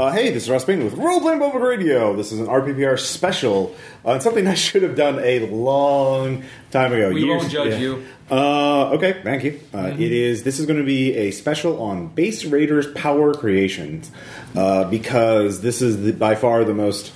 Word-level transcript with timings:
Uh, 0.00 0.10
hey, 0.12 0.30
this 0.30 0.44
is 0.44 0.50
Ross 0.50 0.64
Payne 0.64 0.82
with 0.82 0.94
Role 0.94 1.20
Playing 1.20 1.40
Public 1.40 1.62
Radio. 1.62 2.16
This 2.16 2.32
is 2.32 2.40
an 2.40 2.46
RPPR 2.46 2.98
special. 2.98 3.76
Uh, 4.02 4.18
something 4.18 4.46
I 4.46 4.54
should 4.54 4.82
have 4.82 4.96
done 4.96 5.18
a 5.18 5.40
long 5.50 6.42
time 6.70 6.94
ago. 6.94 7.10
We 7.10 7.26
Years- 7.26 7.42
won't 7.42 7.52
judge 7.52 7.72
yeah. 7.72 7.78
you. 7.78 8.04
Uh, 8.30 8.92
okay, 8.92 9.20
thank 9.22 9.44
you. 9.44 9.60
Uh, 9.74 9.88
it 9.98 10.00
is. 10.10 10.42
This 10.42 10.58
is 10.58 10.64
going 10.64 10.78
to 10.78 10.86
be 10.86 11.14
a 11.16 11.32
special 11.32 11.82
on 11.82 12.06
Base 12.06 12.46
Raiders 12.46 12.90
Power 12.92 13.34
Creations 13.34 14.10
uh, 14.56 14.84
because 14.84 15.60
this 15.60 15.82
is 15.82 16.02
the, 16.02 16.12
by 16.12 16.34
far 16.34 16.64
the 16.64 16.72
most 16.72 17.12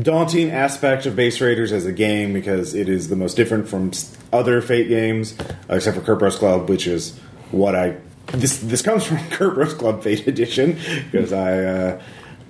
daunting 0.00 0.52
aspect 0.52 1.06
of 1.06 1.16
Base 1.16 1.40
Raiders 1.40 1.72
as 1.72 1.84
a 1.84 1.92
game 1.92 2.32
because 2.32 2.76
it 2.76 2.88
is 2.88 3.08
the 3.08 3.16
most 3.16 3.34
different 3.36 3.66
from 3.68 3.88
s- 3.88 4.16
other 4.32 4.60
Fate 4.60 4.86
games, 4.88 5.34
except 5.68 5.96
for 5.98 6.02
Kerberos 6.16 6.38
Club, 6.38 6.68
which 6.68 6.86
is 6.86 7.18
what 7.50 7.74
I. 7.74 7.96
This 8.28 8.58
this 8.58 8.82
comes 8.82 9.04
from 9.04 9.16
Kerberos 9.30 9.76
Club 9.78 10.02
Fate 10.02 10.26
Edition 10.26 10.78
because 11.10 11.32
I. 11.32 11.64
Uh, 11.64 12.02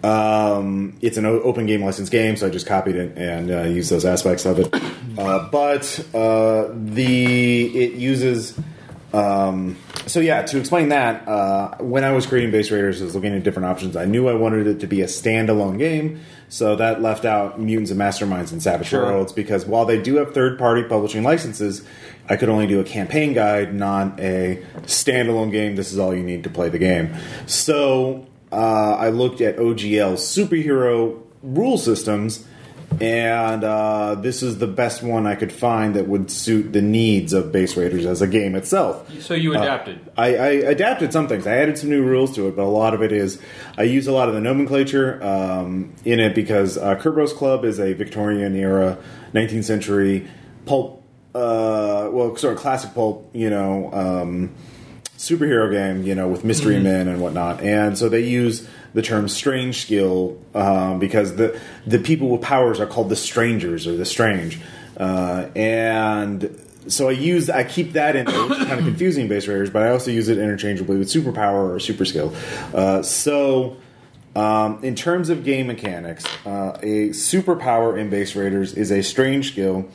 um, 0.05 0.99
it's 1.01 1.17
an 1.17 1.25
open 1.25 1.65
game 1.65 1.83
license 1.83 2.11
game, 2.11 2.37
so 2.37 2.47
I 2.47 2.51
just 2.51 2.67
copied 2.67 2.97
it 2.97 3.17
and 3.17 3.51
uh, 3.51 3.63
used 3.63 3.91
those 3.91 4.05
aspects 4.05 4.45
of 4.45 4.59
it. 4.59 4.69
Uh, 5.17 5.49
but 5.49 6.07
uh, 6.13 6.69
the 6.75 7.65
it 7.65 7.95
uses 7.95 8.59
um, 9.15 9.77
so 10.07 10.19
yeah, 10.19 10.43
to 10.43 10.59
explain 10.59 10.89
that, 10.89 11.27
uh, 11.29 11.77
when 11.79 12.03
I 12.03 12.11
was 12.11 12.27
creating 12.27 12.51
Base 12.51 12.73
Raiders, 12.73 13.01
I 13.01 13.05
was 13.05 13.15
looking 13.15 13.33
at 13.33 13.45
different 13.45 13.67
options. 13.67 13.97
I 13.97 14.07
knew 14.07 14.29
I 14.29 14.35
wanted 14.35 14.67
it 14.67 14.81
to 14.81 14.89
be 14.89 15.03
a 15.03 15.07
standalone 15.07 15.79
game, 15.79 16.21
so 16.49 16.75
that 16.77 17.01
left 17.01 17.25
out 17.25 17.61
Mutants 17.61 17.93
and 17.93 18.01
Masterminds 18.01 18.51
and 18.51 18.61
Savage 18.61 18.89
Sure. 18.89 19.05
Worlds 19.05 19.33
because 19.33 19.67
while 19.67 19.85
they 19.85 20.03
do 20.03 20.17
have 20.17 20.35
third-party 20.35 20.85
publishing 20.85 21.23
licenses, 21.23 21.87
I 22.29 22.37
could 22.37 22.49
only 22.49 22.67
do 22.67 22.81
a 22.81 22.85
campaign 22.85 23.33
guide, 23.33 23.75
not 23.75 24.19
a 24.21 24.63
standalone 24.83 25.53
game. 25.53 25.77
This 25.77 25.93
is 25.93 25.99
all 25.99 26.15
you 26.15 26.23
need 26.23 26.45
to 26.45 26.51
play 26.51 26.69
the 26.69 26.79
game. 26.79 27.15
So 27.47 28.27
uh, 28.51 28.97
I 28.97 29.11
looked 29.11 29.41
at 29.41 29.57
OGL 29.57 30.15
superhero 30.15 31.21
rule 31.43 31.77
systems 31.77 32.47
and 33.01 33.65
uh, 33.65 34.15
this 34.17 34.43
is 34.43 34.59
the 34.59 34.67
best 34.67 35.03
one 35.03 35.27
I 35.27 35.35
could 35.35 35.53
find 35.53 35.95
that 35.97 36.07
would 36.07 36.31
suit 36.31 36.73
the 36.73 36.83
needs 36.83 37.33
of 37.33 37.51
Base 37.51 37.77
Raiders 37.77 38.07
as 38.07 38.23
a 38.23 38.27
game 38.27 38.55
itself. 38.55 39.11
So 39.21 39.35
you 39.35 39.55
adapted. 39.55 40.11
I, 40.17 40.37
I 40.37 40.49
adapted 40.49 41.13
some 41.13 41.27
things. 41.27 41.47
I 41.47 41.57
added 41.57 41.79
some 41.79 41.91
new 41.91 42.05
rules 42.05 42.35
to 42.37 42.49
it, 42.49 42.57
but 42.57 42.63
a 42.63 42.71
lot 42.71 42.95
of 42.95 43.03
it 43.03 43.13
is 43.13 43.41
I 43.77 43.83
use 43.83 44.07
a 44.07 44.13
lot 44.13 44.29
of 44.29 44.35
the 44.35 44.41
nomenclature 44.41 45.23
um, 45.23 45.93
in 46.05 46.21
it 46.21 46.35
because 46.35 46.79
uh, 46.79 46.97
Kerberos 46.97 47.35
Club 47.35 47.65
is 47.65 47.81
a 47.81 47.95
Victorian 47.95 48.55
era, 48.55 48.99
19th 49.33 49.65
century 49.65 50.29
pulp, 50.67 51.04
uh, 51.35 52.09
well, 52.13 52.37
sort 52.37 52.55
of 52.55 52.61
classic 52.61 52.95
pulp, 52.95 53.31
you 53.33 53.51
know. 53.51 53.93
Um, 53.93 54.55
superhero 55.17 55.71
game, 55.71 56.03
you 56.03 56.15
know, 56.15 56.29
with 56.29 56.45
mystery 56.45 56.81
men 56.81 57.09
and 57.09 57.21
whatnot, 57.21 57.61
and 57.63 57.97
so 57.97 58.09
they 58.09 58.21
use 58.21 58.69
the 58.95 59.03
term 59.03 59.29
strange 59.29 59.83
skill 59.83 60.39
um, 60.55 60.99
because 60.99 61.37
the 61.37 61.59
the 61.87 61.99
people 61.99 62.29
with 62.29 62.43
powers 62.43 62.81
are 62.81 62.87
called 62.87 63.09
the 63.09 63.17
strangers 63.17 63.87
or 63.87 63.97
the 63.97 64.05
strange, 64.05 64.61
uh, 64.97 65.49
and 65.55 66.61
so 66.89 67.09
I 67.09 67.13
use 67.13 67.49
I 67.49 67.65
keep 67.65 67.93
that 67.93 68.17
in 68.17 68.27
there, 68.27 68.47
which 68.47 68.59
is 68.59 68.67
kind 68.67 68.81
of 68.81 68.85
confusing 68.87 69.29
base 69.29 69.47
raiders, 69.47 69.71
but 69.71 69.83
I 69.83 69.91
also 69.91 70.11
use 70.11 70.29
it 70.29 70.39
interchangeably 70.39 70.99
with 70.99 71.09
superpower 71.09 71.75
or 71.75 71.81
super 71.81 72.05
skill. 72.05 72.35
Uh, 72.73 73.03
so. 73.03 73.77
Um, 74.37 74.83
in 74.83 74.97
terms 74.97 75.29
of 75.29 75.45
game 75.45 75.69
mechanics, 75.69 76.25
uh, 76.45 76.77
a 76.83 77.11
superpower 77.11 77.97
in 77.97 78.11
Base 78.11 78.35
Raiders 78.35 78.75
is 78.75 78.91
a 78.91 79.01
strange 79.01 79.53
skill 79.53 79.89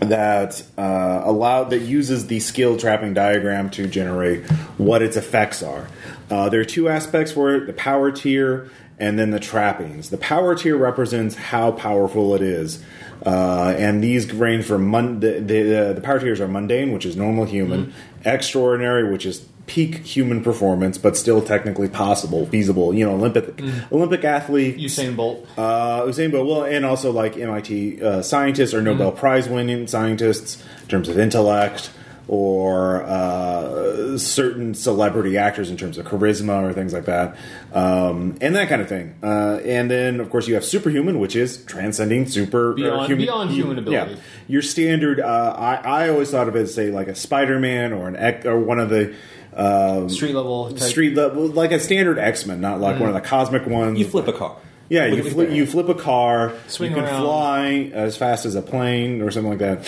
that 0.00 0.62
uh, 0.78 1.22
allow 1.24 1.64
that 1.64 1.80
uses 1.80 2.26
the 2.26 2.40
skill 2.40 2.78
trapping 2.78 3.14
diagram 3.14 3.70
to 3.70 3.86
generate 3.86 4.44
what 4.78 5.02
its 5.02 5.16
effects 5.16 5.62
are. 5.62 5.88
Uh, 6.30 6.48
there 6.48 6.60
are 6.60 6.64
two 6.64 6.88
aspects 6.88 7.32
for 7.32 7.54
it: 7.54 7.66
the 7.66 7.72
power 7.72 8.10
tier 8.10 8.70
and 8.98 9.18
then 9.18 9.30
the 9.30 9.40
trappings. 9.40 10.10
The 10.10 10.18
power 10.18 10.54
tier 10.54 10.76
represents 10.76 11.34
how 11.34 11.72
powerful 11.72 12.34
it 12.34 12.42
is, 12.42 12.82
uh, 13.24 13.74
and 13.76 14.02
these 14.02 14.32
range 14.32 14.64
from 14.64 14.86
mun- 14.86 15.20
the, 15.20 15.40
the 15.40 15.92
the 15.94 16.00
power 16.02 16.20
tiers 16.20 16.40
are 16.40 16.48
mundane, 16.48 16.92
which 16.92 17.04
is 17.06 17.16
normal 17.16 17.44
human, 17.44 17.92
extraordinary, 18.24 19.10
which 19.10 19.26
is 19.26 19.46
peak 19.70 19.98
human 20.04 20.42
performance, 20.42 20.98
but 20.98 21.16
still 21.16 21.40
technically 21.40 21.88
possible, 21.88 22.44
feasible. 22.46 22.92
You 22.92 23.06
know, 23.06 23.12
Olympic 23.14 23.60
Olympic 23.92 24.24
athlete, 24.24 24.76
Usain 24.78 25.14
Bolt. 25.14 25.46
uh, 25.56 26.02
Usain 26.02 26.32
Bolt, 26.32 26.48
well, 26.48 26.64
and 26.64 26.84
also 26.84 27.12
like 27.12 27.36
MIT 27.36 28.02
uh, 28.02 28.20
scientists 28.20 28.74
or 28.74 28.82
Nobel 28.82 29.12
Prize 29.12 29.48
winning 29.48 29.86
scientists 29.86 30.60
in 30.82 30.88
terms 30.88 31.08
of 31.08 31.16
intellect, 31.20 31.90
or 32.26 33.04
uh, 33.04 34.18
certain 34.18 34.74
celebrity 34.74 35.36
actors 35.38 35.70
in 35.70 35.76
terms 35.76 35.98
of 35.98 36.06
charisma 36.06 36.62
or 36.68 36.72
things 36.72 36.92
like 36.92 37.04
that, 37.04 37.36
um, 37.72 38.36
and 38.40 38.56
that 38.56 38.68
kind 38.68 38.82
of 38.82 38.88
thing. 38.88 39.14
Uh, 39.22 39.60
and 39.64 39.88
then, 39.88 40.18
of 40.20 40.30
course, 40.30 40.48
you 40.48 40.54
have 40.54 40.64
superhuman, 40.64 41.20
which 41.20 41.36
is 41.36 41.64
transcending 41.64 42.26
super 42.26 42.72
Beyond- 42.74 43.16
beyond 43.18 43.50
human 43.52 43.78
ability. 43.78 44.14
Yeah, 44.14 44.20
your 44.48 44.62
standard. 44.62 45.20
Uh, 45.20 45.54
I, 45.56 45.74
I 46.04 46.08
always 46.08 46.30
thought 46.30 46.48
of 46.48 46.56
it 46.56 46.62
as 46.62 46.74
say 46.74 46.90
like 46.90 47.06
a 47.08 47.14
Spider 47.14 47.58
Man 47.60 47.92
or 47.92 48.08
an 48.08 48.46
or 48.46 48.58
one 48.58 48.80
of 48.80 48.90
the. 48.90 49.14
Um, 49.54 50.08
Street 50.08 50.34
level. 50.34 50.70
Type. 50.70 50.78
Street 50.78 51.14
level, 51.16 51.46
like 51.48 51.72
a 51.72 51.80
standard 51.80 52.18
X 52.18 52.46
Men, 52.46 52.60
not 52.60 52.80
like 52.80 53.00
one 53.00 53.08
of 53.08 53.14
the 53.14 53.20
cosmic 53.20 53.66
ones. 53.66 53.98
You 53.98 54.04
flip 54.06 54.28
a 54.28 54.32
car. 54.32 54.56
Yeah, 54.88 55.06
you, 55.06 55.22
flip, 55.22 55.50
you 55.50 55.66
flip 55.66 55.88
a 55.88 55.94
car. 55.94 56.52
Swing 56.66 56.90
you 56.90 56.96
can 56.96 57.04
around. 57.04 57.22
fly 57.22 57.90
as 57.92 58.16
fast 58.16 58.44
as 58.44 58.56
a 58.56 58.62
plane 58.62 59.22
or 59.22 59.30
something 59.30 59.50
like 59.50 59.60
that. 59.60 59.78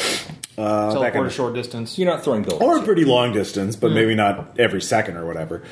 Uh, 0.56 0.87
that 0.87 0.93
Teleport 0.93 1.12
kind 1.12 1.27
a 1.27 1.31
short 1.31 1.55
distance. 1.55 1.99
You're 1.99 2.09
not 2.09 2.23
throwing 2.23 2.43
buildings. 2.43 2.62
or 2.62 2.78
a 2.78 2.83
pretty 2.84 3.05
long 3.05 3.33
distance, 3.33 3.75
but 3.75 3.91
maybe 3.91 4.15
not 4.15 4.61
every 4.61 4.81
second 4.81 5.17
or 5.17 5.27
whatever. 5.27 5.62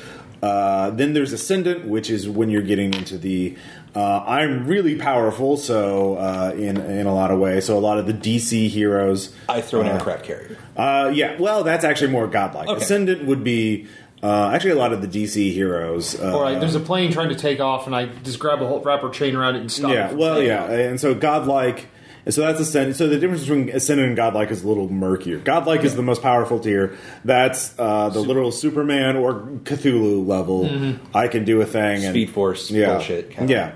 Uh, 0.41 0.89
then 0.89 1.13
there's 1.13 1.31
ascendant, 1.33 1.85
which 1.85 2.09
is 2.09 2.27
when 2.27 2.49
you're 2.49 2.63
getting 2.63 2.93
into 2.93 3.17
the 3.17 3.55
uh, 3.95 4.23
I'm 4.25 4.65
really 4.67 4.95
powerful. 4.95 5.57
So 5.57 6.15
uh, 6.15 6.53
in 6.55 6.77
in 6.77 7.07
a 7.07 7.13
lot 7.13 7.31
of 7.31 7.39
ways, 7.39 7.65
so 7.65 7.77
a 7.77 7.79
lot 7.79 7.97
of 7.97 8.07
the 8.07 8.13
DC 8.13 8.69
heroes. 8.69 9.33
I 9.49 9.61
throw 9.61 9.81
an 9.81 9.87
uh, 9.87 9.93
aircraft 9.93 10.23
carrier. 10.23 10.57
Uh, 10.77 11.11
yeah, 11.13 11.37
well, 11.39 11.63
that's 11.63 11.83
actually 11.83 12.11
more 12.11 12.27
godlike. 12.27 12.69
Okay. 12.69 12.81
Ascendant 12.81 13.25
would 13.25 13.43
be 13.43 13.87
uh, 14.23 14.51
actually 14.53 14.71
a 14.71 14.75
lot 14.75 14.93
of 14.93 15.01
the 15.01 15.07
DC 15.07 15.51
heroes. 15.53 16.19
Uh, 16.19 16.37
Or 16.37 16.43
like, 16.45 16.59
there's 16.59 16.75
a 16.75 16.79
plane 16.79 17.11
trying 17.11 17.29
to 17.29 17.35
take 17.35 17.59
off, 17.59 17.85
and 17.85 17.95
I 17.95 18.05
just 18.05 18.39
grab 18.39 18.61
a 18.61 18.67
whole 18.67 18.79
wrapper 18.81 19.09
chain 19.09 19.35
around 19.35 19.55
it 19.55 19.61
and 19.61 19.71
stop. 19.71 19.91
Yeah, 19.91 20.09
from 20.09 20.17
well, 20.17 20.41
yeah, 20.41 20.63
off. 20.63 20.69
and 20.69 20.99
so 20.99 21.13
godlike. 21.13 21.87
And 22.25 22.33
So 22.33 22.41
that's 22.41 22.59
ascendant. 22.59 22.97
So 22.97 23.07
the 23.07 23.17
difference 23.17 23.41
between 23.41 23.69
ascendant 23.69 24.09
and 24.09 24.15
godlike 24.15 24.51
is 24.51 24.63
a 24.63 24.67
little 24.67 24.89
murkier. 24.89 25.39
Godlike 25.39 25.83
is 25.83 25.95
the 25.95 26.03
most 26.03 26.21
powerful 26.21 26.59
tier. 26.59 26.97
That's 27.25 27.77
uh, 27.79 28.09
the 28.09 28.19
literal 28.19 28.51
Superman 28.51 29.15
or 29.15 29.41
Cthulhu 29.63 30.25
level. 30.27 30.97
I 31.15 31.27
can 31.27 31.45
do 31.45 31.61
a 31.61 31.65
thing. 31.65 32.03
and, 32.03 32.13
Speed 32.13 32.29
Force 32.29 32.69
yeah, 32.69 32.93
bullshit. 32.93 33.31
kinda. 33.31 33.51
Yeah. 33.51 33.75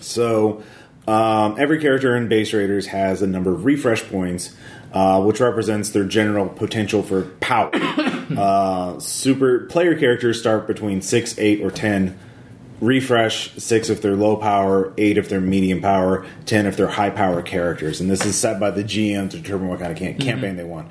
So 0.00 0.62
um, 1.08 1.56
every 1.58 1.80
character 1.80 2.16
in 2.16 2.28
Base 2.28 2.52
Raiders 2.52 2.86
has 2.88 3.22
a 3.22 3.26
number 3.26 3.50
of 3.50 3.64
refresh 3.64 4.04
points, 4.04 4.54
uh, 4.92 5.22
which 5.22 5.40
represents 5.40 5.90
their 5.90 6.04
general 6.04 6.48
potential 6.48 7.02
for 7.02 7.22
power. 7.40 7.70
uh, 8.36 8.98
super 9.00 9.60
player 9.66 9.98
characters 9.98 10.38
start 10.38 10.66
between 10.66 11.02
six, 11.02 11.38
eight, 11.38 11.60
or 11.62 11.70
ten. 11.70 12.18
Refresh 12.80 13.54
six 13.56 13.90
if 13.90 14.02
they're 14.02 14.14
low 14.14 14.36
power, 14.36 14.92
eight 14.98 15.18
if 15.18 15.28
they're 15.28 15.40
medium 15.40 15.80
power, 15.80 16.24
ten 16.46 16.64
if 16.66 16.76
they're 16.76 16.86
high 16.86 17.10
power 17.10 17.42
characters, 17.42 18.00
and 18.00 18.08
this 18.08 18.24
is 18.24 18.36
set 18.36 18.60
by 18.60 18.70
the 18.70 18.84
GM 18.84 19.30
to 19.30 19.38
determine 19.38 19.66
what 19.68 19.80
kind 19.80 19.90
of 19.90 19.98
cam- 19.98 20.16
campaign 20.18 20.56
they 20.56 20.62
want. 20.64 20.88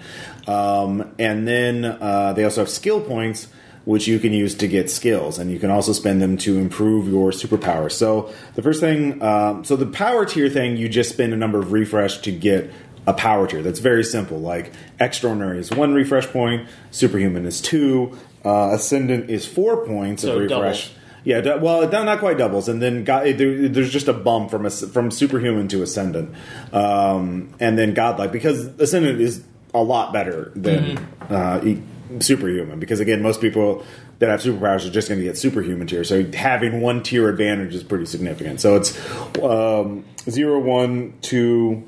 Um, 0.48 1.14
and 1.18 1.48
then 1.48 1.86
uh, 1.86 2.34
they 2.34 2.44
also 2.44 2.62
have 2.62 2.70
skill 2.70 3.00
points, 3.00 3.48
which 3.86 4.06
you 4.06 4.20
can 4.20 4.34
use 4.34 4.54
to 4.56 4.68
get 4.68 4.90
skills, 4.90 5.40
and 5.40 5.50
you 5.50 5.60
can 5.60 5.70
also 5.72 5.94
spend 5.94 6.22
them 6.22 6.36
to 6.40 6.58
improve 6.58 7.08
your 7.08 7.32
superpower. 7.32 7.90
So 7.90 8.34
the 8.56 8.62
first 8.62 8.82
thing, 8.82 9.22
um, 9.24 9.64
so 9.64 9.78
the 9.78 9.86
power 9.86 10.26
tier 10.26 10.50
thing, 10.50 10.76
you 10.76 10.90
just 10.90 11.10
spend 11.12 11.32
a 11.34 11.38
number 11.38 11.58
of 11.60 11.72
refresh 11.72 12.18
to 12.20 12.32
get 12.34 12.70
a 13.06 13.14
power 13.14 13.48
tier. 13.48 13.62
That's 13.62 13.80
very 13.80 14.04
simple. 14.04 14.40
Like 14.42 14.74
extraordinary 15.00 15.60
is 15.60 15.72
one 15.72 15.94
refresh 15.94 16.28
point, 16.28 16.68
superhuman 16.92 17.46
is 17.46 17.62
two, 17.62 18.18
uh, 18.44 18.72
ascendant 18.74 19.30
is 19.30 19.46
four 19.46 19.86
points 19.86 20.24
So 20.24 20.34
of 20.36 20.42
refresh. 20.42 20.88
doubles. 20.90 20.94
Yeah, 21.24 21.56
well, 21.56 21.90
not 21.90 22.20
quite 22.20 22.38
doubles, 22.38 22.70
and 22.70 22.82
then 22.82 23.04
God, 23.04 23.26
there, 23.38 23.68
there's 23.68 23.92
just 23.92 24.08
a 24.08 24.14
bump 24.14 24.50
from 24.50 24.66
a, 24.66 24.70
from 24.70 25.12
superhuman 25.12 25.68
to 25.70 25.82
ascendant, 25.82 26.34
um, 26.72 27.54
and 27.60 27.78
then 27.78 27.94
godlike 27.94 28.32
because 28.32 28.68
ascendant 28.80 29.20
is 29.20 29.44
a 29.74 29.84
lot 29.84 30.14
better 30.14 30.52
than 30.56 30.98
uh, 31.30 31.60
e- 31.66 31.82
superhuman. 32.20 32.80
Because 32.80 33.02
again, 33.02 33.22
most 33.22 33.42
people 33.42 33.84
that 34.20 34.30
have 34.30 34.42
superpowers 34.42 34.88
are 34.88 34.92
just 34.92 35.10
going 35.10 35.20
to 35.20 35.26
get 35.26 35.38
superhuman 35.38 35.88
tier, 35.88 36.06
so 36.06 36.24
having 36.32 36.80
one 36.80 37.04
tier 37.04 37.28
advantage 37.28 37.76
is 37.76 37.84
pretty 37.84 38.06
significant. 38.06 38.62
So 38.62 38.78
it's 38.78 38.98
um, 39.40 40.06
zero, 40.30 40.60
one, 40.60 41.14
two, 41.22 41.84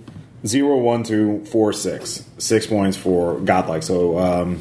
zero, 0.45 0.77
one, 0.77 1.03
two, 1.03 1.45
four, 1.45 1.71
six, 1.71 2.25
six 2.39 2.67
points 2.67 2.97
for 2.97 3.39
godlike. 3.39 3.83
So. 3.83 4.17
Um, 4.19 4.59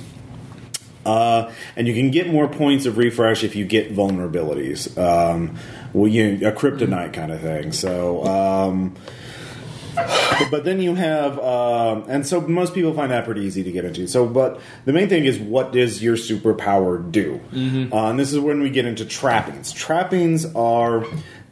uh, 1.05 1.50
and 1.77 1.87
you 1.87 1.95
can 1.95 2.11
get 2.11 2.29
more 2.29 2.49
points 2.49 2.87
of 2.87 2.99
refresh 2.99 3.45
if 3.45 3.56
you 3.56 3.65
get 3.65 3.95
vulnerabilities. 3.95 4.97
Um, 4.99 5.56
well, 5.93 6.09
you 6.09 6.47
a 6.47 6.53
kryptonite 6.53 7.12
kind 7.12 7.33
of 7.33 7.41
thing. 7.41 7.73
So, 7.73 8.25
um, 8.25 8.95
but 10.50 10.65
then 10.65 10.81
you 10.81 10.95
have, 10.95 11.39
um, 11.39 12.05
and 12.09 12.27
so 12.27 12.41
most 12.41 12.75
people 12.75 12.95
find 12.95 13.11
that 13.11 13.25
pretty 13.25 13.43
easy 13.43 13.62
to 13.65 13.73
get 13.73 13.85
into. 13.85 14.06
So, 14.06 14.27
but 14.27 14.61
the 14.85 14.93
main 14.93 15.09
thing 15.09 15.25
is, 15.25 15.39
what 15.39 15.73
does 15.73 16.03
your 16.03 16.17
superpower 16.17 17.11
do? 17.11 17.41
Uh, 17.93 18.11
and 18.11 18.19
this 18.19 18.33
is 18.33 18.39
when 18.39 18.61
we 18.61 18.71
get 18.71 18.85
into 18.85 19.05
trappings. 19.05 19.73
Trappings 19.73 20.45
are 20.55 21.05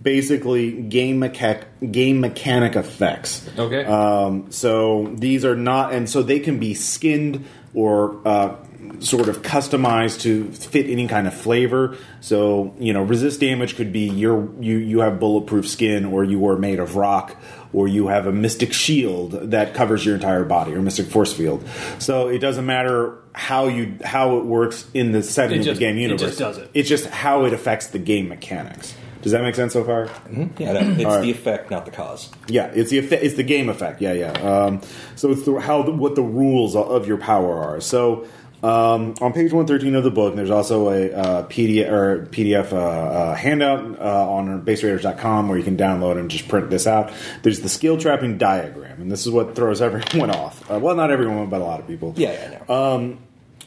basically 0.03 0.71
game 0.83 1.19
mechanic 1.19 1.67
game 1.91 2.21
mechanic 2.21 2.77
effects. 2.77 3.49
Okay. 3.59 3.85
Um, 3.85 4.53
so 4.53 5.13
these 5.15 5.45
are 5.45 5.57
not, 5.57 5.93
and 5.93 6.09
so 6.09 6.23
they 6.23 6.39
can 6.39 6.61
be 6.61 6.75
skinned 6.75 7.45
or 7.75 8.17
uh, 8.27 8.57
sort 9.01 9.29
of 9.29 9.43
customized 9.43 10.21
to 10.23 10.51
fit 10.53 10.87
any 10.89 11.07
kind 11.09 11.27
of 11.27 11.35
flavor. 11.35 11.97
So 12.21 12.75
you 12.79 12.93
know, 12.93 13.03
resist 13.03 13.41
damage 13.41 13.77
could 13.77 13.93
be 13.93 14.09
your 14.09 14.49
you 14.61 14.79
you 14.79 15.01
have 15.01 15.21
bulletproof 15.21 15.69
skin, 15.69 16.05
or 16.05 16.25
you 16.25 16.47
are 16.49 16.57
made 16.57 16.79
of 16.79 16.97
rock, 16.97 17.37
or 17.73 17.89
you 17.89 18.09
have 18.09 18.27
a 18.27 18.33
mystic 18.33 18.73
shield 18.73 19.33
that 19.51 19.75
covers 19.75 20.05
your 20.05 20.15
entire 20.15 20.45
body, 20.45 20.73
or 20.75 20.83
mystic 20.83 21.07
force 21.07 21.33
field. 21.33 21.67
So 21.99 22.29
it 22.29 22.39
doesn't 22.39 22.67
matter 22.67 23.19
how 23.33 23.69
you 23.69 23.99
how 24.05 24.39
it 24.39 24.45
works 24.47 24.87
in 24.95 25.13
the 25.13 25.23
setting 25.23 25.61
It 25.61 25.67
of 25.67 25.77
the 25.77 25.81
game 25.81 25.97
universe. 25.99 26.23
it 26.23 26.27
just 26.27 26.39
does 26.39 26.59
it. 26.59 26.71
It's 26.75 26.89
just 26.89 27.07
how 27.07 27.45
it 27.45 27.53
affects 27.53 27.89
the 27.89 27.99
game 27.99 28.29
mechanics. 28.29 28.95
Does 29.23 29.33
that 29.33 29.43
make 29.43 29.57
sense 29.57 29.73
so 29.73 29.83
far? 29.83 30.09
Yeah, 30.57 30.73
no, 30.75 30.81
it's 30.93 31.05
All 31.05 31.17
right. 31.17 31.21
the 31.23 31.33
effect, 31.33 31.69
not 31.69 31.85
the 31.85 31.91
cause. 31.91 32.31
Yeah, 32.47 32.67
it's 32.67 32.91
the 32.91 32.99
effect, 32.99 33.25
it's 33.25 33.35
the 33.35 33.43
game 33.43 33.69
effect. 33.69 34.01
Yeah, 34.01 34.13
yeah. 34.13 34.31
Um, 34.35 34.83
so 35.17 35.33
it's 35.33 35.45
the, 35.45 35.59
how 35.59 35.83
the, 35.83 35.91
what 35.91 36.15
the 36.15 36.23
rules 36.23 36.77
of 36.77 37.09
your 37.09 37.17
power 37.19 37.57
are. 37.61 37.81
So 37.81 38.29
um, 38.63 39.15
on 39.21 39.33
page 39.33 39.53
one 39.53 39.67
thirteen 39.67 39.95
of 39.95 40.05
the 40.05 40.11
book, 40.11 40.35
there's 40.35 40.51
also 40.51 40.89
a 40.89 41.13
uh, 41.13 41.47
PDF 41.47 41.91
or 41.91 42.27
PDF 42.27 42.73
uh, 42.73 42.77
uh, 42.77 43.35
handout 43.35 44.01
uh, 44.01 44.31
on 44.31 44.63
baseraiders.com 44.63 45.49
where 45.49 45.59
you 45.59 45.65
can 45.65 45.77
download 45.77 46.19
and 46.19 46.31
just 46.31 46.49
print 46.49 46.71
this 46.71 46.87
out. 46.87 47.13
There's 47.43 47.61
the 47.61 47.69
skill 47.69 47.99
trapping 47.99 48.39
diagram, 48.39 49.01
and 49.01 49.13
this 49.13 49.27
is 49.27 49.33
what 49.33 49.55
throws 49.55 49.81
everyone 49.83 50.31
off. 50.31 50.71
Uh, 50.71 50.79
well, 50.79 50.95
not 50.95 51.11
everyone, 51.11 51.49
but 51.49 51.61
a 51.61 51.65
lot 51.65 51.81
of 51.81 51.87
people. 51.87 52.15
Yeah, 52.17 52.33
yeah, 52.33 52.65
no. 52.69 53.19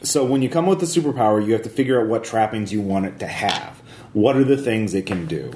So 0.02 0.24
when 0.24 0.42
you 0.42 0.50
come 0.50 0.66
with 0.66 0.80
the 0.80 0.86
superpower, 0.86 1.46
you 1.46 1.54
have 1.54 1.64
to 1.64 1.70
figure 1.70 2.02
out 2.02 2.08
what 2.08 2.24
trappings 2.24 2.72
you 2.72 2.82
want 2.82 3.06
it 3.06 3.20
to 3.20 3.28
have. 3.28 3.82
What 4.14 4.38
are 4.38 4.44
the 4.44 4.58
things 4.58 4.94
it 4.94 5.06
can 5.06 5.26
do? 5.26 5.52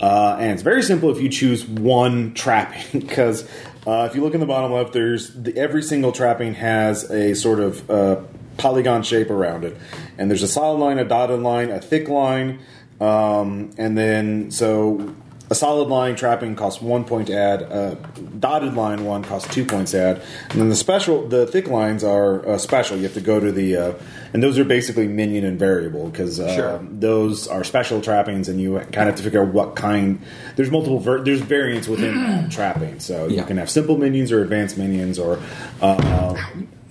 Uh, 0.00 0.36
and 0.38 0.52
it's 0.52 0.62
very 0.62 0.82
simple 0.82 1.10
if 1.10 1.20
you 1.20 1.28
choose 1.28 1.66
one 1.66 2.32
trapping, 2.34 3.00
because 3.00 3.42
uh, 3.86 4.06
if 4.08 4.14
you 4.14 4.22
look 4.22 4.34
in 4.34 4.40
the 4.40 4.46
bottom 4.46 4.72
left, 4.72 4.92
there's 4.92 5.34
the, 5.34 5.56
every 5.56 5.82
single 5.82 6.12
trapping 6.12 6.54
has 6.54 7.10
a 7.10 7.34
sort 7.34 7.58
of 7.58 7.90
uh, 7.90 8.20
polygon 8.58 9.02
shape 9.02 9.30
around 9.30 9.64
it, 9.64 9.76
and 10.18 10.30
there's 10.30 10.42
a 10.42 10.48
solid 10.48 10.78
line, 10.78 10.98
a 10.98 11.04
dotted 11.04 11.40
line, 11.40 11.70
a 11.70 11.80
thick 11.80 12.08
line, 12.08 12.58
um, 13.00 13.70
and 13.78 13.96
then 13.96 14.50
so 14.50 15.14
a 15.50 15.54
solid 15.54 15.88
line 15.88 16.14
trapping 16.14 16.54
costs 16.54 16.82
one 16.82 17.04
point 17.04 17.28
to 17.28 17.34
add. 17.34 17.62
A 17.62 17.96
dotted 18.38 18.74
line 18.74 19.06
one 19.06 19.24
costs 19.24 19.52
two 19.54 19.64
points 19.64 19.92
to 19.92 19.98
add. 19.98 20.22
And 20.50 20.60
then 20.60 20.68
the 20.68 20.76
special, 20.76 21.26
the 21.26 21.46
thick 21.46 21.68
lines 21.68 22.04
are 22.04 22.46
uh, 22.46 22.58
special. 22.58 22.98
You 22.98 23.04
have 23.04 23.14
to 23.14 23.22
go 23.22 23.40
to 23.40 23.50
the, 23.50 23.74
uh, 23.76 23.92
and 24.34 24.42
those 24.42 24.58
are 24.58 24.64
basically 24.64 25.08
minion 25.08 25.46
and 25.46 25.58
variable 25.58 26.10
because 26.10 26.38
uh, 26.38 26.54
Sure. 26.54 26.78
those 26.90 27.48
are 27.48 27.64
special 27.64 28.02
trappings, 28.02 28.50
and 28.50 28.60
you 28.60 28.74
kind 28.78 29.08
of 29.08 29.14
have 29.14 29.16
to 29.16 29.22
figure 29.22 29.42
out 29.42 29.54
what 29.54 29.74
kind. 29.74 30.20
There's 30.56 30.70
multiple. 30.70 30.98
Ver- 30.98 31.24
there's 31.24 31.40
variants 31.40 31.88
within 31.88 32.50
trapping, 32.50 33.00
so 33.00 33.26
you 33.26 33.42
can 33.44 33.56
have 33.56 33.70
simple 33.70 33.96
minions 33.96 34.30
or 34.32 34.42
advanced 34.42 34.76
minions 34.76 35.18
or. 35.18 35.40
Uh, 35.80 36.36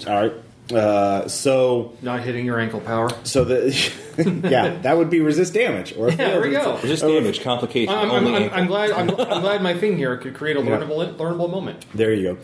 all 0.07 0.13
right. 0.21 0.33
Uh, 0.71 1.27
so 1.27 1.93
Not 2.01 2.21
hitting 2.21 2.45
your 2.45 2.59
ankle 2.59 2.81
power. 2.81 3.09
so 3.23 3.45
the 3.45 3.69
yeah 4.49 4.77
that 4.81 4.97
would 4.97 5.09
be 5.09 5.21
resist 5.21 5.53
damage 5.53 5.95
or 5.95 6.09
Yeah, 6.09 6.15
there 6.15 6.41
we 6.41 6.51
go. 6.51 6.77
Resist 6.77 7.03
damage, 7.03 7.41
complication, 7.41 7.93
I'm, 7.93 8.11
I'm, 8.11 8.25
only 8.25 8.35
I'm, 8.35 8.43
ankle. 8.43 8.59
I'm 8.59 8.67
glad. 8.67 8.91
I'm, 8.91 9.09
I'm 9.31 9.41
glad 9.41 9.61
my 9.61 9.77
thing 9.77 9.97
here 9.97 10.17
could 10.17 10.35
create 10.35 10.57
a 10.57 10.61
learnable, 10.61 11.15
learnable 11.15 11.49
moment. 11.49 11.85
There 11.93 12.13
you 12.13 12.37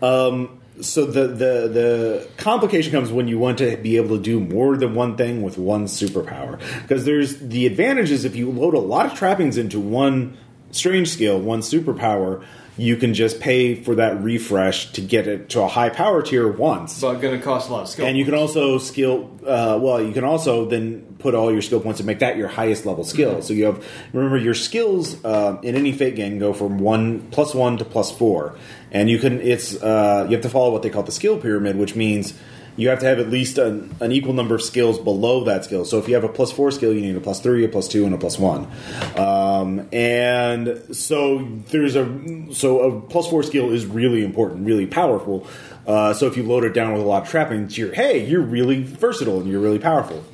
go. 0.00 0.26
Um, 0.26 0.60
so 0.80 1.06
the, 1.06 1.26
the 1.28 1.68
the 1.68 2.28
complication 2.36 2.92
comes 2.92 3.10
when 3.10 3.28
you 3.28 3.38
want 3.38 3.58
to 3.58 3.76
be 3.76 3.96
able 3.96 4.16
to 4.16 4.22
do 4.22 4.40
more 4.40 4.76
than 4.76 4.94
one 4.94 5.16
thing 5.16 5.42
with 5.42 5.58
one 5.58 5.86
superpower. 5.86 6.58
Because 6.82 7.04
there's 7.04 7.38
the 7.38 7.66
advantages 7.66 8.24
if 8.24 8.36
you 8.36 8.50
load 8.50 8.74
a 8.74 8.78
lot 8.78 9.06
of 9.06 9.14
trappings 9.14 9.56
into 9.58 9.80
one 9.80 10.36
strange 10.70 11.08
skill, 11.08 11.40
one 11.40 11.60
superpower, 11.60 12.44
you 12.78 12.96
can 12.96 13.12
just 13.12 13.40
pay 13.40 13.74
for 13.74 13.96
that 13.96 14.22
refresh 14.22 14.92
to 14.92 15.00
get 15.00 15.26
it 15.26 15.50
to 15.50 15.60
a 15.60 15.68
high 15.68 15.88
power 15.88 16.22
tier 16.22 16.50
once. 16.50 17.00
But 17.00 17.14
going 17.14 17.36
to 17.36 17.44
cost 17.44 17.68
a 17.68 17.72
lot 17.72 17.82
of 17.82 17.88
skill. 17.88 18.06
And 18.06 18.16
you 18.16 18.24
can 18.24 18.34
also 18.34 18.78
skill. 18.78 19.36
Uh, 19.44 19.78
well, 19.82 20.00
you 20.00 20.12
can 20.12 20.24
also 20.24 20.64
then 20.64 21.16
put 21.18 21.34
all 21.34 21.50
your 21.52 21.60
skill 21.60 21.80
points 21.80 21.98
and 21.98 22.06
make 22.06 22.20
that 22.20 22.36
your 22.36 22.46
highest 22.46 22.86
level 22.86 23.02
skill. 23.02 23.42
So 23.42 23.52
you 23.52 23.64
have 23.64 23.84
remember 24.12 24.38
your 24.38 24.54
skills 24.54 25.22
uh, 25.24 25.58
in 25.62 25.74
any 25.74 25.92
Fate 25.92 26.14
game 26.14 26.38
go 26.38 26.52
from 26.52 26.78
one 26.78 27.28
plus 27.32 27.52
one 27.54 27.76
to 27.78 27.84
plus 27.84 28.16
four, 28.16 28.56
and 28.92 29.10
you 29.10 29.18
can 29.18 29.40
it's 29.40 29.74
uh, 29.82 30.26
you 30.28 30.36
have 30.36 30.42
to 30.42 30.48
follow 30.48 30.70
what 30.70 30.82
they 30.82 30.90
call 30.90 31.02
the 31.02 31.12
skill 31.12 31.36
pyramid, 31.36 31.76
which 31.76 31.96
means 31.96 32.34
you 32.78 32.88
have 32.90 33.00
to 33.00 33.06
have 33.06 33.18
at 33.18 33.28
least 33.28 33.58
an, 33.58 33.94
an 34.00 34.12
equal 34.12 34.32
number 34.32 34.54
of 34.54 34.62
skills 34.62 35.00
below 35.00 35.42
that 35.44 35.64
skill. 35.64 35.84
So 35.84 35.98
if 35.98 36.06
you 36.06 36.14
have 36.14 36.22
a 36.22 36.28
plus 36.28 36.52
four 36.52 36.70
skill, 36.70 36.94
you 36.94 37.00
need 37.00 37.16
a 37.16 37.20
plus 37.20 37.40
three, 37.40 37.64
a 37.64 37.68
plus 37.68 37.88
two, 37.88 38.06
and 38.06 38.14
a 38.14 38.18
plus 38.18 38.38
one. 38.38 38.68
Um, 39.16 39.88
and 39.92 40.96
so 40.96 41.46
there's 41.70 41.96
a 41.96 42.06
so 42.52 42.80
a 42.80 43.00
plus 43.00 43.28
four 43.28 43.42
skill 43.42 43.72
is 43.72 43.84
really 43.84 44.24
important, 44.24 44.64
really 44.64 44.86
powerful. 44.86 45.44
Uh, 45.88 46.14
so 46.14 46.28
if 46.28 46.36
you 46.36 46.44
load 46.44 46.64
it 46.64 46.72
down 46.72 46.92
with 46.92 47.02
a 47.02 47.04
lot 47.04 47.24
of 47.24 47.28
trappings, 47.28 47.76
you're 47.76 47.92
hey, 47.92 48.24
you're 48.24 48.40
really 48.40 48.84
versatile 48.84 49.40
and 49.40 49.50
you're 49.50 49.60
really 49.60 49.80
powerful. 49.80 50.24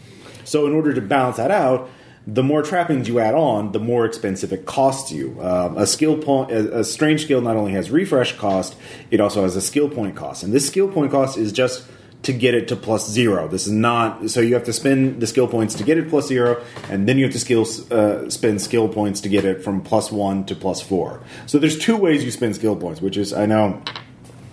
So 0.45 0.67
in 0.67 0.75
order 0.75 0.93
to 0.93 1.01
balance 1.01 1.39
that 1.39 1.51
out, 1.51 1.89
the 2.27 2.43
more 2.43 2.63
trappings 2.63 3.09
you 3.09 3.21
add 3.21 3.35
on, 3.35 3.73
the 3.73 3.81
more 3.81 4.05
expensive 4.05 4.53
it 4.53 4.67
costs 4.67 5.11
you. 5.11 5.39
Um, 5.41 5.79
a 5.79 5.87
skill 5.87 6.19
point, 6.19 6.51
a, 6.51 6.81
a 6.81 6.85
strange 6.85 7.25
skill, 7.25 7.41
not 7.41 7.57
only 7.57 7.73
has 7.73 7.91
refresh 7.91 8.37
cost, 8.37 8.77
it 9.11 9.21
also 9.21 9.43
has 9.43 9.57
a 9.57 9.63
skill 9.63 9.89
point 9.89 10.15
cost, 10.15 10.43
and 10.43 10.53
this 10.53 10.67
skill 10.67 10.89
point 10.89 11.11
cost 11.11 11.39
is 11.39 11.51
just 11.51 11.87
to 12.25 12.33
get 12.33 12.55
it 12.55 12.69
to 12.69 12.77
plus 12.77 13.09
zero. 13.09 13.49
This 13.49 13.67
is 13.67 13.73
not 13.73 14.31
so 14.31 14.41
you 14.41 14.55
have 14.55 14.65
to 14.65 14.73
spend 14.73 15.21
the 15.21 15.27
skill 15.27 15.47
points 15.49 15.75
to 15.77 15.85
get 15.85 15.99
it 15.99 16.09
plus 16.09 16.27
zero, 16.27 16.63
and 16.91 17.09
then 17.09 17.19
you 17.19 17.25
have 17.25 17.33
to 17.33 17.39
skill 17.39 17.67
uh, 17.91 18.29
spend 18.31 18.61
skill 18.61 18.89
points 18.89 19.21
to 19.23 19.29
get 19.29 19.45
it 19.45 19.63
from 19.63 19.81
plus 19.83 20.11
one 20.13 20.45
to 20.47 20.55
plus 20.55 20.81
four. 20.81 21.21
So 21.47 21.59
there's 21.59 21.79
two 21.79 21.97
ways 21.97 22.25
you 22.25 22.31
spend 22.31 22.55
skill 22.57 22.77
points, 22.77 23.01
which 23.01 23.17
is 23.17 23.33
I 23.33 23.47
know 23.47 23.83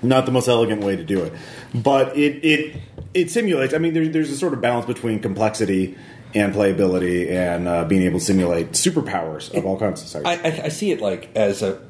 not 0.02 0.26
the 0.26 0.32
most 0.32 0.48
elegant 0.48 0.84
way 0.84 0.96
to 0.96 1.04
do 1.04 1.24
it, 1.24 1.34
but 1.74 2.16
it 2.18 2.44
it 2.44 2.76
it 3.14 3.30
simulates. 3.32 3.74
I 3.74 3.78
mean, 3.78 3.94
there, 3.94 4.08
there's 4.08 4.32
a 4.32 4.38
sort 4.38 4.54
of 4.54 4.62
balance 4.62 4.86
between 4.86 5.20
complexity 5.20 5.98
and 6.34 6.54
playability 6.56 7.30
and 7.30 7.68
uh, 7.68 7.84
being 7.84 8.04
able 8.04 8.18
to 8.20 8.26
simulate 8.26 8.72
superpowers 8.72 9.54
of 9.54 9.66
all 9.66 9.78
kinds. 9.78 10.02
Sorry. 10.10 10.24
I, 10.26 10.34
I, 10.36 10.62
I 10.66 10.70
see 10.70 10.92
it 10.92 11.02
like 11.02 11.30
as 11.36 11.62
a. 11.62 11.82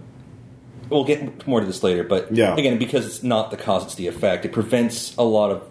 We'll 0.90 1.06
get 1.06 1.48
more 1.48 1.62
to 1.62 1.66
this 1.66 1.84
later, 1.84 2.04
but 2.04 2.36
Yeah. 2.36 2.54
again, 2.58 2.78
because 2.78 3.06
it's 3.06 3.24
not 3.24 3.50
the 3.50 3.56
cause, 3.56 3.86
it's 3.86 3.96
the 3.96 4.08
effect. 4.08 4.44
It 4.44 4.52
prevents 4.52 5.16
a 5.16 5.24
lot 5.24 5.50
of, 5.52 5.64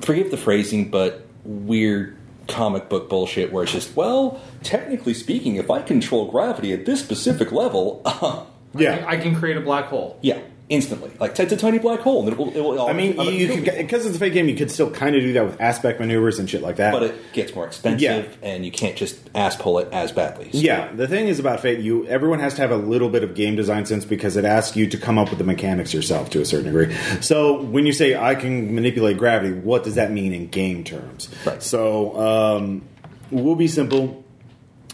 forgive 0.00 0.30
the 0.30 0.36
phrasing, 0.36 0.90
but 0.90 1.26
weird 1.44 2.16
comic 2.48 2.88
book 2.88 3.08
bullshit 3.08 3.52
where 3.52 3.64
it's 3.64 3.72
just, 3.72 3.96
well, 3.96 4.40
technically 4.62 5.14
speaking, 5.14 5.56
if 5.56 5.70
I 5.70 5.82
control 5.82 6.30
gravity 6.30 6.72
at 6.72 6.86
this 6.86 7.00
specific 7.00 7.52
level, 7.52 8.02
uh, 8.04 8.44
yeah. 8.74 9.04
I, 9.06 9.12
I 9.12 9.16
can 9.16 9.34
create 9.34 9.56
a 9.56 9.60
black 9.60 9.86
hole. 9.86 10.18
yeah, 10.22 10.40
instantly, 10.68 11.12
like 11.20 11.38
it's 11.38 11.52
a 11.52 11.56
tiny 11.56 11.78
black 11.78 12.00
hole, 12.00 12.24
and 12.24 12.32
it 12.32 12.38
will. 12.38 12.48
It 12.56 12.60
will 12.60 12.86
I 12.88 12.92
mean, 12.92 13.16
you, 13.20 13.30
you 13.30 13.48
could 13.48 13.64
because 13.76 14.04
it's 14.04 14.16
a 14.16 14.18
Fate 14.18 14.32
game. 14.32 14.48
You 14.48 14.56
could 14.56 14.70
still 14.70 14.90
kind 14.90 15.14
of 15.14 15.22
do 15.22 15.32
that 15.34 15.44
with 15.46 15.60
aspect 15.60 16.00
maneuvers 16.00 16.38
and 16.38 16.50
shit 16.50 16.62
like 16.62 16.76
that. 16.76 16.92
but 16.92 17.02
it 17.04 17.14
gets 17.32 17.54
more 17.54 17.66
expensive, 17.66 18.00
Yeah. 18.00 18.48
and 18.48 18.64
you 18.64 18.72
can't 18.72 18.96
just 18.96 19.18
ass 19.34 19.56
pull 19.56 19.78
it 19.78 19.88
as 19.92 20.12
badly. 20.12 20.50
So- 20.52 20.58
Yeah, 20.58 20.90
the 20.92 21.06
thing 21.06 21.28
is 21.28 21.38
about 21.38 21.60
Fate, 21.60 21.78
you 21.78 22.06
everyone 22.08 22.40
has 22.40 22.54
to 22.54 22.62
have 22.62 22.70
a 22.72 22.76
little 22.76 23.08
bit 23.08 23.22
of 23.22 23.34
game 23.34 23.54
design 23.56 23.86
sense 23.86 24.04
because 24.04 24.36
it 24.36 24.44
asks 24.44 24.76
you 24.76 24.86
to 24.88 24.96
come 24.98 25.18
up 25.18 25.30
with 25.30 25.38
the 25.38 25.44
mechanics 25.44 25.94
yourself 25.94 26.30
to 26.30 26.40
a 26.40 26.44
certain 26.44 26.66
degree. 26.66 26.94
So 27.20 27.62
when 27.62 27.86
you 27.86 27.92
say 27.92 28.16
I 28.16 28.34
can 28.34 28.74
manipulate 28.74 29.18
gravity, 29.18 29.52
what 29.54 29.84
does 29.84 29.94
that 29.94 30.10
mean 30.10 30.32
in 30.32 30.48
game 30.48 30.82
terms? 30.84 31.28
Right. 31.46 31.62
So 31.62 32.18
um, 32.20 32.82
we'll 33.30 33.54
be 33.54 33.68
simple. 33.68 34.24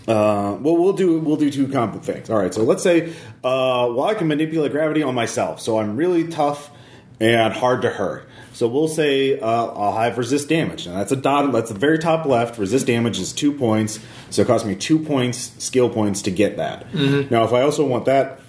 Uh, 0.08 0.56
well, 0.60 0.76
we'll 0.76 0.92
do 0.92 1.18
we'll 1.20 1.36
do 1.36 1.50
two 1.50 1.68
comp 1.68 2.02
things. 2.02 2.28
All 2.30 2.38
right. 2.38 2.52
So 2.52 2.62
let's 2.62 2.82
say, 2.82 3.10
uh, 3.44 3.88
well, 3.94 4.04
I 4.04 4.14
can 4.14 4.28
manipulate 4.28 4.72
gravity 4.72 5.02
on 5.02 5.14
myself, 5.14 5.60
so 5.60 5.78
I'm 5.78 5.96
really 5.96 6.26
tough 6.28 6.70
and 7.20 7.52
hard 7.52 7.82
to 7.82 7.90
hurt. 7.90 8.28
So 8.52 8.68
we'll 8.68 8.88
say 8.88 9.38
uh, 9.38 9.46
I'll 9.46 9.98
have 9.98 10.18
resist 10.18 10.48
damage. 10.48 10.86
Now 10.86 10.94
that's 10.94 11.12
a 11.12 11.16
dot. 11.16 11.52
That's 11.52 11.70
the 11.70 11.78
very 11.78 11.98
top 11.98 12.26
left. 12.26 12.58
Resist 12.58 12.86
damage 12.86 13.18
is 13.18 13.32
two 13.32 13.52
points, 13.52 14.00
so 14.30 14.42
it 14.42 14.46
costs 14.46 14.66
me 14.66 14.74
two 14.74 14.98
points 14.98 15.52
skill 15.58 15.88
points 15.88 16.22
to 16.22 16.30
get 16.30 16.56
that. 16.56 16.92
Now, 17.30 17.44
if 17.44 17.52
I 17.52 17.62
also 17.62 17.86
want 17.86 18.04
that, 18.06 18.40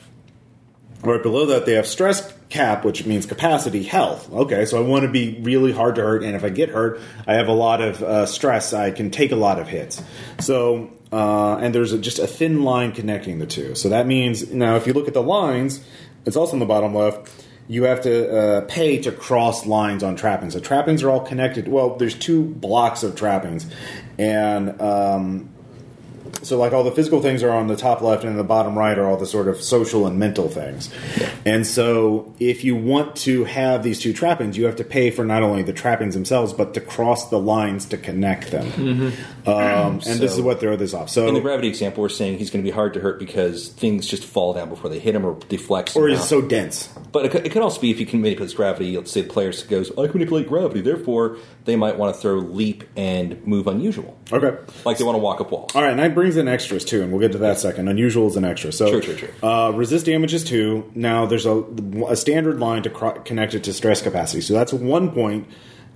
right 1.04 1.22
below 1.22 1.46
that 1.48 1.66
they 1.66 1.74
have 1.74 1.88
stress 1.88 2.34
cap, 2.50 2.86
which 2.86 3.06
means 3.06 3.26
capacity 3.26 3.84
health. 3.84 4.32
Okay, 4.32 4.66
so 4.66 4.78
I 4.78 4.88
want 4.88 5.04
to 5.04 5.12
be 5.12 5.40
really 5.42 5.72
hard 5.72 5.96
to 5.96 6.02
hurt, 6.02 6.24
and 6.24 6.36
if 6.36 6.44
I 6.44 6.50
get 6.50 6.70
hurt, 6.70 7.00
I 7.28 7.34
have 7.34 7.48
a 7.48 7.54
lot 7.54 7.82
of 7.82 8.02
uh, 8.04 8.26
stress. 8.26 8.74
I 8.74 8.92
can 8.92 9.10
take 9.12 9.32
a 9.32 9.36
lot 9.36 9.60
of 9.60 9.68
hits. 9.68 10.02
So, 10.40 10.92
uh, 11.14 11.58
and 11.58 11.76
there's 11.76 11.94
a, 11.94 12.00
just 12.00 12.18
a 12.18 12.26
thin 12.26 12.64
line 12.64 12.92
connecting 12.92 13.38
the 13.38 13.46
two. 13.46 13.76
So 13.76 13.90
that 13.90 14.08
means 14.08 14.52
now, 14.52 14.76
if 14.78 14.88
you 14.88 14.94
look 14.94 15.08
at 15.08 15.14
the 15.14 15.22
lines, 15.22 15.86
it's 16.26 16.36
also 16.36 16.54
in 16.54 16.60
the 16.60 16.66
bottom 16.66 16.96
left. 16.96 17.32
You 17.68 17.84
have 17.84 18.02
to 18.02 18.36
uh, 18.36 18.62
pay 18.62 19.00
to 19.04 19.12
cross 19.12 19.68
lines 19.68 20.02
on 20.02 20.16
trappings. 20.16 20.54
So 20.54 20.60
trappings 20.60 21.04
are 21.04 21.12
all 21.12 21.20
connected. 21.20 21.68
Well, 21.68 21.98
there's 21.98 22.16
two 22.16 22.44
blocks 22.44 23.04
of 23.04 23.16
trappings, 23.16 23.70
and 24.18 24.82
um, 24.82 25.53
so 26.42 26.58
like 26.58 26.74
all 26.74 26.84
the 26.84 26.92
physical 26.92 27.22
things 27.22 27.44
are 27.44 27.52
on 27.52 27.68
the 27.68 27.76
top 27.76 28.02
left 28.02 28.24
and 28.24 28.38
the 28.38 28.44
bottom 28.44 28.78
right 28.78 28.98
are 28.98 29.06
all 29.08 29.18
the 29.18 29.26
sort 29.26 29.48
of 29.48 29.62
social 29.62 30.08
and 30.08 30.18
mental 30.20 30.50
things. 30.50 30.90
And 31.46 31.66
so 31.66 32.34
if 32.40 32.64
you 32.64 32.76
want 32.76 33.16
to 33.18 33.44
have 33.46 33.84
these 33.84 34.00
two 34.00 34.14
trappings, 34.14 34.58
you 34.58 34.66
have 34.66 34.78
to 34.78 34.84
pay 34.84 35.12
for 35.12 35.24
not 35.24 35.44
only 35.44 35.64
the 35.64 35.74
trappings 35.74 36.14
themselves, 36.14 36.54
but 36.54 36.74
to 36.74 36.82
cross 36.82 37.30
the 37.30 37.40
lines 37.40 37.86
to 37.86 37.98
connect 37.98 38.52
them. 38.52 39.14
Um, 39.46 39.54
and 40.08 40.20
this 40.20 40.34
is 40.34 40.42
what 40.42 40.60
throw 40.60 40.76
this 40.76 40.94
off. 40.94 41.10
So 41.10 41.28
In 41.28 41.34
the 41.34 41.42
gravity 41.42 41.68
example, 41.68 42.02
we're 42.02 42.10
saying 42.10 42.38
he's 42.40 42.50
going 42.50 42.64
to 42.64 42.70
be 42.70 42.74
hard 42.74 42.94
to 42.96 43.00
hurt 43.00 43.20
because 43.20 43.70
things 43.70 44.08
just 44.08 44.26
fall 44.26 44.54
down 44.54 44.70
before 44.70 44.90
they 44.90 45.00
hit 45.00 45.16
him 45.16 45.26
or 45.26 45.38
deflect. 45.50 45.96
or 45.96 46.10
is 46.10 46.24
so 46.24 46.42
dense. 46.42 46.88
But 47.12 47.26
it 47.26 47.32
could, 47.32 47.46
it 47.46 47.52
could 47.52 47.62
also 47.62 47.80
be 47.80 47.92
if 47.92 48.00
you 48.00 48.06
can 48.06 48.22
manipulate 48.22 48.56
gravity. 48.56 48.96
Let's 48.98 49.12
say 49.12 49.22
the 49.22 49.30
player 49.30 49.54
goes, 49.70 49.92
"I 49.92 50.08
can 50.08 50.14
manipulate 50.14 50.48
gravity," 50.48 50.82
therefore 50.82 51.38
they 51.66 51.76
might 51.76 51.98
want 51.98 52.14
to 52.14 52.22
throw 52.22 52.36
leap 52.40 52.84
and 52.98 53.46
move 53.48 53.68
unusual, 53.68 54.18
Okay. 54.32 54.58
like 54.86 54.98
they 54.98 55.04
want 55.04 55.16
to 55.16 55.20
walk 55.20 55.40
up 55.40 55.52
walls. 55.52 55.72
All 55.76 55.82
right, 55.82 55.92
and 55.92 56.00
that 56.00 56.14
brings 56.14 56.36
in 56.38 56.48
extras 56.48 56.84
too, 56.84 57.02
and 57.02 57.12
we'll 57.12 57.22
get 57.22 57.32
to 57.32 57.38
that 57.40 57.58
second. 57.60 57.88
Unusual 57.88 58.28
is 58.28 58.36
an 58.36 58.44
extra. 58.46 58.72
So, 58.74 58.88
Sure, 58.90 59.02
sure, 59.02 59.18
sure. 59.18 59.30
Uh, 59.42 59.72
resist 59.72 60.06
damage 60.06 60.34
is 60.34 60.44
two. 60.44 60.92
Now, 60.94 61.26
there's 61.26 61.46
a, 61.46 61.64
a 62.10 62.16
standard 62.16 62.60
line 62.60 62.84
to 62.84 62.90
cro- 62.90 63.20
connect 63.22 63.54
it 63.54 63.64
to 63.66 63.74
stress 63.74 64.02
capacity. 64.02 64.42
So 64.42 64.54
that's 64.54 64.74
one 64.74 65.12
point, 65.12 65.48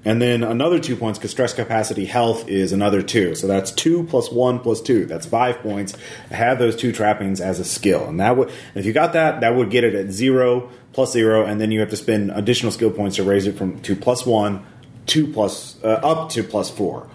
and 0.06 0.22
then 0.22 0.42
another 0.44 0.80
two 0.80 0.96
points 0.96 1.20
because 1.20 1.32
stress 1.32 1.54
capacity 1.54 2.06
health 2.06 2.48
is 2.48 2.72
another 2.72 3.02
two. 3.02 3.36
So 3.36 3.46
that's 3.48 3.72
two 3.72 4.04
plus 4.04 4.32
one 4.32 4.60
plus 4.60 4.80
two. 4.80 5.06
That's 5.06 5.26
five 5.26 5.58
points. 5.60 5.96
Have 6.32 6.60
those 6.60 6.78
two 6.78 6.94
trappings 6.94 7.42
as 7.42 7.60
a 7.60 7.66
skill, 7.66 8.06
and 8.08 8.20
that 8.22 8.38
would 8.38 8.50
if 8.74 8.86
you 8.86 8.94
got 8.94 9.12
that, 9.14 9.42
that 9.42 9.56
would 9.56 9.70
get 9.70 9.84
it 9.84 9.96
at 9.96 10.12
zero 10.12 10.70
plus 10.94 11.12
zero, 11.12 11.46
and 11.46 11.60
then 11.60 11.72
you 11.72 11.82
have 11.82 11.90
to 11.90 11.98
spend 11.98 12.32
additional 12.32 12.72
skill 12.72 12.90
points 12.92 13.18
to 13.18 13.24
raise 13.24 13.46
it 13.48 13.58
from 13.58 13.80
to 13.82 13.96
plus 13.98 14.26
one, 14.26 14.66
two 15.08 15.26
plus 15.28 15.76
uh, 15.84 15.88
up 15.88 16.30
to 16.32 16.44
plus 16.44 16.70
four 16.70 17.10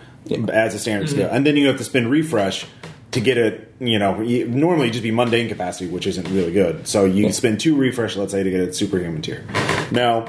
as 0.48 0.74
a 0.74 0.78
standard 0.78 1.08
skill, 1.08 1.28
and 1.30 1.46
then 1.46 1.56
you 1.56 1.68
have 1.68 1.78
to 1.78 1.84
spend 1.84 2.10
refresh 2.10 2.66
to 3.12 3.20
get 3.20 3.38
it. 3.38 3.72
You 3.78 3.98
know, 3.98 4.22
normally 4.22 4.90
just 4.90 5.02
be 5.02 5.10
mundane 5.10 5.48
capacity, 5.48 5.88
which 5.90 6.06
isn't 6.06 6.28
really 6.28 6.52
good. 6.52 6.86
So 6.86 7.04
you 7.04 7.32
spend 7.32 7.60
two 7.60 7.76
refresh, 7.76 8.16
let's 8.16 8.32
say, 8.32 8.42
to 8.42 8.50
get 8.50 8.60
it 8.60 8.74
superhuman 8.74 9.22
tier. 9.22 9.44
Now, 9.90 10.28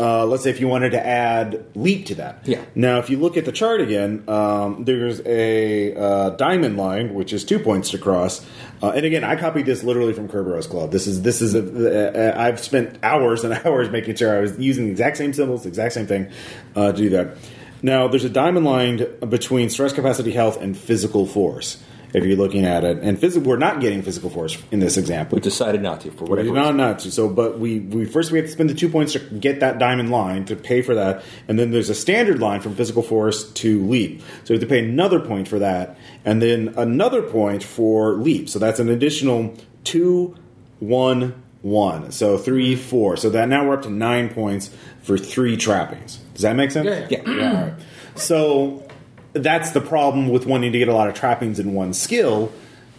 uh, 0.00 0.24
let's 0.26 0.44
say 0.44 0.50
if 0.50 0.60
you 0.60 0.68
wanted 0.68 0.90
to 0.90 1.04
add 1.04 1.64
leap 1.74 2.06
to 2.06 2.14
that. 2.16 2.46
Yeah. 2.46 2.62
Now, 2.74 2.98
if 2.98 3.10
you 3.10 3.18
look 3.18 3.36
at 3.36 3.44
the 3.44 3.52
chart 3.52 3.80
again, 3.80 4.24
um, 4.28 4.84
there's 4.84 5.20
a 5.26 5.94
uh, 5.94 6.30
diamond 6.30 6.76
line, 6.76 7.14
which 7.14 7.32
is 7.32 7.44
two 7.44 7.58
points 7.58 7.90
to 7.90 7.98
cross. 7.98 8.44
Uh, 8.82 8.90
and 8.90 9.04
again, 9.04 9.24
I 9.24 9.36
copied 9.36 9.66
this 9.66 9.82
literally 9.82 10.12
from 10.12 10.28
Kerberos 10.28 10.68
Club. 10.68 10.92
This 10.92 11.06
is 11.06 11.22
this 11.22 11.42
is 11.42 11.54
a, 11.54 11.62
a, 11.62 12.40
I've 12.40 12.60
spent 12.60 12.98
hours 13.02 13.44
and 13.44 13.54
hours 13.66 13.90
making 13.90 14.16
sure 14.16 14.36
I 14.36 14.40
was 14.40 14.58
using 14.58 14.86
the 14.86 14.90
exact 14.92 15.16
same 15.16 15.32
symbols, 15.32 15.62
the 15.64 15.68
exact 15.68 15.94
same 15.94 16.06
thing 16.06 16.30
uh, 16.76 16.92
to 16.92 16.98
do 16.98 17.08
that. 17.10 17.36
Now, 17.82 18.08
there's 18.08 18.24
a 18.24 18.30
diamond 18.30 18.66
line 18.66 19.06
between 19.28 19.70
stress 19.70 19.92
capacity, 19.92 20.32
health, 20.32 20.60
and 20.60 20.76
physical 20.76 21.26
force. 21.26 21.82
If 22.14 22.24
you're 22.24 22.36
looking 22.36 22.64
at 22.64 22.84
it, 22.84 22.98
and 23.02 23.18
physical, 23.18 23.48
we're 23.48 23.58
not 23.58 23.80
getting 23.80 24.02
physical 24.02 24.30
force 24.30 24.56
in 24.70 24.80
this 24.80 24.96
example. 24.96 25.36
We 25.36 25.42
decided 25.42 25.82
not 25.82 26.00
to 26.02 26.10
for 26.10 26.24
whatever. 26.24 26.52
Not 26.52 26.60
reason. 26.62 26.76
not 26.76 26.98
to. 27.00 27.10
So, 27.12 27.28
but 27.28 27.58
we 27.58 27.80
we 27.80 28.06
first 28.06 28.32
we 28.32 28.38
have 28.38 28.46
to 28.46 28.52
spend 28.52 28.70
the 28.70 28.74
two 28.74 28.88
points 28.88 29.12
to 29.12 29.18
get 29.18 29.60
that 29.60 29.78
diamond 29.78 30.10
line 30.10 30.44
to 30.46 30.56
pay 30.56 30.80
for 30.82 30.94
that, 30.94 31.22
and 31.48 31.58
then 31.58 31.70
there's 31.70 31.90
a 31.90 31.94
standard 31.94 32.40
line 32.40 32.60
from 32.60 32.74
physical 32.74 33.02
force 33.02 33.50
to 33.52 33.84
leap. 33.86 34.22
So 34.44 34.54
we 34.54 34.54
have 34.54 34.62
to 34.62 34.66
pay 34.66 34.84
another 34.84 35.20
point 35.20 35.48
for 35.48 35.58
that, 35.58 35.98
and 36.24 36.40
then 36.40 36.74
another 36.76 37.22
point 37.22 37.62
for 37.62 38.14
leap. 38.14 38.48
So 38.48 38.58
that's 38.58 38.80
an 38.80 38.88
additional 38.88 39.54
two, 39.84 40.34
one, 40.80 41.42
one. 41.62 42.10
So 42.10 42.38
three, 42.38 42.76
four. 42.76 43.16
So 43.16 43.30
that 43.30 43.48
now 43.48 43.66
we're 43.66 43.74
up 43.74 43.82
to 43.82 43.90
nine 43.90 44.28
points 44.30 44.70
for 45.02 45.18
three 45.18 45.56
trappings. 45.56 46.16
Does 46.34 46.42
that 46.42 46.56
make 46.56 46.70
sense? 46.70 46.86
Yeah, 46.86 47.06
yeah. 47.10 47.30
yeah. 47.30 47.48
All 47.48 47.66
right. 47.66 47.74
So 48.14 48.87
that's 49.32 49.70
the 49.72 49.80
problem 49.80 50.28
with 50.28 50.46
wanting 50.46 50.72
to 50.72 50.78
get 50.78 50.88
a 50.88 50.94
lot 50.94 51.08
of 51.08 51.14
trappings 51.14 51.58
in 51.58 51.74
one 51.74 51.92
skill. 51.94 52.52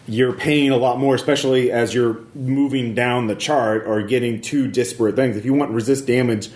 You're 0.06 0.32
paying 0.32 0.70
a 0.70 0.76
lot 0.76 0.98
more, 0.98 1.14
especially 1.14 1.70
as 1.70 1.94
you're 1.94 2.20
moving 2.34 2.94
down 2.94 3.26
the 3.26 3.34
chart 3.36 3.86
or 3.86 4.02
getting 4.02 4.40
two 4.40 4.68
disparate 4.68 5.14
things. 5.16 5.36
If 5.36 5.44
you 5.44 5.54
want 5.54 5.70
resist 5.72 6.06
damage 6.06 6.48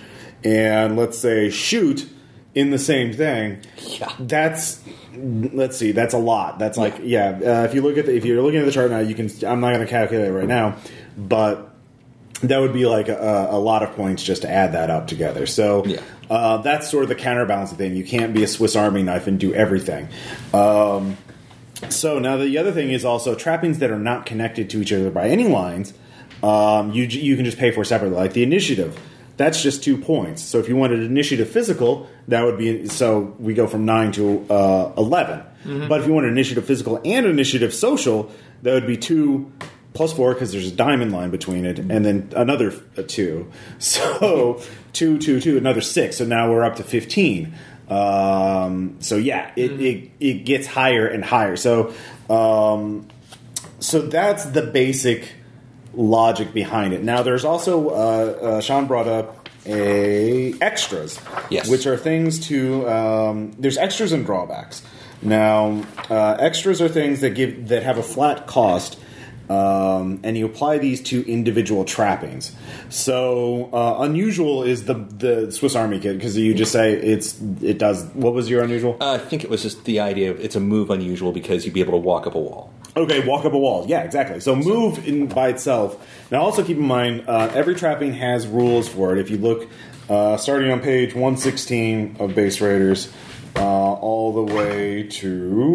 and 0.43 0.97
let's 0.97 1.19
say 1.19 1.51
shoot 1.51 2.09
in 2.55 2.71
the 2.71 2.79
same 2.79 3.13
thing, 3.13 3.59
Yeah. 3.79 4.13
that's 4.19 4.81
let's 5.17 5.77
see, 5.77 5.93
that's 5.93 6.15
a 6.15 6.19
lot. 6.19 6.59
That's 6.59 6.79
like 6.79 6.97
yeah. 7.03 7.31
Uh, 7.31 7.65
if 7.65 7.75
you 7.75 7.83
look 7.83 7.99
at 7.99 8.07
the, 8.07 8.17
if 8.17 8.25
you're 8.25 8.43
looking 8.43 8.61
at 8.61 8.67
the 8.67 8.73
chart 8.73 8.91
now, 8.91 8.99
you 9.01 9.15
can. 9.15 9.29
I'm 9.47 9.61
not 9.61 9.73
going 9.75 9.81
to 9.85 9.91
calculate 9.91 10.29
it 10.29 10.33
right 10.33 10.49
now, 10.49 10.77
but 11.17 11.74
that 12.49 12.61
would 12.61 12.73
be 12.73 12.87
like 12.87 13.09
a, 13.09 13.49
a 13.51 13.59
lot 13.59 13.83
of 13.83 13.95
points 13.97 14.23
just 14.23 14.43
to 14.43 14.51
add 14.51 14.73
that 14.73 14.91
up 14.91 15.07
together. 15.07 15.47
So 15.47 15.85
Yeah. 15.85 16.01
uh, 16.31 16.59
that's 16.59 16.91
sort 16.91 17.03
of 17.05 17.09
the 17.09 17.15
counterbalancing 17.15 17.79
thing. 17.79 17.95
You 17.97 18.05
can't 18.05 18.33
be 18.35 18.43
a 18.43 18.49
Swiss 18.49 18.77
Army 18.77 19.03
knife 19.03 19.27
and 19.27 19.39
do 19.39 19.53
everything. 19.55 20.09
Um, 20.53 21.17
so 21.89 22.19
now 22.19 22.37
the 22.37 22.57
other 22.59 22.73
thing 22.73 22.91
is 22.91 23.05
also 23.05 23.35
trappings 23.35 23.79
that 23.81 23.91
are 23.91 23.99
not 23.99 24.27
connected 24.27 24.71
to 24.71 24.81
each 24.81 24.93
other 24.93 25.11
by 25.11 25.29
any 25.29 25.49
lines. 25.49 25.93
Um, 26.43 26.93
you 26.93 27.05
you 27.05 27.37
can 27.37 27.45
just 27.45 27.59
pay 27.59 27.71
for 27.71 27.85
separately, 27.85 28.17
like 28.17 28.33
the 28.33 28.43
initiative. 28.43 28.99
That's 29.37 29.61
just 29.63 29.83
two 29.83 29.97
points. 29.99 30.43
So 30.43 30.59
if 30.59 30.69
you 30.69 30.77
wanted 30.77 31.01
initiative 31.03 31.49
physical, 31.49 32.09
that 32.29 32.45
would 32.45 32.57
be 32.59 32.87
so 32.87 33.35
we 33.39 33.53
go 33.55 33.67
from 33.67 33.85
nine 33.85 34.13
to 34.13 34.47
uh, 34.49 34.93
11 34.97 35.43
But 35.89 36.01
if 36.01 36.07
you 36.07 36.13
wanted 36.13 36.29
initiative 36.29 36.65
physical 36.65 37.01
and 37.05 37.27
initiative 37.27 37.75
social, 37.75 38.31
that 38.63 38.75
would 38.75 38.87
be 38.87 38.97
two 38.97 39.51
plus 39.95 40.13
four 40.13 40.35
because 40.35 40.53
there's 40.53 40.71
a 40.71 40.75
diamond 40.75 41.13
line 41.13 41.31
between 41.31 41.65
it, 41.65 41.79
and 41.79 42.05
then 42.05 42.31
another 42.37 42.71
two. 43.07 43.51
So 43.79 44.61
two, 44.93 45.19
two, 45.19 45.41
two, 45.41 45.57
another 45.57 45.81
six. 45.81 46.19
So 46.19 46.25
now 46.27 46.51
we're 46.51 46.65
up 46.65 46.77
to 46.77 46.83
fifteen. 46.85 47.55
Um, 47.89 48.97
so 49.01 49.17
yeah, 49.17 49.51
it, 49.57 49.81
it 49.81 50.11
it 50.21 50.35
gets 50.45 50.67
higher 50.67 51.07
and 51.07 51.25
higher. 51.25 51.57
So 51.57 51.93
um, 52.29 53.09
so 53.81 54.03
that's 54.03 54.45
the 54.47 54.63
basic 54.63 55.33
logic 55.95 56.53
behind 56.53 56.93
it. 56.95 57.03
Now, 57.05 57.23
there's 57.23 57.45
also 57.45 57.89
uh, 57.91 57.93
uh, 57.93 58.61
Sean 58.61 58.87
brought 58.87 59.07
up 59.07 59.49
a 59.67 60.55
extras, 60.61 61.21
Yes. 61.51 61.69
which 61.69 61.87
are 61.87 61.97
things 61.97 62.49
to. 62.49 62.89
Um, 62.89 63.53
there's 63.59 63.77
extras 63.79 64.13
and 64.13 64.25
drawbacks. 64.27 64.83
Now, 65.23 65.85
uh, 66.11 66.37
extras 66.39 66.81
are 66.83 66.89
things 66.89 67.21
that 67.21 67.31
give 67.31 67.69
that 67.69 67.83
have 67.83 67.99
a 67.99 68.03
flat 68.03 68.47
cost. 68.47 68.99
Um, 69.49 70.21
and 70.23 70.39
you 70.39 70.47
apply 70.47 70.79
these 70.79 71.03
to 71.03 71.31
individual 71.31 71.85
trappings. 71.85 72.53
So 72.89 73.69
uh, 73.73 73.97
unusual 74.01 74.63
is 74.63 74.85
the 74.87 74.95
the 74.95 75.53
Swiss 75.53 75.75
Army 75.75 76.01
kit 76.01 76.17
because 76.17 76.37
you 76.37 76.55
just 76.55 76.73
say 76.73 76.95
it's 76.95 77.39
it 77.61 77.79
does. 77.79 78.05
What 78.15 78.33
was 78.33 78.49
your 78.49 78.63
unusual? 78.63 78.97
Uh, 79.01 79.13
I 79.13 79.19
think 79.19 79.45
it 79.45 79.51
was 79.51 79.63
just 79.63 79.85
the 79.85 80.01
idea 80.01 80.31
of 80.31 80.41
it's 80.41 80.57
a 80.57 80.61
move 80.61 80.91
unusual 80.91 81.33
because 81.33 81.67
you'd 81.67 81.75
be 81.75 81.81
able 81.81 81.93
to 81.93 81.99
walk 81.99 82.27
up 82.27 82.35
a 82.35 82.41
wall. 82.41 82.73
Okay, 82.97 83.27
walk 83.27 83.45
up 83.45 83.53
a 83.53 83.59
wall. 83.59 83.85
Yeah, 83.89 84.03
exactly. 84.03 84.39
So 84.39 84.55
move 84.55 85.07
in 85.07 85.27
by 85.27 85.49
itself. 85.49 86.07
Now, 86.31 86.43
also 86.43 86.63
keep 86.63 86.77
in 86.77 86.87
mind, 86.87 87.25
uh, 87.27 87.51
every 87.53 87.75
trapping 87.75 88.13
has 88.15 88.47
rules 88.47 88.89
for 88.89 89.13
it. 89.13 89.19
If 89.19 89.31
you 89.31 89.39
look, 89.39 89.69
uh, 90.09 90.37
starting 90.37 90.71
on 90.71 90.81
page 90.81 91.13
116 91.13 92.17
of 92.21 92.37
Base 92.37 92.61
Raiders, 92.61 93.13
uh, 93.57 93.95
all 93.95 94.33
the 94.33 94.55
way 94.55 95.03
to 95.05 95.73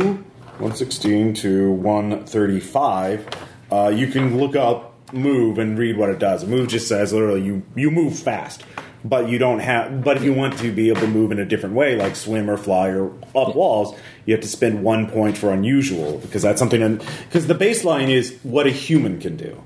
116 0.59 1.33
to 1.35 1.71
135, 1.71 3.27
uh, 3.71 3.89
you 3.93 4.07
can 4.07 4.37
look 4.37 4.55
up 4.55 4.85
move 5.13 5.57
and 5.57 5.77
read 5.77 5.97
what 5.97 6.09
it 6.09 6.19
does. 6.19 6.45
Move 6.45 6.67
just 6.67 6.87
says 6.87 7.11
literally 7.13 7.41
you 7.43 7.63
you 7.75 7.91
move 7.91 8.17
fast. 8.17 8.63
But 9.01 9.29
you 9.29 9.37
don't 9.37 9.59
have. 9.59 10.03
But 10.03 10.17
if 10.17 10.23
you 10.23 10.33
want 10.33 10.57
to 10.57 10.73
be 10.73 10.89
able 10.89 10.99
to 10.99 11.07
move 11.07 11.31
in 11.31 11.39
a 11.39 11.45
different 11.45 11.73
way, 11.73 11.95
like 11.95 12.17
swim 12.17 12.49
or 12.49 12.57
fly 12.57 12.89
or 12.89 13.13
up 13.33 13.55
walls, 13.55 13.97
you 14.25 14.33
have 14.33 14.41
to 14.41 14.49
spend 14.49 14.83
one 14.83 15.09
point 15.09 15.37
for 15.37 15.53
unusual 15.53 16.17
because 16.17 16.41
that's 16.41 16.59
something. 16.59 16.97
Because 16.97 17.47
the 17.47 17.55
baseline 17.55 18.09
is 18.09 18.37
what 18.43 18.67
a 18.67 18.71
human 18.71 19.17
can 19.21 19.37
do. 19.37 19.63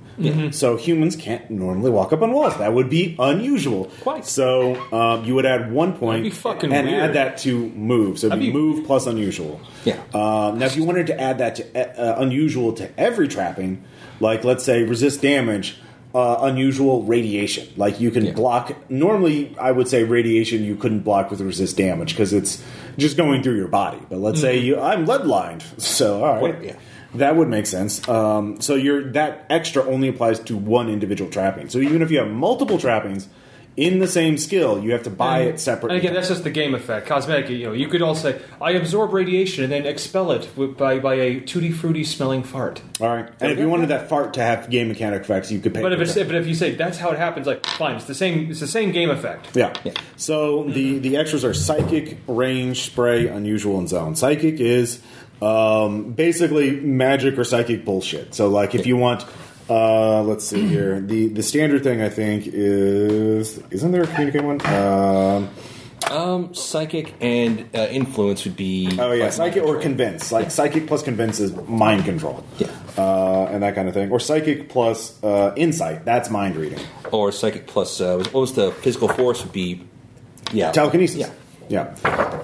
So 0.51 0.77
humans 0.77 1.15
can't 1.15 1.50
normally 1.50 1.89
walk 1.89 2.13
up 2.13 2.22
on 2.22 2.31
walls. 2.31 2.55
That 2.60 2.74
would 2.75 2.88
be 2.91 3.15
unusual. 3.17 3.86
Quite. 4.01 4.27
So 4.27 4.75
um, 4.93 5.25
you 5.25 5.33
would 5.33 5.48
add 5.48 5.72
one 5.72 5.93
point 5.98 6.19
That'd 6.22 6.31
be 6.31 6.38
fucking 6.38 6.72
and 6.72 6.88
weird. 6.88 7.01
add 7.01 7.13
that 7.13 7.38
to 7.39 7.69
move. 7.69 8.19
So 8.19 8.27
it'd 8.27 8.39
be 8.39 8.48
be- 8.48 8.53
move 8.53 8.86
plus 8.86 9.07
unusual. 9.07 9.60
Yeah. 9.83 9.95
Um, 10.13 10.60
now, 10.60 10.67
if 10.67 10.77
you 10.77 10.83
wanted 10.83 11.07
to 11.07 11.19
add 11.19 11.39
that 11.39 11.55
to 11.55 12.00
uh, 12.00 12.22
unusual 12.22 12.74
to 12.74 13.00
every 13.00 13.27
trapping, 13.27 13.83
like 14.20 14.43
let's 14.43 14.63
say 14.63 14.84
resist 14.84 15.22
damage, 15.22 15.77
uh, 16.15 16.38
unusual 16.41 17.03
radiation. 17.03 17.67
Like 17.77 18.00
you 18.00 18.12
can 18.12 18.25
Yeah. 18.25 18.34
block. 18.34 18.75
Normally, 18.89 19.55
I 19.60 19.72
would 19.72 19.88
say 19.88 20.03
radiation 20.03 20.63
you 20.63 20.75
couldn't 20.75 21.00
block 21.00 21.32
with 21.32 21.41
resist 21.41 21.77
damage 21.77 22.13
because 22.13 22.34
it's 22.34 22.62
just 22.98 23.17
going 23.17 23.41
through 23.43 23.55
your 23.58 23.67
body. 23.67 24.00
But 24.10 24.20
let's 24.20 24.39
say 24.41 24.60
you, 24.60 24.79
I'm 24.79 25.05
lead 25.05 25.25
lined, 25.25 25.63
so 25.77 26.24
all 26.24 26.34
right. 26.34 26.41
Well, 26.41 26.63
yeah. 26.63 26.75
That 27.15 27.36
would 27.36 27.48
make 27.48 27.67
sense. 27.67 28.08
Um, 28.10 28.60
so 28.60 28.74
you're, 28.74 29.12
that 29.12 29.46
extra 29.48 29.86
only 29.86 30.08
applies 30.08 30.39
to 30.41 30.58
one 30.58 30.89
individual 30.89 31.29
trapping. 31.29 31.70
So 31.70 31.77
even 31.77 32.01
if 32.01 32.10
you 32.10 32.17
have 32.17 32.27
multiple 32.29 32.79
trappings 32.79 33.27
in 33.75 34.00
the 34.00 34.08
same 34.08 34.38
skill, 34.38 34.84
you 34.84 34.92
have 34.92 35.03
to 35.03 35.10
buy 35.10 35.39
it 35.42 35.60
separately. 35.60 35.98
And 35.98 36.03
again, 36.06 36.13
that's 36.13 36.27
just 36.30 36.44
the 36.44 36.51
game 36.51 36.75
effect, 36.75 37.08
cosmetic. 37.08 37.50
You 37.50 37.65
know, 37.65 37.74
you 37.74 37.88
could 37.88 38.01
also 38.01 38.32
say, 38.32 38.42
"I 38.62 38.72
absorb 38.72 39.13
radiation 39.13 39.63
and 39.63 39.74
then 39.74 39.86
expel 39.86 40.32
it 40.32 40.48
with, 40.56 40.77
by 40.77 41.00
by 41.00 41.15
a 41.15 41.39
tutti 41.39 41.72
frutti 41.72 42.03
smelling 42.03 42.44
fart." 42.44 42.82
All 43.01 43.08
right. 43.08 43.27
And 43.42 43.51
if 43.51 43.58
you 43.58 43.68
wanted 43.68 43.89
that 43.89 44.10
fart 44.10 44.36
to 44.36 44.42
have 44.42 44.70
game 44.70 44.89
mechanic 44.89 45.22
effects, 45.22 45.51
you 45.51 45.60
could 45.60 45.74
pay. 45.74 45.82
But 45.82 45.92
if 45.94 45.98
for 45.98 46.03
it's 46.03 46.13
that. 46.13 46.27
but 46.27 46.36
if 46.36 46.46
you 46.46 46.53
say 46.53 46.75
that's 46.75 46.98
how 47.00 47.10
it 47.12 47.18
happens, 47.18 47.48
like 47.48 47.65
fine, 47.65 47.96
it's 47.96 48.06
the 48.06 48.13
same. 48.15 48.51
It's 48.51 48.60
the 48.60 48.68
same 48.68 48.92
game 48.92 49.10
effect. 49.10 49.56
yeah. 49.56 49.74
Yeah. 49.84 49.94
So 50.18 50.65
the 50.65 51.00
the 51.00 51.18
extras 51.18 51.44
are 51.44 51.53
psychic, 51.53 52.20
range, 52.27 52.82
spray, 52.84 53.27
unusual, 53.27 53.80
and 53.80 53.89
zone. 53.89 54.15
Psychic 54.15 54.60
is 54.60 55.00
Um, 55.42 56.12
basically, 56.13 56.72
magic 56.80 57.38
or 57.38 57.44
psychic 57.44 57.84
bullshit. 57.84 58.34
So, 58.34 58.48
like, 58.48 58.75
if 58.75 58.86
you 58.86 58.96
want, 58.96 59.25
uh, 59.70 60.22
let's 60.24 60.46
see 60.46 60.67
here, 60.67 61.00
the 61.12 61.27
the 61.29 61.43
standard 61.43 61.84
thing 61.84 62.01
I 62.01 62.10
think 62.10 62.48
is 62.48 63.60
isn't 63.72 63.91
there 63.91 64.03
a 64.03 64.08
communicate 64.08 64.43
one? 64.43 64.65
Um, 64.65 65.50
Um, 66.12 66.53
psychic 66.53 67.13
and 67.22 67.65
uh, 67.74 67.88
influence 67.89 68.43
would 68.46 68.58
be. 68.58 68.89
oh 69.00 69.13
yeah, 69.13 69.29
psychic 69.29 69.63
or 69.63 69.79
convince. 69.79 70.32
Like 70.34 70.51
psychic 70.51 70.86
plus 70.86 71.01
convince 71.01 71.39
is 71.39 71.53
mind 71.67 72.03
control. 72.05 72.43
Yeah. 72.60 72.67
uh, 72.98 73.46
and 73.50 73.63
that 73.63 73.74
kind 73.74 73.88
of 73.88 73.93
thing. 73.93 74.12
Or 74.12 74.20
psychic 74.20 74.67
plus 74.70 75.17
uh, 75.24 75.53
insight. 75.55 76.03
That's 76.05 76.29
mind 76.29 76.55
reading. 76.58 76.79
Or 77.12 77.32
psychic 77.32 77.67
plus. 77.67 78.01
Uh, 78.01 78.17
what 78.17 78.34
was 78.34 78.53
the 78.53 78.72
physical 78.84 79.08
force? 79.08 79.41
Would 79.43 79.53
be. 79.53 79.82
Yeah. 80.51 80.72
telekinesis. 80.74 81.15
Yeah. 81.17 81.29
Yeah. 81.70 81.96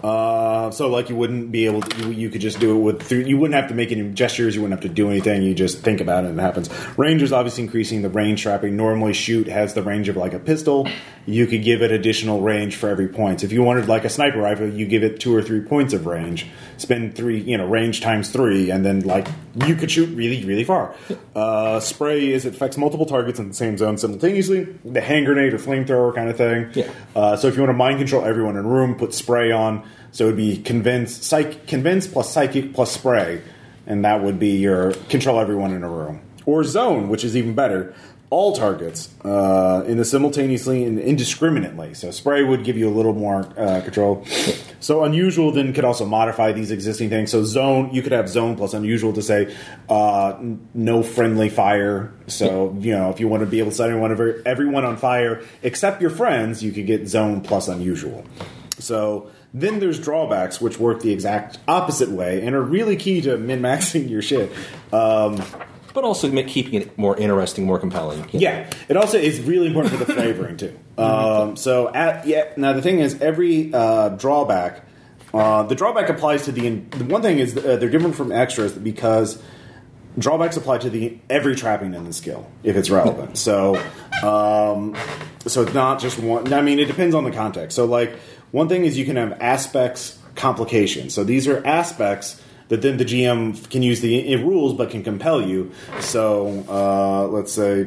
Uh, 0.03 0.71
so 0.71 0.87
like 0.87 1.09
you 1.09 1.15
wouldn't 1.15 1.51
be 1.51 1.65
able 1.65 1.81
to. 1.81 1.97
You, 2.05 2.11
you 2.11 2.29
could 2.29 2.41
just 2.41 2.59
do 2.59 2.77
it 2.77 2.81
with. 2.81 3.11
You 3.11 3.37
wouldn't 3.37 3.59
have 3.59 3.69
to 3.69 3.75
make 3.75 3.91
any 3.91 4.09
gestures. 4.11 4.55
You 4.55 4.61
wouldn't 4.61 4.81
have 4.81 4.89
to 4.89 4.93
do 4.93 5.09
anything. 5.09 5.43
You 5.43 5.53
just 5.53 5.79
think 5.79 6.01
about 6.01 6.23
it 6.23 6.29
and 6.29 6.39
it 6.39 6.41
happens. 6.41 6.69
Range 6.97 7.21
is 7.21 7.33
obviously 7.33 7.63
increasing 7.63 8.01
the 8.01 8.09
range 8.09 8.41
trapping. 8.43 8.75
Normally, 8.75 9.13
shoot 9.13 9.47
has 9.47 9.73
the 9.73 9.83
range 9.83 10.09
of 10.09 10.15
like 10.15 10.33
a 10.33 10.39
pistol. 10.39 10.87
You 11.25 11.47
could 11.47 11.63
give 11.63 11.81
it 11.81 11.91
additional 11.91 12.41
range 12.41 12.75
for 12.75 12.89
every 12.89 13.07
point. 13.07 13.43
If 13.43 13.51
you 13.51 13.61
wanted 13.61 13.87
like 13.87 14.05
a 14.05 14.09
sniper 14.09 14.39
rifle, 14.39 14.69
you 14.69 14.87
give 14.87 15.03
it 15.03 15.19
two 15.19 15.35
or 15.35 15.41
three 15.41 15.61
points 15.61 15.93
of 15.93 16.05
range. 16.05 16.47
Spend 16.77 17.15
three, 17.15 17.39
you 17.39 17.57
know, 17.57 17.67
range 17.67 18.01
times 18.01 18.29
three, 18.29 18.71
and 18.71 18.85
then 18.85 19.01
like 19.01 19.27
you 19.65 19.75
could 19.75 19.91
shoot 19.91 20.15
really, 20.15 20.43
really 20.45 20.63
far. 20.63 20.95
Uh, 21.35 21.79
spray 21.79 22.31
is 22.31 22.45
it 22.45 22.53
affects 22.53 22.77
multiple 22.77 23.05
targets 23.05 23.39
in 23.39 23.47
the 23.47 23.53
same 23.53 23.77
zone 23.77 23.97
simultaneously. 23.97 24.63
The 24.85 25.01
hand 25.01 25.25
grenade 25.25 25.53
or 25.53 25.57
flamethrower 25.57 26.13
kind 26.13 26.29
of 26.29 26.37
thing. 26.37 26.69
Yeah. 26.73 26.91
Uh, 27.15 27.35
so 27.35 27.47
if 27.47 27.55
you 27.55 27.61
want 27.61 27.71
to 27.71 27.77
mind 27.77 27.97
control 27.97 28.23
everyone 28.25 28.57
in 28.57 28.65
a 28.65 28.67
room, 28.67 28.95
put 28.95 29.13
spray 29.13 29.51
on. 29.51 29.87
So 30.11 30.25
it 30.25 30.27
would 30.27 30.37
be 30.37 30.57
convince, 30.57 31.25
psych, 31.25 31.67
convince 31.67 32.07
plus 32.07 32.31
psychic 32.31 32.73
plus 32.73 32.91
spray, 32.91 33.41
and 33.85 34.05
that 34.05 34.23
would 34.23 34.39
be 34.39 34.57
your 34.57 34.93
control 35.09 35.39
everyone 35.39 35.71
in 35.71 35.83
a 35.83 35.89
room. 35.89 36.21
Or 36.45 36.63
zone, 36.63 37.09
which 37.09 37.23
is 37.23 37.37
even 37.37 37.53
better. 37.53 37.93
All 38.31 38.55
targets 38.55 39.09
uh, 39.25 39.83
in 39.87 39.97
the 39.97 40.05
simultaneously 40.05 40.83
and 40.83 40.99
indiscriminately. 40.99 41.95
So 41.95 42.11
spray 42.11 42.43
would 42.43 42.63
give 42.63 42.77
you 42.77 42.87
a 42.87 42.93
little 42.93 43.13
more 43.13 43.39
uh, 43.57 43.81
control. 43.81 44.23
So 44.79 45.03
unusual 45.03 45.51
then 45.51 45.73
could 45.73 45.83
also 45.83 46.05
modify 46.05 46.51
these 46.51 46.69
existing 46.69 47.09
things. 47.09 47.31
So 47.31 47.43
zone, 47.43 47.89
you 47.91 48.03
could 48.03 48.11
have 48.11 48.29
zone 48.29 48.55
plus 48.55 48.75
unusual 48.75 49.13
to 49.13 49.23
say 49.23 49.55
uh, 49.89 50.35
n- 50.37 50.67
no 50.75 51.01
friendly 51.01 51.49
fire. 51.49 52.13
So 52.27 52.77
you 52.79 52.91
know 52.91 53.09
if 53.09 53.19
you 53.19 53.27
want 53.27 53.41
to 53.41 53.47
be 53.47 53.59
able 53.59 53.71
to 53.71 53.75
set 53.75 53.89
everyone 53.89 54.41
everyone 54.45 54.85
on 54.85 54.97
fire 54.97 55.43
except 55.63 55.99
your 55.99 56.11
friends, 56.11 56.63
you 56.63 56.71
could 56.71 56.85
get 56.85 57.07
zone 57.07 57.41
plus 57.41 57.67
unusual. 57.67 58.25
So 58.77 59.31
then 59.53 59.79
there's 59.79 59.99
drawbacks, 59.99 60.61
which 60.61 60.79
work 60.79 61.01
the 61.01 61.11
exact 61.11 61.57
opposite 61.67 62.09
way 62.09 62.45
and 62.45 62.55
are 62.55 62.61
really 62.61 62.95
key 62.95 63.21
to 63.21 63.37
min 63.37 63.61
maxing 63.61 64.09
your 64.09 64.21
shit. 64.21 64.51
Um, 64.93 65.43
But 65.99 66.07
also 66.07 66.31
make, 66.31 66.47
keeping 66.47 66.75
it 66.75 66.97
more 66.97 67.17
interesting, 67.17 67.65
more 67.65 67.77
compelling. 67.77 68.25
yeah, 68.31 68.69
it 68.87 68.95
also 68.95 69.17
is 69.17 69.41
really 69.41 69.67
important 69.67 69.93
for 69.93 70.05
the 70.05 70.13
flavoring 70.13 70.55
too. 70.55 70.79
Um, 70.97 71.55
so 71.55 71.93
at 71.93 72.25
yeah, 72.25 72.51
now 72.57 72.73
the 72.73 72.81
thing 72.81 72.99
is 72.99 73.21
every 73.21 73.73
uh, 73.73 74.09
drawback, 74.09 74.85
uh, 75.33 75.63
the 75.63 75.75
drawback 75.75 76.09
applies 76.09 76.43
to 76.45 76.51
the, 76.51 76.69
the 76.69 77.05
one 77.05 77.21
thing 77.21 77.39
is 77.39 77.55
uh, 77.55 77.77
they're 77.77 77.89
different 77.89 78.15
from 78.15 78.31
extras 78.33 78.73
because 78.73 79.41
drawbacks 80.17 80.57
apply 80.57 80.77
to 80.79 80.89
the 80.89 81.17
every 81.29 81.55
trapping 81.55 81.93
in 81.93 82.03
the 82.05 82.13
skill 82.13 82.49
if 82.63 82.75
it's 82.75 82.89
relevant. 82.89 83.37
So 83.37 83.75
um, 84.23 84.95
so 85.45 85.63
it's 85.63 85.73
not 85.73 85.99
just 85.99 86.19
one. 86.19 86.51
I 86.53 86.61
mean, 86.61 86.79
it 86.79 86.85
depends 86.85 87.15
on 87.15 87.25
the 87.25 87.31
context. 87.31 87.75
So 87.75 87.85
like 87.85 88.13
one 88.51 88.69
thing 88.69 88.85
is 88.85 88.97
you 88.97 89.05
can 89.05 89.17
have 89.17 89.37
aspects 89.41 90.17
complications. 90.35 91.13
So 91.13 91.23
these 91.23 91.47
are 91.47 91.65
aspects 91.65 92.41
that 92.69 92.81
then 92.81 92.97
the 92.97 93.05
GM 93.05 93.69
can 93.69 93.81
use 93.83 94.01
the 94.01 94.35
rules 94.37 94.73
but 94.73 94.89
can 94.89 95.03
compel 95.03 95.41
you. 95.41 95.71
So 95.99 96.63
uh, 96.69 97.27
let's 97.27 97.51
say. 97.51 97.85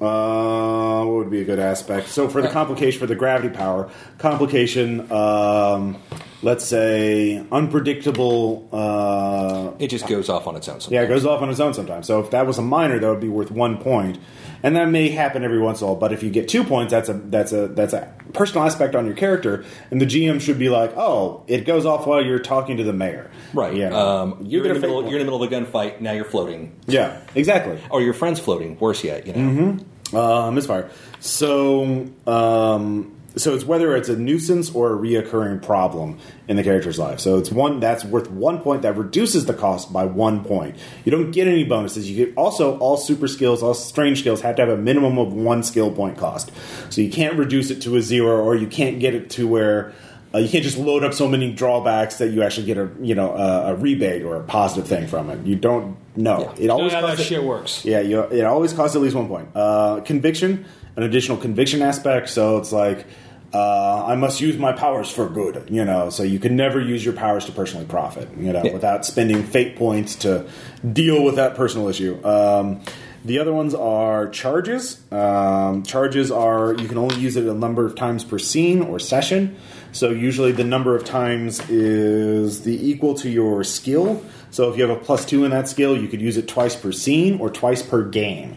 Uh, 0.00 1.04
what 1.04 1.14
would 1.16 1.30
be 1.30 1.42
a 1.42 1.44
good 1.44 1.58
aspect? 1.58 2.08
So 2.08 2.26
for 2.28 2.40
the 2.40 2.48
complication 2.48 2.98
for 2.98 3.06
the 3.06 3.14
gravity 3.14 3.50
power 3.54 3.90
complication, 4.16 5.12
um, 5.12 5.98
let's 6.42 6.64
say 6.64 7.44
unpredictable. 7.52 8.66
Uh, 8.72 9.72
It 9.78 9.88
just 9.88 10.06
goes 10.06 10.30
off 10.30 10.46
on 10.46 10.56
its 10.56 10.68
own. 10.70 10.78
yeah, 10.88 11.02
it 11.02 11.08
goes 11.08 11.26
off 11.26 11.42
on 11.42 11.50
its 11.50 11.60
own 11.60 11.74
sometimes. 11.74 12.06
So 12.06 12.20
if 12.20 12.30
that 12.30 12.46
was 12.46 12.56
a 12.56 12.62
minor, 12.62 12.98
that 12.98 13.08
would 13.10 13.20
be 13.20 13.28
worth 13.28 13.50
one 13.50 13.76
point, 13.76 14.16
and 14.62 14.76
that 14.76 14.88
may 14.88 15.08
happen 15.08 15.44
every 15.44 15.58
once 15.58 15.80
in 15.80 15.84
a 15.86 15.90
while. 15.90 16.00
But 16.00 16.12
if 16.12 16.22
you 16.22 16.30
get 16.30 16.48
two 16.48 16.64
points, 16.64 16.92
that's 16.92 17.08
a 17.08 17.14
that's 17.14 17.52
a 17.52 17.68
that's 17.68 17.92
a 17.92 18.12
personal 18.32 18.64
aspect 18.64 18.94
on 18.94 19.06
your 19.06 19.14
character, 19.14 19.64
and 19.90 20.00
the 20.00 20.06
GM 20.06 20.40
should 20.40 20.58
be 20.58 20.68
like, 20.68 20.96
"Oh, 20.96 21.44
it 21.46 21.64
goes 21.66 21.86
off 21.86 22.06
while 22.06 22.24
you're 22.24 22.38
talking 22.38 22.76
to 22.78 22.84
the 22.84 22.92
mayor." 22.92 23.30
Right. 23.54 23.74
Yeah. 23.74 23.88
Um, 23.90 24.38
you're, 24.46 24.64
in 24.66 24.72
get 24.72 24.74
the 24.74 24.80
middle. 24.80 25.02
You're 25.02 25.18
in 25.20 25.26
the 25.26 25.30
middle 25.32 25.42
of 25.42 25.52
a 25.52 25.54
gunfight. 25.54 26.00
Now 26.00 26.12
you're 26.12 26.24
floating, 26.24 26.76
Yeah, 26.86 27.20
exactly. 27.34 27.78
or 27.90 28.00
your 28.02 28.14
friend's 28.14 28.40
floating. 28.40 28.78
Worse 28.78 29.02
yet, 29.04 29.26
you 29.26 29.32
know. 29.32 29.38
Mm-hmm. 29.38 30.16
Uh, 30.16 30.50
misfire. 30.50 30.90
So, 31.20 32.08
um, 32.26 33.12
so 33.36 33.54
it's 33.54 33.64
whether 33.64 33.94
it's 33.96 34.08
a 34.08 34.16
nuisance 34.16 34.74
or 34.74 34.92
a 34.92 34.96
reoccurring 34.98 35.62
problem 35.62 36.18
in 36.48 36.56
the 36.56 36.62
character's 36.64 36.98
life. 36.98 37.20
So 37.20 37.38
it's 37.38 37.50
one 37.50 37.78
that's 37.80 38.04
worth 38.04 38.30
one 38.30 38.58
point 38.60 38.82
that 38.82 38.96
reduces 38.96 39.46
the 39.46 39.54
cost 39.54 39.92
by 39.92 40.04
one 40.04 40.44
point. 40.44 40.76
You 41.04 41.12
don't 41.12 41.30
get 41.30 41.46
any 41.46 41.64
bonuses. 41.64 42.10
You 42.10 42.26
get 42.26 42.36
also 42.36 42.76
all 42.78 42.96
super 42.96 43.28
skills, 43.28 43.62
all 43.62 43.74
strange 43.74 44.20
skills 44.20 44.40
have 44.40 44.56
to 44.56 44.62
have 44.66 44.68
a 44.70 44.76
minimum 44.76 45.18
of 45.18 45.32
one 45.32 45.62
skill 45.62 45.90
point 45.92 46.18
cost. 46.18 46.50
So 46.90 47.00
you 47.00 47.10
can't 47.10 47.38
reduce 47.38 47.70
it 47.70 47.80
to 47.82 47.96
a 47.96 48.02
zero, 48.02 48.42
or 48.42 48.56
you 48.56 48.66
can't 48.66 48.98
get 49.00 49.14
it 49.14 49.30
to 49.30 49.46
where. 49.48 49.92
Uh, 50.32 50.38
you 50.38 50.48
can't 50.48 50.62
just 50.62 50.78
load 50.78 51.02
up 51.02 51.12
so 51.12 51.26
many 51.26 51.52
drawbacks 51.52 52.18
that 52.18 52.28
you 52.28 52.44
actually 52.44 52.64
get 52.64 52.78
a 52.78 52.88
you 53.00 53.16
know 53.16 53.32
a, 53.34 53.72
a 53.72 53.74
rebate 53.74 54.22
or 54.22 54.36
a 54.36 54.42
positive 54.44 54.88
thing 54.88 55.08
from 55.08 55.28
it. 55.28 55.44
You 55.44 55.56
don't 55.56 55.96
know. 56.16 56.42
Yeah. 56.42 56.52
It 56.52 56.60
You 56.60 56.66
know 56.68 56.74
always 56.74 56.92
how 56.92 57.00
that 57.00 57.18
it- 57.18 57.24
shit 57.24 57.42
works. 57.42 57.84
yeah, 57.84 57.98
you, 57.98 58.20
it 58.22 58.44
always 58.44 58.72
costs 58.72 58.94
at 58.94 59.02
least 59.02 59.16
one 59.16 59.26
point. 59.26 59.48
Uh, 59.56 60.00
conviction, 60.04 60.66
an 61.00 61.06
additional 61.08 61.38
conviction 61.38 61.80
aspect. 61.82 62.28
So 62.28 62.58
it's 62.58 62.72
like 62.72 63.06
uh, 63.52 64.04
I 64.06 64.14
must 64.14 64.40
use 64.40 64.56
my 64.58 64.72
powers 64.72 65.10
for 65.10 65.28
good. 65.28 65.68
You 65.70 65.84
know, 65.84 66.10
so 66.10 66.22
you 66.22 66.38
can 66.38 66.56
never 66.56 66.80
use 66.80 67.04
your 67.04 67.14
powers 67.14 67.46
to 67.46 67.52
personally 67.52 67.86
profit. 67.86 68.28
You 68.38 68.52
know, 68.52 68.62
Yeah. 68.64 68.72
without 68.72 69.04
spending 69.06 69.42
fate 69.42 69.76
points 69.76 70.14
to 70.16 70.46
deal 70.92 71.22
with 71.24 71.36
that 71.36 71.54
personal 71.56 71.88
issue. 71.88 72.22
Um, 72.24 72.80
the 73.24 73.38
other 73.38 73.52
ones 73.52 73.74
are 73.74 74.28
charges. 74.30 75.00
Um, 75.12 75.82
charges 75.82 76.30
are 76.30 76.74
you 76.74 76.88
can 76.88 76.96
only 76.96 77.16
use 77.16 77.36
it 77.36 77.44
a 77.44 77.52
number 77.52 77.84
of 77.84 77.94
times 77.94 78.24
per 78.24 78.38
scene 78.38 78.80
or 78.82 78.98
session. 78.98 79.56
So 79.92 80.10
usually 80.10 80.52
the 80.52 80.64
number 80.64 80.94
of 80.96 81.04
times 81.04 81.60
is 81.68 82.62
the 82.62 82.88
equal 82.90 83.14
to 83.14 83.28
your 83.28 83.64
skill. 83.64 84.22
So 84.50 84.70
if 84.70 84.78
you 84.78 84.86
have 84.88 84.96
a 84.96 85.00
plus 85.00 85.26
two 85.26 85.44
in 85.44 85.50
that 85.50 85.68
skill, 85.68 85.96
you 86.00 86.08
could 86.08 86.20
use 86.22 86.36
it 86.38 86.48
twice 86.48 86.76
per 86.76 86.92
scene 86.92 87.38
or 87.40 87.50
twice 87.50 87.82
per 87.82 88.04
game. 88.04 88.56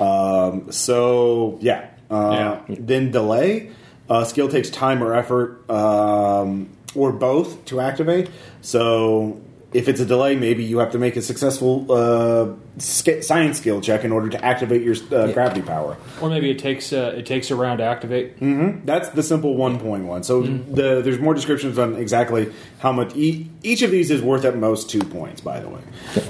Um, 0.00 0.70
so 0.72 1.58
yeah. 1.60 1.88
Uh, 2.10 2.60
Then 2.68 3.10
delay. 3.10 3.70
Uh, 4.08 4.24
skill 4.24 4.48
takes 4.48 4.68
time 4.68 5.02
or 5.02 5.14
effort, 5.14 5.68
um, 5.70 6.68
or 6.94 7.12
both, 7.12 7.64
to 7.66 7.80
activate. 7.80 8.28
So 8.60 9.40
if 9.72 9.88
it's 9.88 10.00
a 10.00 10.04
delay, 10.04 10.36
maybe 10.36 10.64
you 10.64 10.78
have 10.78 10.90
to 10.92 10.98
make 10.98 11.16
a 11.16 11.22
successful 11.22 11.90
uh, 11.90 12.48
science 12.78 13.56
skill 13.56 13.80
check 13.80 14.04
in 14.04 14.12
order 14.12 14.28
to 14.28 14.44
activate 14.44 14.82
your 14.82 14.96
uh, 15.10 15.32
gravity 15.32 15.62
power. 15.62 15.96
Or 16.20 16.28
maybe 16.28 16.50
it 16.50 16.58
takes 16.58 16.92
uh, 16.92 17.14
it 17.16 17.24
takes 17.24 17.50
a 17.50 17.56
round 17.56 17.78
to 17.78 17.84
activate. 17.84 18.38
That's 18.84 19.08
the 19.10 19.22
simple 19.22 19.56
one 19.56 19.78
point 19.78 20.04
one. 20.04 20.22
So 20.24 20.42
the, 20.42 21.00
there's 21.00 21.18
more 21.20 21.32
descriptions 21.32 21.78
on 21.78 21.96
exactly 21.96 22.52
how 22.80 22.92
much 22.92 23.16
e- 23.16 23.48
each 23.62 23.80
of 23.80 23.90
these 23.90 24.10
is 24.10 24.20
worth 24.20 24.44
at 24.44 24.56
most 24.56 24.90
two 24.90 25.00
points. 25.00 25.40
By 25.40 25.60
the 25.60 25.70
way, 25.70 25.80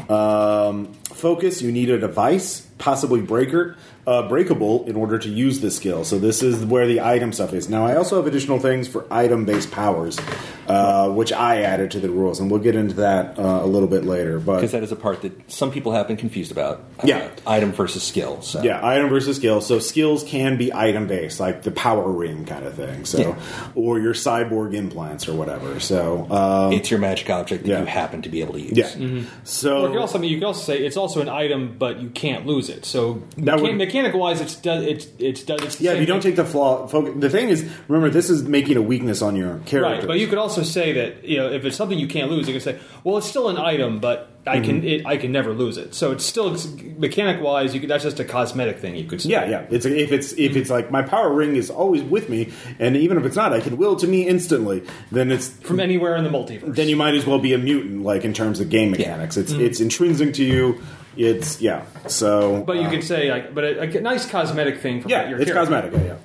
um, 0.09 0.93
focus. 1.15 1.63
You 1.63 1.73
need 1.73 1.91
a 1.91 1.99
device, 1.99 2.67
possibly 2.79 3.21
breaker, 3.21 3.77
uh, 4.07 4.29
breakable, 4.29 4.85
in 4.87 4.97
order 4.97 5.19
to 5.19 5.29
use 5.29 5.61
this 5.61 5.77
skill. 5.77 6.05
So 6.05 6.19
this 6.19 6.43
is 6.43 6.65
where 6.65 6.87
the 6.89 7.01
item 7.01 7.33
stuff 7.33 7.53
is. 7.55 7.69
Now 7.69 7.87
I 7.87 7.95
also 7.97 8.17
have 8.17 8.27
additional 8.27 8.59
things 8.59 8.89
for 8.89 9.07
item 9.13 9.45
based 9.45 9.71
powers, 9.71 10.19
uh, 10.67 11.09
which 11.11 11.33
I 11.33 11.63
added 11.63 11.93
to 11.93 12.01
the 12.01 12.11
rules, 12.11 12.41
and 12.41 12.51
we'll 12.51 12.61
get 12.61 12.75
into 12.75 12.97
that 12.97 13.39
uh, 13.39 13.61
a 13.63 13.67
little 13.67 13.87
bit 13.89 14.05
later. 14.05 14.41
But 14.41 14.57
Because 14.57 14.73
that 14.73 14.83
is 14.83 14.91
a 14.91 14.97
part 14.97 15.23
that 15.23 15.51
some 15.51 15.71
people 15.71 15.93
have 15.93 16.09
been 16.09 16.17
confused 16.17 16.51
about. 16.51 16.79
uh, 16.99 17.03
Yeah. 17.07 17.29
item 17.47 17.71
versus 17.73 18.03
skill. 18.03 18.43
So. 18.43 18.63
Yeah, 18.63 18.81
item 18.85 19.09
versus 19.09 19.37
skill. 19.37 19.61
So 19.61 19.79
skills 19.79 20.25
can 20.25 20.57
be 20.57 20.73
item 20.75 21.07
based, 21.07 21.39
like 21.39 21.63
the 21.63 21.71
power 21.71 22.11
ring 22.11 22.45
kind 22.45 22.65
of 22.67 22.75
thing. 22.75 23.05
So, 23.05 23.19
Yeah. 23.21 23.35
or 23.77 24.01
your 24.01 24.15
cyborg 24.15 24.75
implants 24.75 25.29
or 25.29 25.35
whatever. 25.35 25.79
So, 25.79 26.27
um, 26.29 26.73
It's 26.73 26.91
your 26.91 26.99
magic 26.99 27.31
object 27.31 27.63
that 27.65 27.71
Yeah. 27.71 27.81
you 27.81 27.87
happen 27.87 28.23
to 28.23 28.29
be 28.29 28.41
able 28.41 28.55
to 28.55 28.61
use. 28.61 28.73
yeah. 28.77 28.87
Or 28.97 29.01
you 29.07 29.25
So 29.45 29.89
can 29.89 29.99
also 29.99 30.19
I 30.19 30.21
mean, 30.23 30.31
you 30.33 30.39
can 30.39 30.47
also 30.47 30.63
say 30.73 30.79
it's 30.79 30.97
also 31.03 31.21
an 31.21 31.29
item, 31.29 31.77
but 31.79 32.01
you 32.01 32.09
can't 32.09 32.47
lose 32.47 32.69
it. 32.71 32.85
So 32.87 33.23
That 33.37 33.61
would- 33.61 33.77
mechanical 33.77 34.21
wise, 34.21 34.41
it's 34.41 34.55
does 34.55 34.85
it's 34.85 35.07
it's 35.19 35.43
does 35.43 35.63
it's 35.63 35.81
yeah, 35.81 35.93
if 35.93 36.01
you 36.01 36.07
don't 36.07 36.23
take 36.23 36.37
the 36.37 36.45
flaw. 36.45 36.87
Focus, 36.87 37.13
the 37.19 37.29
thing 37.29 37.51
is, 37.51 37.69
remember, 37.89 38.09
this 38.09 38.31
is 38.31 38.45
making 38.45 38.77
a 38.79 38.83
weakness 38.83 39.21
on 39.21 39.37
your 39.37 39.59
character. 39.67 39.83
Right, 39.83 40.07
but 40.07 40.19
you 40.19 40.27
could 40.29 40.39
also 40.39 40.63
say 40.63 40.93
that 40.93 41.25
you 41.25 41.37
know 41.37 41.51
if 41.53 41.65
it's 41.65 41.77
something 41.77 41.99
you 41.99 42.09
can't 42.09 42.31
lose, 42.31 42.47
you 42.49 42.55
can 42.55 42.63
say, 42.63 42.79
well, 43.05 43.19
it's 43.19 43.27
still 43.29 43.49
an 43.49 43.59
item, 43.59 43.99
but 44.01 44.32
I 44.45 44.57
Mm-hmm. 44.57 44.65
can 44.65 44.85
it, 44.85 45.07
I 45.07 45.17
can 45.19 45.31
never 45.31 45.53
lose 45.53 45.77
it. 45.79 45.95
So 45.95 46.11
it's 46.11 46.25
still 46.25 46.57
mechanic 46.99 47.41
wise. 47.41 47.75
You 47.75 47.81
could, 47.81 47.89
that's 47.89 48.03
just 48.03 48.19
a 48.19 48.25
cosmetic 48.25 48.79
thing. 48.81 48.97
You 48.97 49.05
could 49.05 49.23
say. 49.23 49.31
Yeah, 49.31 49.47
yeah. 49.49 49.67
It's 49.71 49.87
if 49.87 50.11
it's 50.11 50.33
if 50.33 50.57
it's 50.57 50.69
like 50.69 50.91
my 50.91 51.03
power 51.03 51.33
ring 51.33 51.55
is 51.55 51.71
always 51.71 52.03
with 52.03 52.29
me, 52.29 52.53
and 52.81 52.97
even 52.97 53.19
if 53.19 53.25
it's 53.25 53.37
not, 53.37 53.53
I 53.53 53.61
can 53.61 53.77
will 53.77 53.95
to 53.97 54.07
me 54.09 54.27
instantly. 54.27 54.83
Then 55.13 55.31
it's 55.31 55.49
from 55.49 55.79
anywhere 55.79 56.17
in 56.17 56.25
the 56.25 56.31
multiverse. 56.31 56.75
then 56.75 56.89
you 56.89 56.97
might 56.97 57.15
as 57.15 57.25
well 57.25 57.39
be 57.39 57.53
a 57.53 57.59
mutant, 57.59 58.03
like 58.03 58.25
in 58.25 58.33
terms 58.35 58.59
of 58.59 58.69
game 58.69 58.91
mechanics. 58.91 59.37
It's 59.37 59.53
it's 59.53 59.81
intrinsic 59.81 60.35
to 60.35 60.45
you. 60.45 60.83
It's 61.17 61.61
yeah. 61.61 61.85
So, 62.09 62.53
Mm-hmm. 62.55 62.65
but 62.65 62.77
you 62.79 62.83
uh, 62.83 62.91
could 62.91 63.05
say 63.05 63.31
like, 63.31 63.55
but 63.55 63.63
a, 63.65 63.81
a 63.83 64.01
nice 64.01 64.29
cosmetic 64.29 64.81
thing. 64.81 65.03
From 65.03 65.11
yeah, 65.13 65.29
your 65.29 65.39
it's 65.41 65.53
character. 65.53 65.73
cosmetic. 65.79 65.93
Yeah, 65.93 66.17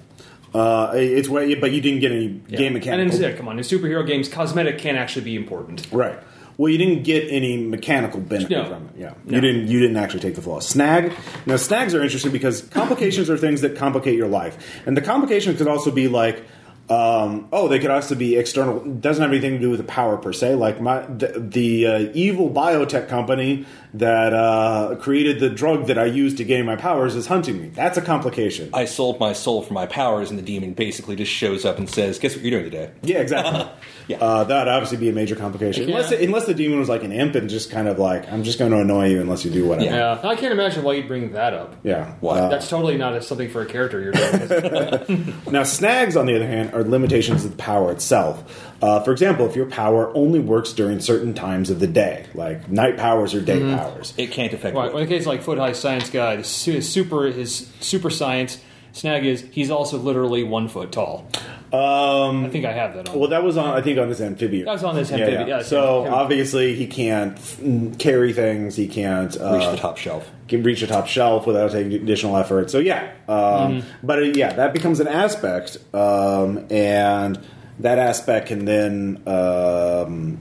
yeah. 0.55 0.59
Uh, 0.59 0.91
it's 0.95 1.27
way, 1.29 1.53
but 1.55 1.71
you 1.71 1.81
didn't 1.81 1.99
get 1.99 2.11
any 2.13 2.41
Yeah. 2.47 2.57
game 2.57 2.65
And 2.67 2.73
mechanics. 2.75 3.17
then, 3.19 3.31
yeah, 3.31 3.37
come 3.37 3.47
on, 3.49 3.59
in 3.59 3.63
superhero 3.65 4.07
games, 4.07 4.27
cosmetic 4.29 4.79
can 4.79 4.95
actually 4.95 5.25
be 5.25 5.35
important. 5.35 5.85
Right. 5.91 6.17
Well, 6.57 6.71
you 6.71 6.77
didn't 6.79 7.03
get 7.03 7.27
any 7.29 7.57
mechanical 7.57 8.19
benefit 8.19 8.49
No. 8.51 8.65
from 8.65 8.85
it. 8.85 8.99
Yeah, 8.99 9.13
No. 9.25 9.35
you 9.35 9.41
didn't. 9.41 9.67
You 9.67 9.79
didn't 9.79 9.97
actually 9.97 10.21
take 10.21 10.35
the 10.35 10.41
flaw. 10.41 10.59
Snag. 10.59 11.13
Now, 11.45 11.55
snags 11.57 11.93
are 11.93 12.01
interesting 12.03 12.31
because 12.31 12.61
complications 12.63 13.29
are 13.29 13.37
things 13.37 13.61
that 13.61 13.75
complicate 13.75 14.15
your 14.15 14.27
life, 14.27 14.57
and 14.87 14.97
the 14.97 15.01
complications 15.01 15.57
could 15.57 15.67
also 15.67 15.91
be 15.91 16.07
like. 16.07 16.43
Um, 16.89 17.49
oh, 17.51 17.67
they 17.67 17.79
could 17.79 17.91
also 17.91 18.15
be 18.15 18.37
external. 18.37 18.79
Doesn't 18.79 19.21
have 19.21 19.31
anything 19.31 19.53
to 19.53 19.59
do 19.59 19.69
with 19.69 19.79
the 19.79 19.85
power 19.85 20.17
per 20.17 20.31
se. 20.31 20.55
Like 20.55 20.79
my 20.79 21.01
the, 21.01 21.39
the 21.39 21.87
uh, 21.87 22.11
evil 22.13 22.49
biotech 22.49 23.09
company 23.09 23.65
that 23.93 24.33
uh, 24.33 24.95
created 24.99 25.39
the 25.39 25.49
drug 25.49 25.87
that 25.87 25.97
I 25.97 26.05
use 26.05 26.35
to 26.35 26.43
gain 26.43 26.65
my 26.65 26.75
powers 26.75 27.15
is 27.15 27.27
hunting 27.27 27.61
me. 27.61 27.69
That's 27.69 27.97
a 27.97 28.01
complication. 28.01 28.69
I 28.73 28.85
sold 28.85 29.19
my 29.19 29.33
soul 29.33 29.61
for 29.63 29.73
my 29.73 29.85
powers, 29.85 30.29
and 30.29 30.39
the 30.39 30.43
demon 30.43 30.73
basically 30.73 31.15
just 31.15 31.31
shows 31.31 31.65
up 31.65 31.77
and 31.77 31.89
says, 31.89 32.19
"Guess 32.19 32.35
what 32.35 32.45
you're 32.45 32.59
doing 32.59 32.71
today?" 32.71 32.91
Yeah, 33.03 33.19
exactly. 33.19 33.67
Yeah. 34.07 34.19
uh, 34.19 34.45
that 34.45 34.59
would 34.59 34.67
obviously 34.69 34.99
be 34.99 35.09
a 35.09 35.11
major 35.11 35.35
complication. 35.35 35.89
Yeah. 35.89 35.97
Unless 35.97 36.11
unless 36.13 36.45
the 36.45 36.53
demon 36.53 36.79
was 36.79 36.87
like 36.87 37.03
an 37.03 37.11
imp 37.11 37.35
and 37.35 37.49
just 37.49 37.69
kind 37.69 37.89
of 37.89 37.99
like 37.99 38.31
I'm 38.31 38.43
just 38.45 38.57
going 38.57 38.71
to 38.71 38.77
annoy 38.77 39.09
you 39.09 39.19
unless 39.19 39.43
you 39.43 39.51
do 39.51 39.67
whatever. 39.67 39.83
Yeah. 39.89 39.97
Yeah, 39.97 40.29
I 40.29 40.35
can't 40.37 40.53
imagine 40.53 40.83
why 40.83 40.93
you'd 40.93 41.07
bring 41.09 41.33
that 41.33 41.53
up. 41.53 41.75
Yeah. 41.83 42.13
Why? 42.21 42.39
Uh, 42.39 42.49
That's 42.49 42.69
totally 42.69 42.97
not 42.97 43.15
a, 43.15 43.21
something 43.21 43.49
for 43.49 43.61
a 43.61 43.65
character 43.65 44.01
you're 44.01 44.13
doing. 44.13 45.33
now, 45.51 45.63
snags, 45.63 46.15
on 46.15 46.25
the 46.25 46.35
other 46.35 46.47
hand, 46.47 46.71
are 46.77 46.83
limitations 46.83 47.43
of 47.43 47.51
the 47.51 47.57
power 47.57 47.91
itself. 47.91 48.63
Uh, 48.81 48.99
for 49.01 49.11
example, 49.11 49.47
if 49.47 49.55
your 49.55 49.65
power 49.65 50.15
only 50.15 50.39
works 50.39 50.71
during 50.73 50.99
certain 50.99 51.33
times 51.33 51.69
of 51.69 51.79
the 51.79 51.87
day, 51.87 52.25
like 52.35 52.69
night 52.69 52.97
powers 52.97 53.33
or 53.33 53.41
day 53.41 53.59
powers. 53.59 54.13
It 54.17 54.31
can't 54.31 54.53
affect. 54.53 54.75
Right. 54.75 54.93
Well, 54.93 55.01
in 55.01 55.09
the 55.09 55.15
case 55.15 55.25
like 55.25 55.41
Foot 55.41 55.57
High 55.57 55.71
Science 55.71 56.09
Guy, 56.09 56.35
the 56.37 56.43
su- 56.43 56.73
his 56.73 56.89
super 56.89 57.23
his 57.25 57.69
super 57.79 58.09
science 58.09 58.59
snag 58.93 59.25
is 59.25 59.45
he's 59.51 59.71
also 59.71 59.97
literally 59.97 60.43
one 60.43 60.67
foot 60.67 60.91
tall. 60.91 61.29
Um, 61.73 62.45
I 62.45 62.49
think 62.49 62.63
I 62.65 62.71
have 62.71 62.93
that 62.93 63.09
on. 63.09 63.19
well, 63.19 63.29
that 63.29 63.43
was 63.43 63.57
on, 63.57 63.75
I 63.77 63.81
think, 63.81 63.99
on 63.99 64.07
this 64.07 64.21
amphibian. 64.21 64.65
That 64.65 64.71
was 64.73 64.83
on 64.85 64.95
this 64.95 65.11
amphibian, 65.11 65.47
yeah, 65.49 65.61
so 65.63 66.05
yeah. 66.05 66.13
obviously, 66.13 66.75
he 66.75 66.87
can't 66.87 67.35
mm, 67.37 67.99
carry 67.99 68.31
things. 68.31 68.77
He 68.77 68.87
can't 68.87 69.35
uh, 69.39 69.57
Reach 69.57 69.71
the 69.71 69.77
top 69.77 69.97
shelf. 69.97 70.29
can 70.47 70.63
reach 70.63 70.79
the 70.79 70.87
top 70.87 71.07
shelf 71.07 71.45
without 71.45 71.71
taking 71.71 71.91
additional 71.93 72.37
effort. 72.37 72.69
So 72.71 72.79
yeah, 72.79 73.11
um, 73.27 73.83
but 74.01 74.19
uh, 74.19 74.21
yeah, 74.21 74.53
that 74.53 74.71
becomes 74.71 75.01
an 75.01 75.07
aspect, 75.09 75.77
um, 75.93 76.65
and 76.71 77.37
that 77.79 77.99
aspect 77.99 78.47
can 78.47 78.63
then 78.63 79.21
um, 79.27 80.37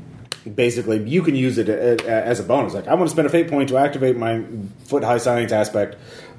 basically 0.55 1.03
you 1.09 1.23
can 1.23 1.35
use 1.35 1.59
it 1.59 1.69
a- 1.69 2.07
a- 2.07 2.25
as 2.25 2.39
a 2.39 2.45
bonus. 2.45 2.73
Like 2.73 2.87
I 2.87 2.95
want 2.95 3.09
to 3.09 3.13
spend 3.13 3.27
a 3.27 3.31
fate 3.31 3.49
point 3.49 3.69
to 3.71 3.79
activate 3.79 4.17
my 4.17 4.45
foot 4.85 5.03
high 5.03 5.19
science 5.19 5.51
aspect 5.51 5.97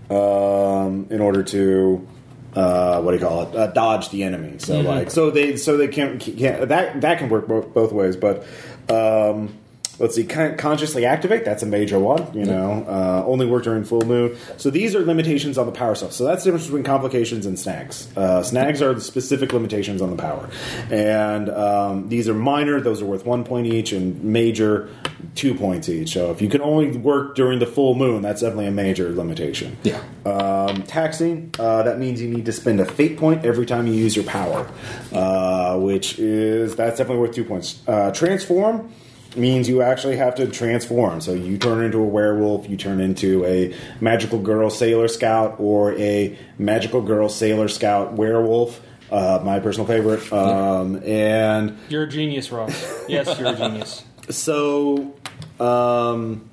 um, 0.09 1.07
in 1.09 1.19
order 1.19 1.43
to. 1.43 2.07
Uh, 2.53 3.01
what 3.01 3.11
do 3.11 3.17
you 3.17 3.23
call 3.23 3.43
it? 3.43 3.55
Uh, 3.55 3.67
dodge 3.67 4.09
the 4.09 4.23
enemy. 4.23 4.57
So 4.59 4.81
like, 4.81 5.11
so 5.11 5.29
they, 5.29 5.57
so 5.57 5.77
they 5.77 5.87
can't, 5.87 6.19
can't 6.19 6.69
that 6.69 7.01
that 7.01 7.19
can 7.19 7.29
work 7.29 7.47
both, 7.47 7.73
both 7.73 7.91
ways. 7.91 8.15
But 8.15 8.45
um, 8.89 9.53
let's 9.99 10.15
see, 10.15 10.23
con- 10.23 10.57
consciously 10.57 11.05
activate. 11.05 11.45
That's 11.45 11.63
a 11.63 11.65
major 11.65 11.99
one. 11.99 12.33
You 12.33 12.45
know, 12.45 12.85
uh, 12.87 13.23
only 13.25 13.45
work 13.45 13.63
during 13.63 13.83
full 13.83 14.01
moon. 14.01 14.37
So 14.57 14.69
these 14.69 14.95
are 14.95 15.05
limitations 15.05 15.57
on 15.57 15.65
the 15.65 15.71
power 15.71 15.95
stuff. 15.95 16.11
So 16.11 16.25
that's 16.25 16.43
the 16.43 16.51
difference 16.51 16.65
between 16.65 16.83
complications 16.83 17.45
and 17.45 17.57
snags. 17.57 18.07
Uh, 18.15 18.43
snags 18.43 18.81
are 18.81 18.93
the 18.93 19.01
specific 19.01 19.53
limitations 19.53 20.01
on 20.01 20.09
the 20.09 20.17
power, 20.17 20.49
and 20.91 21.49
um, 21.49 22.09
these 22.09 22.29
are 22.29 22.33
minor. 22.33 22.81
Those 22.81 23.01
are 23.01 23.05
worth 23.05 23.25
one 23.25 23.43
point 23.43 23.67
each, 23.67 23.91
and 23.91 24.23
major 24.23 24.89
two 25.35 25.53
points 25.53 25.89
each. 25.89 26.13
So 26.13 26.31
if 26.31 26.41
you 26.41 26.49
can 26.49 26.61
only 26.61 26.97
work 26.97 27.35
during 27.35 27.59
the 27.59 27.65
full 27.65 27.95
moon, 27.95 28.21
that's 28.21 28.41
definitely 28.41 28.67
a 28.67 28.71
major 28.71 29.13
limitation. 29.13 29.77
Yeah. 29.83 30.01
Um, 30.25 30.83
taxing, 30.83 31.53
uh, 31.59 31.83
that 31.83 31.99
means 31.99 32.21
you 32.21 32.29
need 32.29 32.45
to 32.45 32.51
spend 32.51 32.79
a 32.79 32.85
fate 32.85 33.17
point 33.17 33.45
every 33.45 33.65
time 33.65 33.87
you 33.87 33.93
use 33.93 34.15
your 34.15 34.25
power, 34.25 34.69
uh, 35.13 35.77
which 35.77 36.19
is, 36.19 36.75
that's 36.75 36.97
definitely 36.97 37.21
worth 37.21 37.35
two 37.35 37.43
points. 37.43 37.81
Uh, 37.87 38.11
transform 38.11 38.91
means 39.35 39.67
you 39.67 39.81
actually 39.81 40.17
have 40.17 40.35
to 40.35 40.47
transform. 40.47 41.21
So 41.21 41.33
you 41.33 41.57
turn 41.57 41.83
into 41.83 41.99
a 41.99 42.05
werewolf, 42.05 42.69
you 42.69 42.77
turn 42.77 43.01
into 43.01 43.45
a 43.45 43.75
magical 43.99 44.39
girl 44.39 44.69
sailor 44.69 45.07
scout, 45.07 45.55
or 45.59 45.93
a 45.97 46.37
magical 46.57 47.01
girl 47.01 47.29
sailor 47.29 47.67
scout 47.67 48.13
werewolf. 48.13 48.81
Uh, 49.11 49.41
my 49.43 49.59
personal 49.59 49.87
favorite. 49.87 50.31
Um, 50.33 51.01
and 51.03 51.77
you're 51.87 52.03
a 52.03 52.09
genius, 52.09 52.51
Ross. 52.51 53.05
Yes, 53.07 53.39
you're 53.39 53.53
a 53.53 53.55
genius. 53.55 54.03
so 54.29 55.13
um, 55.59 56.49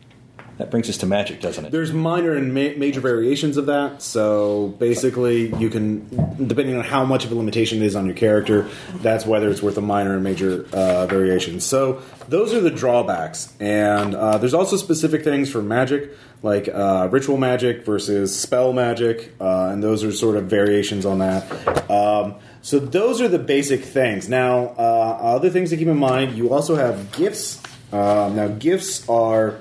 That 0.58 0.70
brings 0.70 0.88
us 0.88 0.98
to 0.98 1.06
magic, 1.06 1.40
doesn't 1.40 1.64
it? 1.64 1.72
There's 1.72 1.92
minor 1.92 2.32
and 2.32 2.54
ma- 2.54 2.76
major 2.76 3.00
variations 3.00 3.56
of 3.56 3.66
that. 3.66 4.02
So 4.02 4.68
basically, 4.78 5.52
you 5.56 5.68
can, 5.68 6.08
depending 6.46 6.76
on 6.76 6.84
how 6.84 7.04
much 7.04 7.24
of 7.24 7.32
a 7.32 7.34
limitation 7.34 7.82
it 7.82 7.86
is 7.86 7.96
on 7.96 8.06
your 8.06 8.14
character, 8.14 8.68
that's 8.96 9.26
whether 9.26 9.48
it's 9.50 9.62
worth 9.62 9.76
a 9.78 9.80
minor 9.80 10.14
and 10.14 10.22
major 10.22 10.64
uh, 10.72 11.06
variation. 11.06 11.58
So 11.58 12.02
those 12.28 12.54
are 12.54 12.60
the 12.60 12.70
drawbacks. 12.70 13.52
And 13.58 14.14
uh, 14.14 14.38
there's 14.38 14.54
also 14.54 14.76
specific 14.76 15.24
things 15.24 15.50
for 15.50 15.60
magic, 15.60 16.12
like 16.42 16.68
uh, 16.68 17.08
ritual 17.10 17.36
magic 17.36 17.84
versus 17.84 18.38
spell 18.38 18.72
magic, 18.72 19.34
uh, 19.40 19.70
and 19.72 19.82
those 19.82 20.04
are 20.04 20.12
sort 20.12 20.36
of 20.36 20.44
variations 20.44 21.04
on 21.04 21.18
that. 21.18 21.90
Um, 21.90 22.36
so 22.62 22.78
those 22.78 23.20
are 23.20 23.28
the 23.28 23.40
basic 23.40 23.82
things. 23.84 24.28
Now, 24.28 24.74
uh, 24.78 25.18
other 25.20 25.50
things 25.50 25.70
to 25.70 25.76
keep 25.76 25.88
in 25.88 25.98
mind, 25.98 26.36
you 26.36 26.52
also 26.52 26.76
have 26.76 27.10
gifts. 27.12 27.60
Um, 27.92 28.36
now, 28.36 28.48
gifts 28.48 29.08
are 29.08 29.58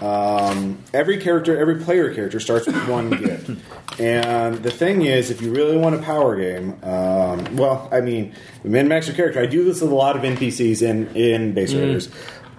um, 0.00 0.78
every 0.94 1.18
character, 1.18 1.58
every 1.58 1.76
player 1.76 2.14
character 2.14 2.40
starts 2.40 2.66
with 2.66 2.88
one 2.88 3.10
gift. 3.22 3.50
And 3.98 4.62
the 4.62 4.70
thing 4.70 5.02
is, 5.02 5.30
if 5.30 5.42
you 5.42 5.52
really 5.52 5.76
want 5.76 5.94
a 5.94 5.98
power 5.98 6.36
game, 6.36 6.78
um, 6.82 7.56
well, 7.56 7.88
I 7.92 8.00
mean, 8.00 8.34
min 8.64 8.88
max 8.88 9.06
your 9.06 9.16
character. 9.16 9.40
I 9.40 9.46
do 9.46 9.64
this 9.64 9.80
with 9.80 9.90
a 9.90 9.94
lot 9.94 10.16
of 10.16 10.22
NPCs 10.22 10.82
in 10.82 11.14
in 11.14 11.52
base 11.52 11.74
raiders. 11.74 12.08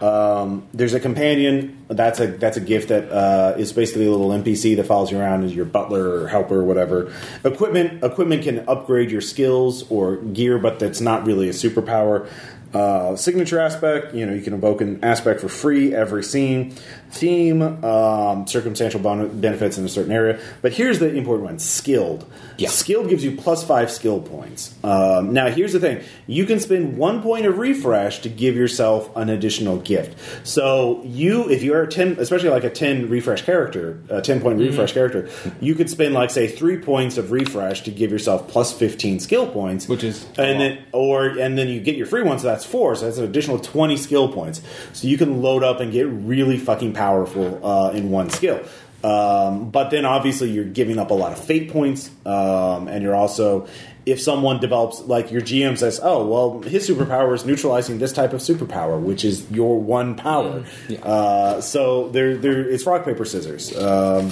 Um, 0.02 0.68
there's 0.74 0.96
a 0.96 1.00
companion. 1.00 1.86
That's 1.88 2.20
a 2.20 2.28
that's 2.28 2.58
a 2.58 2.62
gift 2.62 2.90
that 2.90 3.12
uh, 3.12 3.56
is 3.58 3.72
basically 3.72 4.08
a 4.08 4.12
little 4.12 4.30
NPC 4.30 4.76
that 4.78 4.88
follows 4.88 5.12
you 5.12 5.20
around 5.20 5.44
as 5.44 5.56
your 5.56 5.66
butler 5.66 6.24
or 6.24 6.28
helper 6.28 6.60
or 6.60 6.64
whatever. 6.64 7.14
Equipment 7.44 8.04
equipment 8.04 8.44
can 8.44 8.68
upgrade 8.68 9.12
your 9.12 9.22
skills 9.22 9.90
or 9.92 10.18
gear, 10.18 10.58
but 10.58 10.80
that's 10.80 11.02
not 11.02 11.26
really 11.26 11.50
a 11.50 11.54
superpower. 11.54 12.28
Uh, 12.74 13.18
signature 13.18 13.60
aspect, 13.60 14.16
you 14.16 14.26
know, 14.26 14.34
you 14.34 14.42
can 14.42 14.54
invoke 14.54 14.80
an 14.80 15.04
aspect 15.04 15.42
for 15.42 15.50
free 15.50 15.94
every 15.94 16.24
scene. 16.24 16.74
Theme, 17.12 17.84
um, 17.84 18.48
circumstantial 18.48 19.00
bon- 19.00 19.40
benefits 19.40 19.78
in 19.78 19.86
a 19.86 19.90
certain 19.90 20.12
area. 20.12 20.40
But 20.62 20.74
here's 20.74 21.00
the 21.00 21.14
important 21.14 21.46
one 21.46 21.60
skilled. 21.60 22.26
Yeah. 22.58 22.70
Skilled 22.70 23.10
gives 23.10 23.24
you 23.24 23.36
plus 23.36 23.64
five 23.64 23.92
skill 23.92 24.20
points. 24.22 24.74
Um, 24.84 25.34
now, 25.34 25.48
here's 25.50 25.74
the 25.74 25.80
thing 25.80 26.04
you 26.28 26.46
can 26.46 26.60
spend 26.60 26.98
one 26.98 27.22
point 27.22 27.46
of 27.46 27.58
refresh 27.58 28.20
to 28.22 28.30
give 28.30 28.56
yourself 28.56 29.10
an 29.16 29.30
additional 29.30 29.78
gift. 29.78 30.18
So, 30.48 31.02
you, 31.04 31.50
if 31.50 31.64
you're 31.64 31.84
a 31.84 31.88
10, 31.88 32.18
especially 32.20 32.50
like 32.50 32.64
a 32.64 32.70
10 32.70 33.10
refresh 33.10 33.44
character, 33.44 34.00
a 34.10 34.22
10 34.22 34.42
point 34.42 34.60
refresh 34.60 34.94
character, 34.94 35.30
you 35.60 35.76
could 35.76 35.90
spend, 35.90 36.14
like, 36.14 36.30
say, 36.30 36.48
three 36.48 36.78
points 36.78 37.18
of 37.18 37.32
refresh 37.32 37.82
to 37.82 37.92
give 37.92 38.12
yourself 38.12 38.48
plus 38.48 38.72
15 38.74 39.20
skill 39.20 39.48
points. 39.48 39.88
Which 39.88 40.04
is 40.04 40.26
and 40.38 40.60
then 40.60 40.84
or 40.92 41.26
and 41.26 41.58
then 41.58 41.68
you 41.68 41.80
get 41.80 41.96
your 41.96 42.06
free 42.06 42.24
one, 42.24 42.40
so 42.40 42.48
that's 42.48 42.66
four. 42.66 42.96
So 42.96 43.06
that's 43.06 43.18
an 43.18 43.26
additional 43.26 43.60
twenty 43.60 43.98
skill 43.98 44.32
points. 44.32 44.62
So 44.94 45.08
you 45.08 45.18
can 45.18 45.42
load 45.42 45.64
up 45.64 45.80
and 45.80 45.92
get 45.92 46.08
really 46.08 46.58
fucking 46.58 46.94
powerful 47.02 47.66
uh, 47.66 47.90
in 47.92 48.12
one 48.12 48.30
skill. 48.30 48.64
Um, 49.04 49.72
but 49.72 49.90
then 49.90 50.06
obviously 50.06 50.52
you're 50.52 50.64
giving 50.64 51.00
up 51.00 51.10
a 51.10 51.16
lot 51.16 51.32
of 51.32 51.44
fate 51.44 51.72
points, 51.72 52.12
um, 52.28 52.88
and 52.88 53.02
you're 53.02 53.16
also 53.16 53.68
if 54.06 54.22
someone 54.22 54.60
develops 54.60 55.00
like 55.02 55.32
your 55.32 55.42
GM 55.42 55.78
says, 55.78 56.00
oh 56.04 56.26
well, 56.26 56.62
his 56.62 56.88
superpower 56.88 57.34
is 57.34 57.44
neutralizing 57.44 57.98
this 57.98 58.14
type 58.14 58.34
of 58.34 58.42
superpower, 58.42 59.00
which 59.00 59.26
is 59.26 59.50
your 59.50 59.80
one 59.80 60.16
power. 60.16 60.64
Uh, 61.02 61.60
so 61.62 62.10
there, 62.10 62.38
there 62.38 62.70
it's 62.70 62.86
rock 62.86 63.04
paper 63.04 63.26
scissors. 63.26 63.76
Um, 63.76 64.32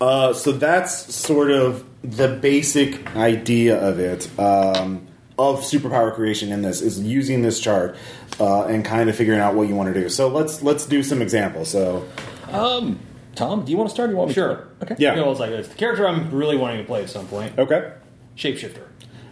uh, 0.00 0.32
so 0.32 0.52
that's 0.52 1.12
sort 1.12 1.50
of 1.50 1.84
the 2.02 2.28
basic 2.28 3.16
idea 3.16 3.76
of 3.80 3.98
it 3.98 4.30
um, 4.38 5.07
of 5.38 5.60
superpower 5.60 6.12
creation 6.14 6.50
in 6.52 6.62
this 6.62 6.80
is 6.82 7.00
using 7.00 7.42
this 7.42 7.60
chart 7.60 7.96
uh, 8.40 8.64
and 8.64 8.84
kind 8.84 9.08
of 9.08 9.16
figuring 9.16 9.40
out 9.40 9.54
what 9.54 9.68
you 9.68 9.74
want 9.74 9.92
to 9.94 10.00
do. 10.00 10.08
So 10.08 10.28
let's 10.28 10.62
let's 10.62 10.84
do 10.86 11.02
some 11.02 11.22
examples. 11.22 11.70
So 11.70 12.06
Um, 12.50 12.98
Tom, 13.34 13.64
do 13.64 13.70
you 13.70 13.78
want 13.78 13.88
to 13.88 13.94
start? 13.94 14.08
Or 14.08 14.12
you 14.12 14.18
want 14.18 14.28
me 14.28 14.34
Sure. 14.34 14.66
to? 14.80 14.84
Okay. 14.84 14.96
Yeah. 14.98 15.14
You 15.14 15.20
know, 15.20 15.30
it's 15.30 15.38
like 15.40 15.50
this. 15.50 15.68
The 15.68 15.76
character 15.76 16.08
I'm 16.08 16.30
really 16.30 16.56
wanting 16.56 16.78
to 16.78 16.84
play 16.84 17.02
at 17.02 17.10
some 17.10 17.26
point, 17.28 17.56
okay, 17.58 17.92
shapeshifter. 18.36 18.82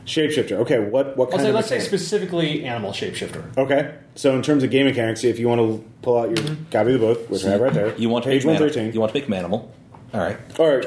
Shapeshifter. 0.07 0.53
Okay, 0.59 0.79
what 0.79 1.16
what 1.16 1.27
I'll 1.27 1.31
kind 1.33 1.42
say, 1.42 1.49
of 1.49 1.55
let's 1.57 1.66
say 1.69 1.81
specifically 1.81 2.64
animal 2.64 2.92
shapeshifter. 2.92 3.57
Okay, 3.59 3.92
so 4.14 4.37
in 4.37 4.42
terms 4.42 4.62
of 4.62 4.71
game 4.71 4.87
mechanics, 4.87 5.25
if 5.25 5.40
you 5.40 5.49
want 5.49 5.61
to 5.61 5.85
pull 6.03 6.19
out 6.19 6.29
your 6.29 6.37
Mm-hmm. 6.38 6.64
copy 6.71 6.95
of 6.95 7.01
the 7.01 7.07
book, 7.07 7.29
which 7.29 7.45
I 7.45 7.51
have 7.51 7.61
right 7.61 7.73
there, 7.75 7.92
You 7.99 8.09
want 8.09 8.23
to 8.23 8.31
page 8.31 8.42
make 8.45 8.55
one 8.55 8.62
an 8.62 8.69
thirteen. 8.69 8.92
You 8.92 9.01
want 9.01 9.12
to 9.12 9.19
make 9.19 9.27
an 9.27 9.35
animal. 9.35 9.75
All 10.14 10.21
right. 10.21 10.37
All 10.61 10.69
right. 10.77 10.87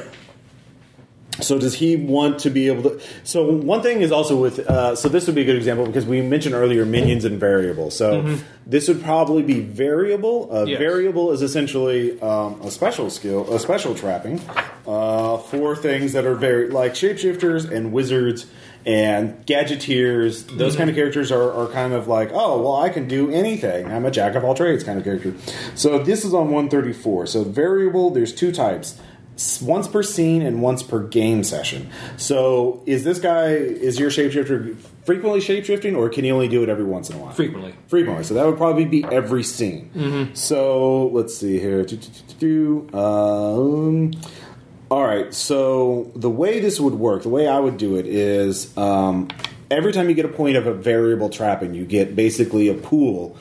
So 1.42 1.58
does 1.60 1.76
he 1.76 1.96
want 1.96 2.40
to 2.40 2.50
be 2.50 2.68
able 2.68 2.84
to? 2.90 3.02
So 3.24 3.44
one 3.52 3.82
thing 3.82 4.02
is 4.02 4.12
also 4.12 4.36
with. 4.36 4.60
Uh, 4.60 4.96
so 4.96 5.10
this 5.10 5.26
would 5.28 5.36
be 5.36 5.42
a 5.42 5.46
good 5.46 5.56
example 5.56 5.86
because 5.86 6.06
we 6.06 6.22
mentioned 6.22 6.56
earlier 6.56 6.86
minions 6.86 7.26
and 7.26 7.40
variables. 7.40 7.96
So 7.96 8.38
this 8.66 8.88
would 8.88 9.02
probably 9.04 9.44
be 9.44 9.60
variable. 9.62 10.52
A 10.52 10.66
Yes. 10.68 10.80
variable 10.80 11.32
is 11.32 11.42
essentially 11.42 12.20
um, 12.22 12.62
a 12.62 12.72
special 12.72 13.10
skill, 13.10 13.52
a 13.54 13.60
special 13.60 13.96
trapping 13.96 14.42
uh, 14.88 15.38
for 15.38 15.76
things 15.76 16.14
that 16.14 16.26
are 16.26 16.36
very 16.36 16.70
like 16.70 16.94
shapeshifters 16.94 17.70
and 17.72 17.92
wizards 17.92 18.46
and 18.86 19.46
gadgeteers. 19.46 20.46
Those 20.58 20.76
kind 20.76 20.90
of 20.90 20.96
characters 20.96 21.32
are, 21.32 21.52
are 21.52 21.68
kind 21.68 21.94
of 21.94 22.08
like, 22.08 22.30
oh 22.34 22.62
well, 22.62 22.76
I 22.76 22.90
can 22.90 23.08
do 23.08 23.30
anything. 23.32 23.88
I'm 23.88 24.06
a 24.06 24.12
jack 24.12 24.36
of 24.36 24.44
all 24.44 24.56
trades 24.56 24.84
kind 24.84 24.98
of 24.98 25.04
character. 25.04 25.34
So 25.76 26.00
this 26.00 26.24
is 26.26 26.34
on 26.34 26.46
134. 26.52 27.28
So 27.28 27.44
variable. 27.44 28.10
There's 28.12 28.34
two 28.34 28.52
types 28.52 29.00
once 29.62 29.88
per 29.88 30.04
scene 30.04 30.42
and 30.42 30.62
once 30.62 30.84
per 30.84 31.00
game 31.00 31.44
session. 31.44 31.90
So, 32.18 32.84
is 32.86 33.04
this 33.04 33.20
guy 33.20 33.48
is 33.48 34.00
your 34.00 34.10
shapeshifter 34.10 34.76
frequently 35.06 35.40
shapeshifting, 35.40 35.98
or 35.98 36.08
can 36.10 36.24
he 36.24 36.32
only 36.32 36.48
do 36.48 36.62
it 36.62 36.70
every 36.70 36.84
once 36.84 37.10
in 37.10 37.16
a 37.16 37.20
while? 37.20 37.34
Frequently. 37.34 37.74
Frequently. 37.88 38.24
So 38.24 38.36
that 38.36 38.46
would 38.46 38.58
probably 38.58 38.86
be 38.86 39.04
every 39.06 39.44
scene. 39.44 39.90
So 40.36 41.08
let's 41.08 41.36
see 41.36 41.60
here. 41.60 41.86
Um, 42.94 44.12
all 44.92 45.04
right. 45.04 45.34
So 45.34 46.12
the 46.16 46.30
way 46.30 46.60
this 46.60 46.80
would 46.80 46.94
work, 46.94 47.24
the 47.24 47.30
way 47.30 47.48
I 47.48 47.60
would 47.60 47.78
do 47.78 47.96
it 47.96 48.06
is 48.06 48.76
um, 48.78 49.30
every 49.72 49.94
time 49.94 50.10
you 50.10 50.16
get 50.16 50.26
a 50.26 50.30
point 50.30 50.58
of 50.58 50.68
a 50.68 50.74
variable 50.74 51.30
trapping, 51.30 51.74
you 51.74 51.86
get 51.86 52.16
basically 52.16 52.68
a 52.68 52.76
pool 52.76 53.38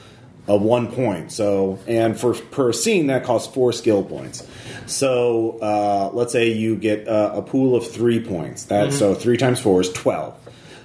of 0.48 0.62
one 0.62 0.90
point. 0.90 1.30
So 1.30 1.78
and 1.86 2.18
for 2.18 2.34
per 2.34 2.72
scene 2.72 3.06
that 3.08 3.24
costs 3.24 3.52
four 3.52 3.72
skill 3.72 4.02
points. 4.02 4.46
So 4.86 5.58
uh, 5.60 6.10
let's 6.12 6.32
say 6.32 6.50
you 6.50 6.76
get 6.76 7.06
uh, 7.06 7.32
a 7.34 7.42
pool 7.42 7.76
of 7.76 7.88
three 7.88 8.20
points. 8.20 8.64
That 8.64 8.92
so 8.92 9.14
three 9.14 9.36
times 9.36 9.60
four 9.60 9.80
is 9.80 9.92
twelve. 9.92 10.34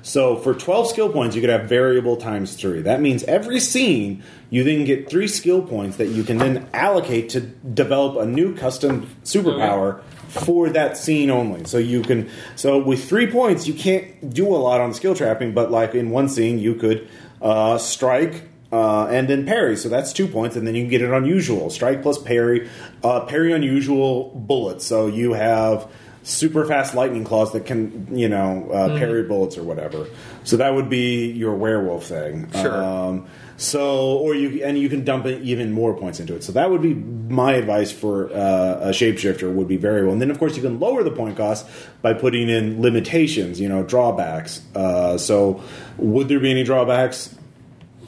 So 0.06 0.36
for 0.36 0.54
12 0.54 0.90
skill 0.90 1.10
points, 1.10 1.34
you 1.34 1.42
could 1.42 1.50
have 1.50 1.70
variable 1.70 2.18
times 2.18 2.56
three. 2.56 2.82
That 2.82 3.00
means 3.00 3.24
every 3.24 3.62
scene, 3.62 4.22
you 4.50 4.66
then 4.66 4.84
get 4.84 5.10
three 5.10 5.30
skill 5.30 5.62
points 5.62 5.96
that 5.96 6.10
you 6.10 6.26
can 6.26 6.38
then 6.40 6.68
allocate 6.74 7.30
to 7.30 7.40
develop 7.40 8.18
a 8.18 8.26
new 8.26 8.54
custom 8.54 9.10
superpower 9.24 10.02
for 10.28 10.70
that 10.72 10.98
scene 10.98 11.30
only. 11.30 11.64
So 11.64 11.78
you 11.78 12.02
can, 12.02 12.30
so 12.58 12.80
with 12.80 13.08
three 13.08 13.28
points, 13.28 13.66
you 13.66 13.74
can't 13.74 14.34
do 14.34 14.48
a 14.48 14.58
lot 14.58 14.82
on 14.82 14.94
skill 14.94 15.16
trapping, 15.16 15.54
but 15.54 15.72
like 15.72 15.96
in 15.96 16.10
one 16.10 16.28
scene, 16.28 16.60
you 16.60 16.76
could 16.76 17.08
uh, 17.42 17.78
strike. 17.78 18.44
Uh, 18.74 19.06
and 19.12 19.28
then 19.28 19.46
parry, 19.46 19.78
so 19.78 19.88
that's 19.88 20.12
two 20.12 20.28
points, 20.28 20.56
and 20.56 20.66
then 20.66 20.74
you 20.74 20.82
can 20.82 20.90
get 20.90 21.04
it 21.04 21.12
unusual. 21.12 21.70
Strike 21.70 22.02
plus 22.02 22.18
parry, 22.18 22.68
uh, 23.04 23.20
parry 23.26 23.54
unusual 23.54 24.32
bullets. 24.34 24.84
So 24.84 25.06
you 25.06 25.34
have 25.34 25.88
super 26.24 26.66
fast 26.66 26.96
lightning 26.96 27.24
claws 27.24 27.52
that 27.52 27.68
can 27.68 28.08
you 28.18 28.28
know 28.28 28.68
uh, 28.72 28.98
parry 28.98 29.22
bullets 29.24 29.60
or 29.60 29.64
whatever. 29.64 30.08
So 30.44 30.58
that 30.58 30.74
would 30.74 30.90
be 30.90 31.30
your 31.30 31.54
werewolf 31.54 32.08
thing. 32.08 32.52
Sure. 32.52 32.84
Um, 32.84 33.28
so 33.58 34.18
or 34.18 34.34
you 34.34 34.66
and 34.66 34.76
you 34.76 34.90
can 34.90 35.04
dump 35.04 35.28
even 35.28 35.72
more 35.72 35.96
points 35.96 36.20
into 36.20 36.34
it. 36.34 36.44
So 36.44 36.54
that 36.54 36.72
would 36.72 36.82
be 36.82 36.96
my 36.96 37.54
advice 37.54 37.92
for 37.92 38.32
uh, 38.34 38.80
a 38.82 38.90
shapeshifter 38.90 39.54
would 39.54 39.68
be 39.68 39.78
variable. 39.78 40.14
And 40.14 40.20
then 40.20 40.32
of 40.32 40.40
course 40.40 40.56
you 40.56 40.64
can 40.64 40.80
lower 40.80 41.04
the 41.04 41.12
point 41.12 41.38
cost 41.38 41.68
by 42.02 42.16
putting 42.16 42.50
in 42.50 42.82
limitations. 42.82 43.60
You 43.60 43.70
know 43.70 43.84
drawbacks. 43.84 44.62
Uh, 44.74 45.20
so 45.20 45.62
would 45.98 46.28
there 46.28 46.40
be 46.40 46.50
any 46.50 46.64
drawbacks 46.64 47.36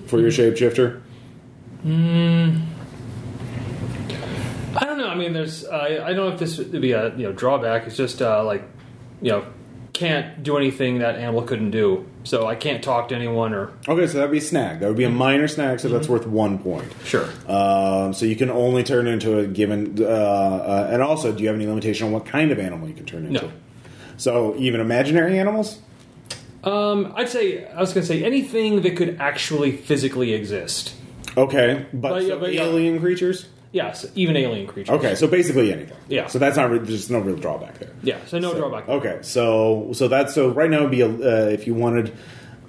for 0.08 0.20
your 0.20 0.32
shapeshifter? 0.32 1.02
I 4.78 4.84
don't 4.86 4.98
know. 4.98 5.08
I 5.08 5.16
mean, 5.16 5.34
there's. 5.34 5.64
Uh, 5.66 6.02
I 6.04 6.14
don't 6.14 6.28
know 6.28 6.30
if 6.30 6.40
this 6.40 6.58
would 6.58 6.72
be 6.82 6.92
a 6.92 7.16
you 7.16 7.24
know 7.24 7.32
drawback. 7.32 7.88
It's 7.88 7.96
just 7.98 8.22
uh, 8.22 8.44
like 8.44 8.64
you 9.22 9.32
know 9.32 9.46
can't 9.94 10.44
do 10.44 10.58
anything 10.58 11.00
that 11.00 11.16
animal 11.16 11.42
couldn't 11.44 11.72
do. 11.72 12.06
So 12.26 12.48
I 12.48 12.56
can't 12.56 12.84
talk 12.84 13.08
to 13.10 13.16
anyone 13.16 13.54
or 13.54 13.72
Okay, 13.88 14.08
so 14.08 14.18
that'd 14.18 14.32
be 14.32 14.40
a 14.40 14.42
snag. 14.42 14.80
That 14.82 14.88
would 14.88 14.98
be 14.98 15.06
a 15.06 15.10
minor 15.10 15.48
snag, 15.48 15.80
so 15.80 15.88
that's 15.88 16.10
worth 16.10 16.28
one 16.28 16.60
point. 16.60 16.92
sure. 17.06 17.30
Um, 17.48 18.14
so 18.14 18.26
you 18.26 18.36
can 18.36 18.50
only 18.50 18.84
turn 18.84 19.08
into 19.08 19.40
a 19.40 19.48
given. 19.48 19.96
Uh, 19.98 20.06
uh, 20.06 20.90
and 20.92 21.02
also, 21.02 21.32
do 21.32 21.42
you 21.42 21.48
have 21.48 21.56
any 21.56 21.68
limitation 21.68 22.08
on 22.08 22.12
what 22.14 22.26
kind 22.26 22.52
of 22.52 22.60
animal 22.60 22.90
you 22.90 22.94
can 22.96 23.06
turn 23.06 23.26
into? 23.26 23.44
No. 23.44 23.52
So 24.18 24.56
even 24.58 24.82
imaginary 24.82 25.40
animals. 25.40 25.80
Um, 26.66 27.14
I'd 27.16 27.30
say 27.30 27.66
I 27.66 27.80
was 27.80 27.94
going 27.94 28.06
to 28.06 28.08
say 28.08 28.24
anything 28.24 28.82
that 28.82 28.98
could 28.98 29.18
actually 29.20 29.72
physically 29.72 30.34
exist. 30.34 30.96
Okay, 31.38 31.86
but, 31.94 32.10
But, 32.10 32.24
yeah, 32.24 32.28
so 32.30 32.40
but, 32.40 32.54
yeah. 32.54 32.64
alien 32.64 33.00
creatures. 33.00 33.48
Yes, 33.72 34.06
even 34.16 34.38
alien 34.38 34.68
creatures. 34.68 34.96
Okay, 34.96 35.16
so 35.16 35.28
basically 35.28 35.74
anything. 35.74 35.98
Yeah. 36.08 36.28
So 36.28 36.40
that's 36.40 36.56
not. 36.56 36.72
Re- 36.72 36.80
there's 36.80 37.10
no 37.10 37.20
real 37.20 37.36
drawback 37.36 37.78
there. 37.78 37.92
Yeah. 38.04 38.20
So 38.26 38.40
no 38.40 38.54
drawback. 38.54 38.88
Okay, 38.88 39.20
so 39.22 39.90
so 39.94 40.08
that's 40.08 40.34
so 40.34 40.50
right 40.50 40.70
now 40.70 40.82
would 40.82 40.92
be 40.92 41.02
a, 41.02 41.10
uh, 41.10 41.50
if 41.50 41.68
you 41.68 41.74
wanted 41.74 42.16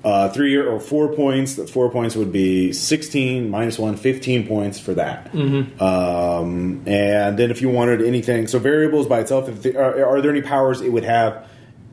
uh, 0.02 0.28
three 0.30 0.56
or, 0.56 0.68
or 0.68 0.80
four 0.80 1.14
points. 1.14 1.54
The 1.54 1.66
four 1.68 1.90
points 1.90 2.16
would 2.16 2.32
be 2.32 2.72
sixteen 2.72 3.50
minus 3.50 3.78
one, 3.78 3.96
15 3.96 4.48
points 4.48 4.80
for 4.80 4.94
that. 4.94 5.32
Mm-hmm. 5.32 5.80
Um, 5.80 6.82
and 6.86 7.38
then 7.38 7.52
if 7.52 7.62
you 7.62 7.68
wanted 7.68 8.02
anything, 8.02 8.48
so 8.48 8.58
variables 8.58 9.06
by 9.06 9.20
itself. 9.20 9.48
If 9.48 9.62
the, 9.62 9.76
are, 9.76 10.06
are 10.06 10.20
there 10.20 10.32
any 10.32 10.42
powers 10.42 10.80
it 10.80 10.90
would 10.90 11.04
have 11.04 11.48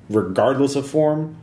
regardless 0.10 0.76
of 0.76 0.88
form, 0.88 1.38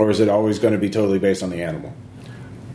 or 0.00 0.10
is 0.10 0.18
it 0.18 0.28
always 0.28 0.58
going 0.58 0.72
to 0.72 0.80
be 0.80 0.88
totally 0.90 1.18
based 1.18 1.42
on 1.42 1.50
the 1.50 1.62
animal? 1.62 1.92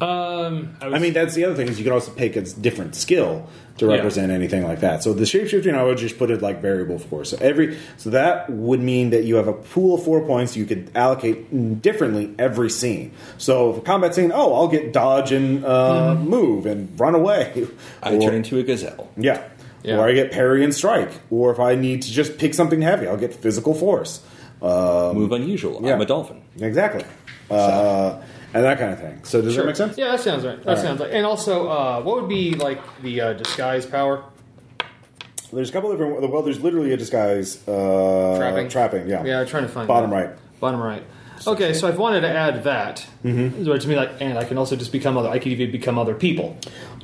Um, 0.02 0.76
I, 0.82 0.86
was, 0.88 0.94
I 0.94 1.00
mean, 1.00 1.14
that's 1.14 1.36
the 1.36 1.46
other 1.46 1.56
thing 1.56 1.68
is 1.70 1.78
you 1.80 1.84
could 1.86 1.94
also 1.94 2.12
pick 2.12 2.36
a 2.36 2.42
different 2.42 2.96
skill 2.96 3.48
to 3.78 3.86
Yeah. 3.88 3.94
represent 3.96 4.32
anything 4.32 4.64
like 4.64 4.82
that. 4.82 5.02
So 5.04 5.14
the 5.14 5.24
shapeshifting, 5.24 5.74
I 5.74 5.84
would 5.84 5.98
just 5.98 6.18
put 6.18 6.32
it 6.32 6.42
like 6.42 6.62
variable 6.62 7.00
for. 7.00 7.24
So 7.24 7.38
every 7.40 7.78
so 7.98 8.10
that 8.10 8.50
would 8.50 8.82
mean 8.82 9.12
that 9.12 9.24
you 9.24 9.36
have 9.36 9.48
a 9.48 9.54
pool 9.54 9.96
of 9.96 10.04
four 10.04 10.26
points 10.26 10.56
you 10.58 10.66
could 10.66 10.92
allocate 10.96 11.82
differently 11.82 12.36
every 12.38 12.70
scene. 12.70 13.14
So 13.38 13.72
if 13.72 13.78
a 13.78 13.82
combat 13.82 14.14
scene, 14.14 14.32
oh, 14.34 14.54
I'll 14.54 14.68
get 14.68 14.92
dodge 14.94 15.32
and 15.32 15.64
uh, 15.66 16.14
move 16.16 16.66
and 16.66 16.98
run 17.00 17.16
away. 17.16 17.66
I 18.04 18.16
Or- 18.16 18.22
turn 18.22 18.34
into 18.36 18.60
a 18.60 18.64
gazelle. 18.64 19.10
yeah. 19.18 19.42
Yeah. 19.84 19.98
Or 20.00 20.08
I 20.10 20.14
get 20.14 20.32
parry 20.32 20.64
and 20.64 20.74
strike. 20.74 21.12
Or 21.30 21.52
if 21.52 21.60
I 21.60 21.76
need 21.76 22.02
to 22.02 22.12
just 22.12 22.38
pick 22.40 22.54
something 22.56 22.82
heavy, 22.82 23.08
I'll 23.08 23.18
get 23.18 23.34
physical 23.36 23.74
force. 23.76 24.20
Um, 24.66 25.16
Move 25.18 25.32
unusual. 25.32 25.80
yeah. 25.84 25.94
I'm 25.94 26.02
a 26.02 26.06
dolphin. 26.06 26.42
exactly. 26.60 27.04
Uh, 27.50 28.22
and 28.54 28.64
that 28.64 28.80
kind 28.80 28.94
of 28.94 29.00
thing. 29.00 29.24
So 29.24 29.42
does 29.42 29.54
sure. 29.54 29.64
that 29.64 29.68
make 29.68 29.76
sense? 29.76 29.98
Yeah, 29.98 30.12
that 30.12 30.22
sounds 30.22 30.46
right. 30.46 30.58
That 30.58 30.68
All 30.68 30.76
right. 30.76 30.82
sounds 30.82 31.00
like. 31.02 31.12
And 31.14 31.26
also, 31.26 31.68
uh, 31.68 32.02
what 32.02 32.16
would 32.22 32.30
be 32.30 32.56
like 32.56 32.82
the 33.02 33.22
uh, 33.22 33.34
disguise 33.34 33.86
power? 33.86 34.24
There's 35.54 35.70
a 35.70 35.74
couple 35.74 35.92
different. 35.92 36.32
Well, 36.32 36.42
there's 36.42 36.60
literally 36.62 36.92
a 36.94 36.98
disguise 36.98 37.66
uh, 37.68 38.38
Trapping. 38.38 38.70
Trapping, 38.70 39.08
yeah. 39.08 39.24
Yeah, 39.24 39.42
I'm 39.42 39.48
trying 39.48 39.64
to 39.64 39.70
find 39.70 39.88
Bottom 39.88 40.10
that. 40.10 40.16
right. 40.16 40.38
Bottom 40.60 40.82
right. 40.82 41.04
Okay, 41.48 41.74
so 41.74 41.88
I've 41.88 41.98
wanted 41.98 42.22
to 42.22 42.30
add 42.30 42.64
that, 42.64 43.06
mm-hmm. 43.24 43.66
which 43.70 43.86
means 43.86 43.98
like, 43.98 44.12
and 44.20 44.38
I 44.38 44.46
can 44.46 44.58
also 44.58 44.76
just 44.76 44.92
become 44.92 45.18
other. 45.18 45.30
I 45.30 45.40
could 45.40 45.52
even 45.52 45.72
become 45.72 45.98
other 46.00 46.16
people. 46.16 46.58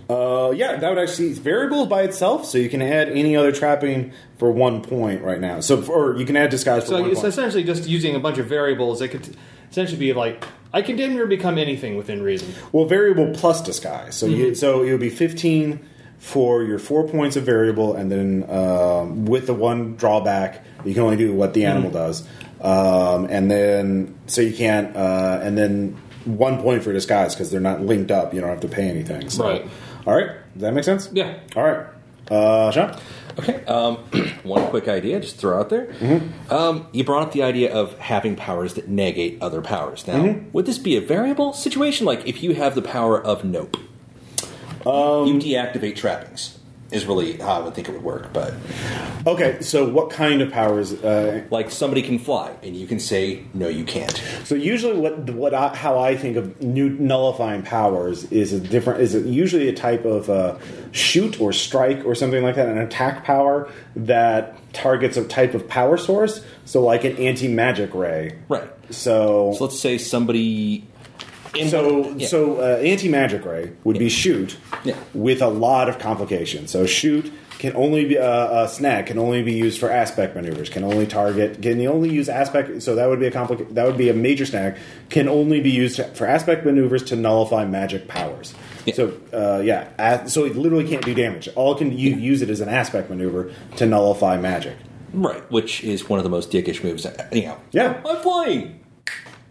Uh, 0.10 0.52
yeah, 0.52 0.76
that 0.78 0.90
would 0.90 0.98
actually 0.98 1.30
it's 1.30 1.40
variable 1.40 1.86
by 1.86 2.02
itself, 2.02 2.46
so 2.46 2.58
you 2.58 2.70
can 2.70 2.82
add 2.82 3.10
any 3.10 3.36
other 3.36 3.52
trapping 3.52 4.12
for 4.38 4.52
one 4.52 4.82
point 4.82 5.22
right 5.22 5.40
now. 5.40 5.60
So, 5.62 5.84
or 5.86 6.18
you 6.18 6.26
can 6.26 6.36
add 6.36 6.50
disguise 6.50 6.84
for 6.84 6.90
So 6.90 7.02
one 7.02 7.12
it's 7.12 7.22
point. 7.22 7.30
essentially 7.34 7.64
just 7.64 7.88
using 7.88 8.16
a 8.16 8.20
bunch 8.20 8.38
of 8.38 8.48
variables 8.48 9.02
It 9.02 9.10
could 9.10 9.38
essentially 9.70 9.98
be 10.00 10.12
like 10.14 10.44
I 10.74 10.82
can 10.82 10.96
damn 10.98 11.14
near 11.14 11.28
become 11.28 11.58
anything 11.58 11.96
within 11.96 12.22
reason. 12.24 12.54
Well, 12.72 12.86
variable 12.86 13.32
plus 13.34 13.62
disguise. 13.62 14.16
So, 14.16 14.28
Mm-hmm. 14.28 14.36
you, 14.36 14.56
so 14.56 14.84
it 14.84 14.92
would 14.92 15.02
be 15.02 15.10
15 15.10 15.80
for 16.18 16.64
your 16.64 16.78
four 16.80 17.08
points 17.08 17.36
of 17.36 17.44
variable, 17.44 17.96
and 17.96 18.12
then 18.12 18.46
um, 18.50 19.26
with 19.26 19.48
the 19.48 19.54
one 19.54 19.96
drawback, 19.96 20.64
you 20.86 20.94
can 20.94 21.04
only 21.04 21.18
do 21.18 21.34
what 21.34 21.54
the 21.54 21.66
animal 21.66 21.90
Mm-hmm. 21.90 21.98
does, 21.98 22.28
um, 22.62 23.26
and 23.30 23.50
then 23.50 24.16
so 24.28 24.42
you 24.42 24.54
can't, 24.56 24.96
uh, 24.96 25.40
and 25.42 25.58
then 25.58 25.98
one 26.26 26.62
point 26.62 26.84
for 26.84 26.94
disguise 26.94 27.34
because 27.34 27.50
they're 27.52 27.60
not 27.60 27.82
linked 27.82 28.12
up. 28.12 28.34
You 28.34 28.42
don't 28.42 28.50
have 28.50 28.60
to 28.62 28.68
pay 28.68 28.88
anything. 28.90 29.30
So, 29.30 29.44
Right. 29.44 29.68
All 30.06 30.16
right. 30.16 30.30
Does 30.54 30.62
that 30.62 30.74
make 30.74 30.84
sense? 30.84 31.10
Yeah. 31.14 31.40
All 31.56 31.64
right. 31.64 31.86
Uh, 32.30 32.72
Sean. 32.72 32.96
Okay. 33.40 33.64
Um, 33.66 33.96
one 34.44 34.68
quick 34.68 34.88
idea, 34.88 35.20
just 35.20 35.38
throw 35.38 35.60
out 35.60 35.70
there. 35.70 35.94
Um, 36.50 36.88
you 36.92 37.04
brought 37.04 37.24
up 37.24 37.32
the 37.32 37.44
idea 37.44 37.74
of 37.74 37.98
having 37.98 38.36
powers 38.36 38.74
that 38.76 38.88
negate 38.90 39.42
other 39.42 39.62
powers. 39.62 40.06
Now, 40.08 40.22
would 40.54 40.66
this 40.66 40.78
be 40.78 40.96
a 40.98 41.02
variable 41.02 41.54
situation? 41.54 42.06
Like 42.06 42.28
if 42.28 42.44
you 42.44 42.54
have 42.56 42.76
the 42.76 42.82
power 42.82 43.22
of 43.22 43.44
nope, 43.44 43.78
you 45.28 45.40
deactivate 45.40 45.96
trappings. 45.96 46.58
Is 46.92 47.06
really 47.06 47.38
how 47.38 47.54
I 47.54 47.60
would 47.60 47.74
think 47.74 47.90
it 47.90 47.94
would 47.94 48.04
work. 48.04 48.34
But 48.34 48.54
Okay, 49.26 49.62
so 49.62 49.88
what 49.88 50.10
kind 50.10 50.42
of 50.42 50.52
powers? 50.52 50.94
Uh, 50.94 51.44
like 51.52 51.70
somebody 51.72 52.02
can 52.02 52.20
fly, 52.20 52.54
and 52.64 52.76
you 52.76 52.88
can 52.88 53.00
say 53.00 53.44
no, 53.54 53.68
you 53.68 53.84
can't. 53.86 54.22
so 54.44 54.56
usually, 54.56 54.98
what 54.98 55.30
what 55.32 55.54
I, 55.54 55.76
how 55.76 56.00
I 56.00 56.16
think 56.18 56.38
of 56.38 56.62
new 56.62 56.90
nullifying 56.90 57.64
powers 57.64 58.32
is 58.32 58.54
a 58.54 58.60
different 58.60 59.02
is 59.02 59.16
it 59.16 59.26
usually 59.26 59.70
a 59.70 59.74
type 59.74 60.06
of 60.06 60.30
uh, 60.30 60.58
shoot 60.92 61.40
or 61.40 61.54
strike 61.54 62.04
or 62.06 62.16
something 62.16 62.44
like 62.44 62.56
that, 62.56 62.68
an 62.68 62.78
attack 62.78 63.24
power 63.24 63.70
that 63.96 64.56
targets 64.74 65.18
a 65.18 65.24
type 65.26 65.54
of 65.54 65.68
power 65.68 65.98
source. 65.98 66.44
So 66.66 66.82
like 66.82 67.04
an 67.04 67.18
anti 67.18 67.48
magic 67.48 67.94
ray. 67.94 68.40
Right. 68.50 68.70
So 68.90 69.54
So 69.54 69.64
let's 69.64 69.80
say 69.80 69.98
somebody. 69.98 70.88
In 71.56 71.68
So, 71.70 72.10
yeah. 72.16 72.28
so 72.28 72.60
uh, 72.62 72.78
anti 72.78 73.10
magic 73.10 73.44
ray 73.46 73.72
would 73.84 74.00
be 74.00 74.10
shoot 74.10 74.58
Yeah. 74.84 74.96
with 75.14 75.42
a 75.42 75.50
lot 75.50 75.90
of 75.90 76.00
complications. 76.00 76.72
So 76.72 76.86
shoot 76.86 77.32
can 77.60 77.76
only 77.76 78.06
be 78.06 78.18
uh, 78.18 78.24
uh, 78.24 78.68
snag 78.68 79.06
can 79.08 79.20
only 79.20 79.44
be 79.44 79.54
used 79.54 79.80
for 79.80 79.92
aspect 79.92 80.36
maneuvers. 80.36 80.70
Can 80.70 80.84
only 80.84 81.06
target 81.06 81.62
can 81.62 81.86
only 81.88 82.10
use 82.10 82.30
aspect. 82.30 82.82
So 82.82 82.96
that 82.96 83.08
would 83.10 83.20
be 83.20 83.28
a 83.28 83.32
complica- 83.32 83.74
That 83.74 83.86
would 83.86 83.98
be 83.98 84.10
a 84.10 84.14
major 84.14 84.46
snag. 84.46 84.78
Can 85.10 85.28
only 85.28 85.60
be 85.60 85.70
used 85.70 86.02
for 86.16 86.26
aspect 86.26 86.66
maneuvers 86.66 87.04
to 87.04 87.16
nullify 87.16 87.66
magic 87.66 88.08
powers. 88.08 88.54
Yeah. 88.86 88.94
So 88.96 89.14
uh, 89.34 89.62
yeah, 89.64 89.90
a- 90.00 90.30
so 90.30 90.46
it 90.46 90.56
literally 90.56 90.88
can't 90.88 91.04
do 91.06 91.14
damage. 91.14 91.50
All 91.56 91.76
can 91.76 91.92
you 91.98 92.16
use 92.16 92.42
it 92.42 92.50
as 92.50 92.62
an 92.62 92.70
aspect 92.70 93.10
maneuver 93.10 93.52
to 93.76 93.86
nullify 93.86 94.38
magic. 94.38 94.76
right, 95.14 95.44
which 95.52 95.84
is 95.84 96.08
one 96.08 96.18
of 96.18 96.24
the 96.24 96.30
most 96.30 96.50
dickish 96.50 96.82
moves. 96.84 97.06
Anyhow, 97.32 97.58
Yeah. 97.72 98.02
I'm 98.08 98.18
flying. 98.22 98.80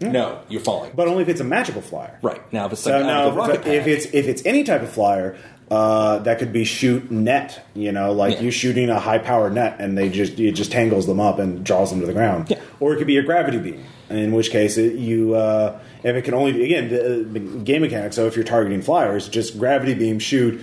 No, 0.01 0.41
you're 0.49 0.61
falling. 0.63 0.93
But 0.95 1.09
only 1.09 1.23
if 1.23 1.29
it's 1.29 1.41
a 1.41 1.45
magical 1.45 1.83
flyer. 1.83 2.19
right 2.23 2.41
now, 2.53 2.67
if 2.67 2.73
it's 2.73 2.81
So 2.83 2.91
like 2.97 3.07
now, 3.07 3.31
rocket 3.33 3.67
if 3.67 3.87
it's 3.87 4.07
if 4.07 4.27
it's 4.27 4.45
any 4.47 4.65
type 4.65 4.83
of 4.83 4.91
flyer, 4.91 5.37
uh, 5.71 6.19
that 6.21 6.39
could 6.39 6.53
be 6.53 6.65
shoot 6.65 7.11
net. 7.11 7.65
You 7.75 7.93
know, 7.93 8.13
like 8.13 8.37
Yeah. 8.37 8.43
you 8.43 8.51
shooting 8.51 8.89
a 8.91 8.99
high 8.99 9.19
power 9.19 9.51
net, 9.51 9.77
and 9.79 9.97
they 9.99 10.09
just 10.09 10.39
it 10.41 10.53
just 10.53 10.73
tangles 10.73 11.07
them 11.07 11.21
up 11.21 11.39
and 11.39 11.63
draws 11.65 11.91
them 11.91 12.01
to 12.01 12.07
the 12.07 12.13
ground. 12.15 12.47
Yeah. 12.51 12.59
Or 12.81 12.95
it 12.95 12.97
could 12.97 13.07
be 13.07 13.19
a 13.19 13.23
gravity 13.23 13.59
beam, 13.59 13.85
in 14.09 14.33
which 14.33 14.51
case 14.51 14.79
it, 14.79 14.95
you 14.95 15.35
uh, 15.35 15.79
if 16.03 16.17
it 16.17 16.23
can 16.23 16.33
only 16.35 16.53
be 16.53 16.65
again 16.65 16.89
the, 16.89 17.27
the 17.31 17.41
game 17.41 17.83
mechanics. 17.83 18.17
So 18.17 18.27
if 18.27 18.37
you're 18.37 18.45
targeting 18.45 18.81
flyers, 18.83 19.29
just 19.29 19.59
gravity 19.59 19.93
beam 19.95 20.19
shoot, 20.19 20.61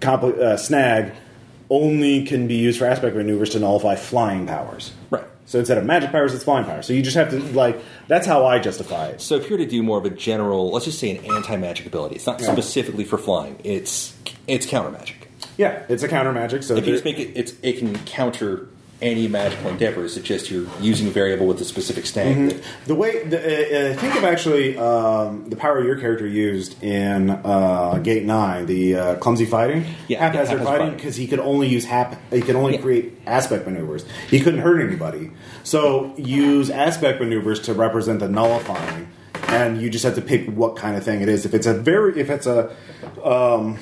compli- 0.00 0.38
uh, 0.38 0.56
snag 0.58 1.12
only 1.70 2.24
can 2.24 2.46
be 2.46 2.54
used 2.56 2.78
for 2.78 2.86
aspect 2.86 3.14
maneuvers 3.16 3.50
to 3.50 3.58
nullify 3.60 3.94
flying 3.94 4.46
powers. 4.46 4.92
right. 5.10 5.24
So 5.48 5.58
instead 5.58 5.78
of 5.78 5.86
magic 5.86 6.12
powers, 6.12 6.34
it's 6.34 6.44
flying 6.44 6.66
powers. 6.66 6.86
So 6.86 6.92
you 6.92 7.00
just 7.02 7.16
have 7.16 7.30
to 7.30 7.40
like 7.54 7.80
that's 8.06 8.26
how 8.26 8.44
I 8.44 8.58
justify 8.58 9.08
it. 9.08 9.22
So 9.22 9.36
if 9.36 9.48
you're 9.48 9.58
to 9.58 9.64
do 9.66 9.82
more 9.82 9.96
of 9.98 10.04
a 10.04 10.10
general, 10.10 10.70
let's 10.70 10.84
just 10.84 10.98
say 10.98 11.16
an 11.16 11.24
anti-magic 11.24 11.86
ability, 11.86 12.16
it's 12.16 12.26
not 12.26 12.38
Yeah. 12.40 12.52
specifically 12.52 13.04
for 13.04 13.16
flying. 13.16 13.58
It's 13.64 14.14
it's 14.46 14.66
counter 14.66 14.90
magic. 14.90 15.30
Yeah, 15.56 15.84
it's 15.88 16.02
a 16.02 16.08
counter 16.08 16.32
magic. 16.32 16.62
So 16.62 16.76
If 16.76 16.86
you 16.86 16.92
just 16.92 17.04
make 17.06 17.18
it, 17.18 17.32
it's 17.34 17.54
it 17.62 17.78
can 17.78 17.98
counter 18.04 18.68
any 19.00 19.28
magical 19.28 19.70
endeavors. 19.70 20.16
It's 20.16 20.26
just 20.26 20.50
you're 20.50 20.66
using 20.80 21.06
a 21.06 21.10
variable 21.10 21.46
with 21.46 21.60
a 21.60 21.64
specific 21.64 22.04
snag. 22.04 22.34
Mm-hmm. 22.36 22.48
that- 22.48 22.62
The 22.86 22.94
way 22.96 23.22
the, 23.24 23.38
uh, 23.38 23.92
uh, 23.92 23.96
think 23.96 24.16
of 24.16 24.24
actually 24.24 24.76
um, 24.76 25.48
the 25.48 25.54
power 25.56 25.84
your 25.84 25.96
character 26.00 26.26
used 26.26 26.82
in 26.82 27.30
uh, 27.30 28.00
Gate 28.02 28.24
Nine, 28.24 28.66
the 28.66 28.96
uh, 28.96 29.14
clumsy 29.16 29.44
fighting, 29.44 29.84
Yeah, 30.08 30.18
haphazard 30.26 30.58
fighting, 30.62 30.66
fighting. 30.66 30.94
because 30.96 31.14
he 31.16 31.26
could 31.28 31.38
only 31.38 31.68
use 31.68 31.84
hap- 31.84 32.20
he 32.32 32.40
could 32.40 32.56
only 32.56 32.74
Yeah. 32.74 32.80
create 32.80 33.20
aspect 33.26 33.66
maneuvers. 33.66 34.04
He 34.30 34.40
couldn't 34.40 34.60
hurt 34.60 34.80
anybody. 34.80 35.30
So 35.62 36.12
use 36.16 36.68
aspect 36.70 37.20
maneuvers 37.20 37.60
to 37.60 37.74
represent 37.74 38.18
the 38.20 38.28
nullifying, 38.28 39.06
and 39.46 39.80
you 39.80 39.90
just 39.90 40.04
have 40.04 40.16
to 40.16 40.22
pick 40.22 40.46
what 40.48 40.74
kind 40.76 40.96
of 40.96 41.04
thing 41.04 41.20
it 41.20 41.28
is. 41.28 41.46
If 41.46 41.54
it's 41.54 41.66
a 41.66 41.74
very 41.74 42.18
if 42.20 42.30
it's 42.30 42.46
a 42.46 42.74
um, 43.22 43.78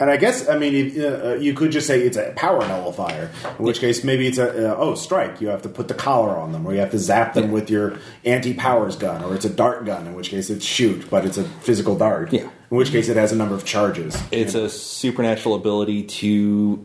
and 0.00 0.10
I 0.10 0.16
guess 0.16 0.48
I 0.48 0.58
mean 0.58 1.00
uh, 1.00 1.34
you 1.40 1.54
could 1.54 1.70
just 1.72 1.86
say 1.86 2.00
it's 2.02 2.16
a 2.16 2.32
power 2.36 2.60
nullifier. 2.66 3.30
In 3.58 3.64
which 3.64 3.80
case, 3.80 4.04
maybe 4.04 4.26
it's 4.26 4.38
a 4.38 4.72
uh, 4.72 4.76
oh 4.76 4.94
strike. 4.94 5.40
You 5.40 5.48
have 5.48 5.62
to 5.62 5.68
put 5.68 5.88
the 5.88 5.94
collar 5.94 6.36
on 6.36 6.52
them, 6.52 6.66
or 6.66 6.72
you 6.72 6.80
have 6.80 6.90
to 6.92 6.98
zap 6.98 7.34
them 7.34 7.44
Yeah. 7.46 7.50
with 7.50 7.70
your 7.70 7.98
anti 8.24 8.54
powers 8.54 8.96
gun, 8.96 9.22
or 9.24 9.34
it's 9.34 9.44
a 9.44 9.50
dart 9.50 9.84
gun. 9.84 10.06
In 10.06 10.14
which 10.14 10.30
case, 10.30 10.50
it's 10.50 10.64
shoot, 10.64 11.08
but 11.10 11.24
it's 11.24 11.38
a 11.38 11.44
physical 11.44 11.96
dart. 11.96 12.32
Yeah. 12.32 12.42
In 12.70 12.76
which 12.76 12.90
case, 12.90 13.08
it 13.08 13.16
has 13.16 13.32
a 13.32 13.36
number 13.36 13.54
of 13.54 13.64
charges. 13.64 14.16
It's 14.30 14.54
a 14.54 14.68
supernatural 14.68 15.54
ability 15.54 16.02
to 16.04 16.84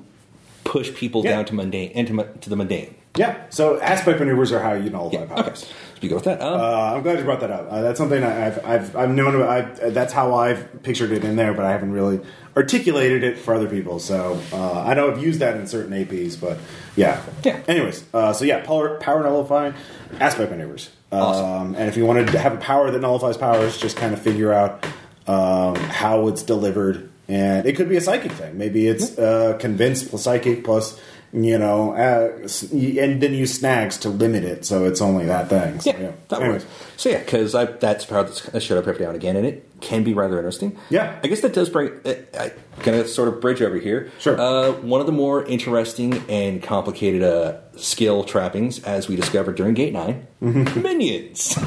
push 0.64 0.94
people 0.94 1.24
Yeah. 1.24 1.32
down 1.32 1.46
to 1.46 1.56
mundane 1.56 1.92
into 1.92 2.24
to 2.42 2.50
the 2.50 2.56
mundane. 2.56 2.96
Yeah. 3.16 3.44
So 3.50 3.80
aspect 3.82 4.20
maneuvers 4.20 4.52
are 4.52 4.60
how 4.62 4.74
you 4.74 4.90
nullify 4.90 5.20
Yeah. 5.20 5.26
powers. 5.26 5.48
Okay. 5.48 5.56
So 5.56 5.68
we 6.02 6.10
go 6.10 6.16
with 6.16 6.24
that. 6.26 6.42
Um, 6.42 6.60
Uh, 6.60 6.94
I'm 6.96 7.04
glad 7.04 7.20
you 7.20 7.24
brought 7.26 7.40
that 7.42 7.52
up. 7.52 7.68
Uh, 7.72 7.82
that's 7.82 7.98
something 7.98 8.24
I- 8.24 8.48
I've 8.48 8.66
I've 8.66 8.96
I've 8.96 9.10
known 9.12 9.36
about. 9.36 9.50
I, 9.84 9.90
that's 9.90 10.12
how 10.14 10.34
I've 10.36 10.84
pictured 10.84 11.12
it 11.12 11.24
in 11.24 11.36
there, 11.38 11.54
but 11.54 11.64
I 11.66 11.72
haven't 11.72 11.92
really 11.94 12.20
articulated 12.58 13.24
it 13.24 13.38
for 13.38 13.54
other 13.54 13.68
people. 13.68 14.00
So 14.00 14.40
uh, 14.52 14.82
I 14.84 14.94
know 14.94 15.10
I've 15.12 15.22
used 15.24 15.40
that 15.40 15.56
in 15.56 15.66
certain 15.68 15.94
APs, 15.94 16.40
but 16.40 16.58
yeah. 16.96 17.22
Yeah. 17.44 17.60
Anyways, 17.68 18.04
uh, 18.14 18.34
so 18.34 18.46
yeah, 18.46 18.66
power 18.66 18.98
power 19.00 19.24
nullifying 19.24 19.74
aspect 20.20 20.52
maneuvers. 20.52 20.90
Awesome. 21.12 21.46
Um, 21.46 21.76
and 21.76 21.88
if 21.88 21.96
you 21.96 22.06
wanted 22.06 22.28
to 22.28 22.40
have 22.40 22.54
a 22.54 22.58
power 22.58 22.90
that 22.92 23.00
nullifies 23.00 23.38
powers, 23.38 23.78
just 23.78 23.96
kind 23.96 24.14
of 24.14 24.22
figure 24.22 24.52
out 24.52 24.86
um, 25.28 25.76
how 25.76 26.28
it's 26.28 26.44
delivered. 26.44 27.10
And 27.30 27.66
it 27.66 27.78
could 27.78 27.88
be 27.88 27.96
a 27.96 28.02
psychic 28.02 28.32
thing. 28.34 28.58
Maybe 28.58 28.88
it's 28.88 29.18
uh, 29.18 29.58
convince 29.60 30.04
plus 30.04 30.24
psychic 30.24 30.64
plus 30.66 31.00
you 31.34 31.58
know, 31.58 31.94
uh, 31.94 32.48
and 32.72 33.20
then 33.22 33.34
use 33.34 33.58
snags 33.58 33.98
to 34.00 34.10
limit 34.10 34.44
it, 34.44 34.66
so 34.66 34.86
it's 34.86 35.02
only 35.02 35.26
that 35.26 35.50
thing. 35.50 35.80
So, 35.80 35.90
yeah, 35.92 36.12
that 36.30 36.42
Anyways. 36.42 36.64
works. 36.64 36.74
So 36.98 37.10
yeah, 37.10 37.20
because 37.20 37.52
that's 37.54 38.06
power 38.06 38.24
that's 38.24 38.42
that 38.44 38.62
showed 38.62 38.78
up 38.78 38.88
every 38.88 39.02
now 39.04 39.10
and 39.10 39.16
again, 39.18 39.36
and 39.36 39.46
it 39.46 39.68
can 39.82 40.04
be 40.04 40.14
rather 40.14 40.38
interesting. 40.38 40.78
Yeah. 40.90 41.20
I 41.24 41.28
guess 41.28 41.42
that 41.42 41.54
does 41.54 41.70
bring. 41.70 41.90
Uh, 42.06 42.14
I 42.40 42.52
gonna 42.84 43.08
sort 43.08 43.28
of 43.30 43.42
bridge 43.42 43.62
over 43.62 43.78
here. 43.78 44.12
Sure. 44.20 44.40
Uh, 44.40 44.72
one 44.74 45.00
of 45.02 45.08
the 45.08 45.12
more 45.14 45.44
interesting 45.46 46.24
and 46.30 46.62
complicated 46.62 47.24
uh, 47.24 47.58
skill 47.78 48.24
trappings, 48.24 48.84
as 48.84 49.08
we 49.10 49.16
discovered 49.16 49.56
during 49.56 49.74
Gate 49.74 49.94
9 49.94 50.28
Mm-hmm. 50.42 50.82
minions. 50.82 51.58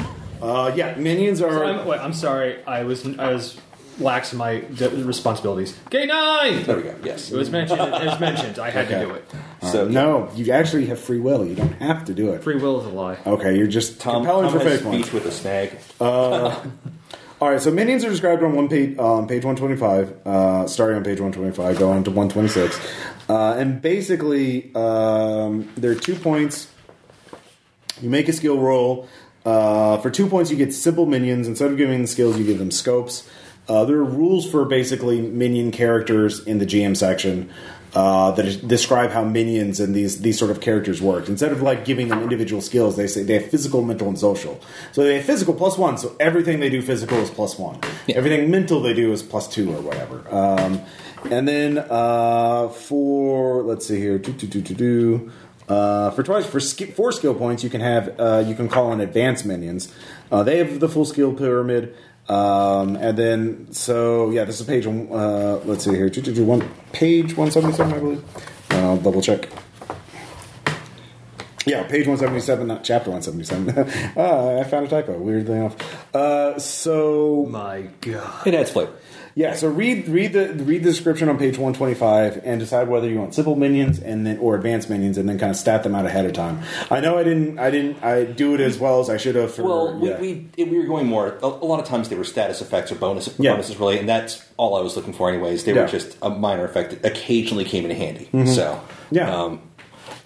Uh, 0.41 0.71
yeah, 0.77 0.95
minions 0.97 1.41
are. 1.43 1.65
I'm, 1.65 1.87
wait, 1.87 1.99
I'm 2.01 2.13
sorry. 2.13 2.63
I 2.67 2.85
was 2.85 3.05
I 3.19 3.33
was 3.33 3.59
lax 3.99 4.33
in 4.33 4.39
my 4.39 4.59
d- 4.61 4.89
responsibilities. 4.89 5.75
Gate 5.89 6.09
nine. 6.09 6.63
There 6.65 6.77
we 6.77 6.83
go. 6.83 6.95
Yes. 7.03 7.33
It 7.33 7.37
was 7.39 7.49
mentioned. 7.51 7.81
It 7.81 8.05
was 8.07 8.21
mentioned. 8.21 8.59
I 8.59 8.69
had 8.71 8.85
Okay. 8.87 9.01
to 9.01 9.07
do 9.07 9.15
it. 9.15 9.25
So 9.73 9.89
no, 9.89 10.31
you 10.35 10.53
actually 10.53 10.87
have 10.87 11.01
free 11.01 11.19
will. 11.21 11.45
You 11.45 11.55
don't 11.55 11.73
have 11.75 12.05
to 12.07 12.15
do 12.15 12.33
it. 12.33 12.43
Free 12.43 12.57
will 12.57 12.81
is 12.81 12.87
a 12.87 12.91
lie. 12.91 13.19
Okay, 13.27 13.57
you're 13.57 13.67
just 13.67 14.01
Tom, 14.01 14.17
compelling 14.17 14.51
Tom 14.51 14.59
for 14.59 14.65
fake 14.65 14.85
ones. 14.85 15.03
speech 15.03 15.13
with 15.13 15.27
a 15.27 15.33
snag. 15.33 15.79
All 17.39 17.51
right, 17.51 17.61
so 17.61 17.71
minions 17.71 18.03
are 18.03 18.09
described 18.09 18.43
on 18.43 18.55
one 18.55 18.67
page, 18.67 18.99
um, 18.99 19.27
page 19.27 19.45
125, 19.45 20.27
uh, 20.27 20.67
starting 20.67 20.97
on 20.97 21.05
page 21.05 21.21
125, 21.21 21.79
going 21.79 22.03
to 22.05 22.11
126. 22.11 22.81
Uh, 23.29 23.53
and 23.59 23.83
basically, 23.83 24.75
um, 24.75 25.71
there 25.77 25.91
are 25.91 25.97
two 25.97 26.15
points. 26.15 26.73
You 28.01 28.09
make 28.09 28.29
a 28.29 28.33
skill 28.33 28.59
roll. 28.59 29.07
Uh, 29.45 29.99
for 29.99 30.11
two 30.11 30.29
points, 30.29 30.51
you 30.51 30.57
get 30.57 30.73
simple 30.73 31.05
minions. 31.05 31.47
Instead 31.47 31.71
of 31.71 31.77
giving 31.77 31.99
them 31.99 32.07
skills, 32.07 32.39
you 32.39 32.45
give 32.45 32.59
them 32.59 32.71
scopes. 32.71 33.29
Uh, 33.69 33.85
there 33.85 33.97
are 33.97 34.05
rules 34.05 34.49
for 34.51 34.65
basically 34.65 35.21
minion 35.21 35.73
characters 35.73 36.41
in 36.47 36.59
the 36.59 36.67
GM 36.67 36.97
section 36.97 37.53
uh, 37.95 38.31
that 38.33 38.67
describe 38.67 39.11
how 39.11 39.25
minions 39.25 39.81
and 39.81 39.95
these 39.95 40.21
these 40.21 40.39
sort 40.39 40.51
of 40.51 40.61
characters 40.61 41.01
work. 41.01 41.29
Instead 41.29 41.53
of 41.53 41.63
like 41.63 41.85
giving 41.85 42.09
them 42.09 42.23
individual 42.23 42.61
skills, 42.61 42.97
they 42.97 43.07
say 43.07 43.23
they 43.23 43.35
have 43.35 43.51
physical, 43.51 43.83
mental, 43.83 44.09
and 44.09 44.19
social. 44.19 44.61
So 44.93 45.05
they 45.05 45.17
have 45.17 45.25
physical 45.25 45.55
plus 45.55 45.79
one. 45.79 45.99
So 45.99 46.15
everything 46.21 46.61
they 46.61 46.71
do 46.71 46.83
physical 46.83 47.19
is 47.19 47.31
plus 47.31 47.59
one. 47.59 47.81
Yeah. 48.07 48.17
Everything 48.17 48.51
mental 48.51 48.81
they 48.81 48.95
do 48.95 49.13
is 49.13 49.23
plus 49.23 49.49
two 49.49 49.75
or 49.75 49.81
whatever. 49.81 50.25
Um, 50.35 50.83
and 51.31 51.49
then 51.49 51.79
uh, 51.79 52.69
for 52.69 53.63
let's 53.63 53.87
see 53.87 53.99
here, 53.99 54.19
do 54.19 54.33
do 54.33 54.47
do 54.47 54.61
do 54.61 54.75
do. 54.75 55.33
Uh, 55.69 56.11
for 56.13 56.23
twice 56.23 56.47
for 56.47 56.61
sk- 56.61 56.93
four 56.93 57.11
skill 57.11 57.35
points, 57.35 57.65
you 57.65 57.71
can 57.71 57.81
have 57.81 58.15
uh, 58.21 58.45
you 58.47 58.55
can 58.55 58.69
call 58.69 58.91
on 58.93 59.01
advanced 59.01 59.45
minions. 59.45 59.93
Uh, 60.31 60.43
they 60.43 60.59
have 60.59 60.81
the 60.81 60.89
full 60.89 61.05
skill 61.05 61.33
pyramid, 61.33 61.95
um, 62.29 62.97
and 62.97 63.17
then 63.17 63.73
so 63.73 64.31
yeah, 64.31 64.45
this 64.45 64.61
is 64.61 64.67
page. 64.67 64.87
one- 64.87 65.09
Uh, 65.11 65.61
let's 65.65 65.85
see 65.85 65.91
here, 65.95 66.09
do, 66.11 66.21
do, 66.21 66.33
do, 66.35 66.45
one 66.45 66.69
page 66.93 67.37
one 67.37 67.51
seventy 67.51 67.75
seven, 67.77 67.93
I 67.95 67.99
believe. 67.99 68.25
I'll 68.71 68.97
double 68.99 69.23
check. 69.23 69.49
Yeah, 71.65 71.83
page 71.85 72.07
one 72.07 72.17
seventy 72.17 72.41
seven, 72.41 72.69
not 72.69 72.85
chapter 72.85 73.11
one 73.11 73.23
seventy 73.23 73.45
seven. 73.45 73.67
Ah, 74.17 74.59
I 74.61 74.65
found 74.65 74.87
a 74.87 74.89
typo. 74.89 75.19
Weirdly 75.19 75.57
enough. 75.59 75.77
Uh, 76.15 76.59
so 76.59 77.47
My 77.51 77.89
God. 78.01 78.47
It 78.47 78.55
adds 78.55 78.71
flavor. 78.71 78.93
Yeah, 79.39 79.55
so 79.55 79.69
read 79.69 80.09
read 80.09 80.33
the 80.33 80.53
read 80.65 80.83
the 80.83 80.89
description 80.91 81.29
on 81.29 81.37
page 81.39 81.59
one 81.59 81.75
twenty 81.75 81.95
five 81.95 82.41
and 82.43 82.59
decide 82.59 82.89
whether 82.89 83.07
you 83.09 83.19
want 83.19 83.35
simple 83.35 83.55
minions 83.55 83.99
and 84.01 84.27
then 84.27 84.39
or 84.39 84.55
advanced 84.57 84.89
minions 84.89 85.19
and 85.19 85.29
then 85.29 85.39
kind 85.39 85.51
of 85.51 85.57
stat 85.57 85.83
them 85.83 85.95
out 85.95 86.07
ahead 86.07 86.25
of 86.25 86.33
time. 86.33 86.63
I 86.91 87.01
know 87.01 87.19
I 87.19 87.23
didn't 87.23 87.59
I 87.59 87.71
didn't 87.71 88.03
I 88.03 88.25
do 88.25 88.55
it 88.55 88.61
as 88.61 88.79
well 88.79 88.99
as 89.01 89.11
I 89.11 89.19
should 89.19 89.35
have. 89.37 89.55
For, 89.55 89.63
Well, 89.63 90.01
yeah. 90.03 90.19
we, 90.19 90.49
we 90.57 90.65
we 90.65 90.79
were 90.79 90.87
going 90.87 91.07
more. 91.07 91.39
A, 91.43 91.47
lot 91.47 91.79
of 91.81 91.87
times 91.87 92.09
they 92.09 92.17
were 92.17 92.25
status 92.25 92.61
effects 92.63 92.91
or 92.91 92.95
bonus 92.95 93.29
Yeah. 93.39 93.53
bonuses 93.53 93.77
related, 93.79 94.01
and 94.01 94.09
that's 94.09 94.43
all 94.57 94.75
I 94.75 94.81
was 94.81 94.97
looking 94.97 95.13
for. 95.13 95.29
Anyways, 95.29 95.65
they 95.65 95.75
Yeah. 95.75 95.83
were 95.83 95.89
just 95.89 96.17
a 96.23 96.31
minor 96.31 96.65
effect 96.65 96.91
that 96.91 97.05
occasionally 97.05 97.65
came 97.65 97.85
in 97.85 97.91
handy. 97.95 98.29
So 98.47 98.81
Yeah. 99.11 99.31
um, 99.31 99.61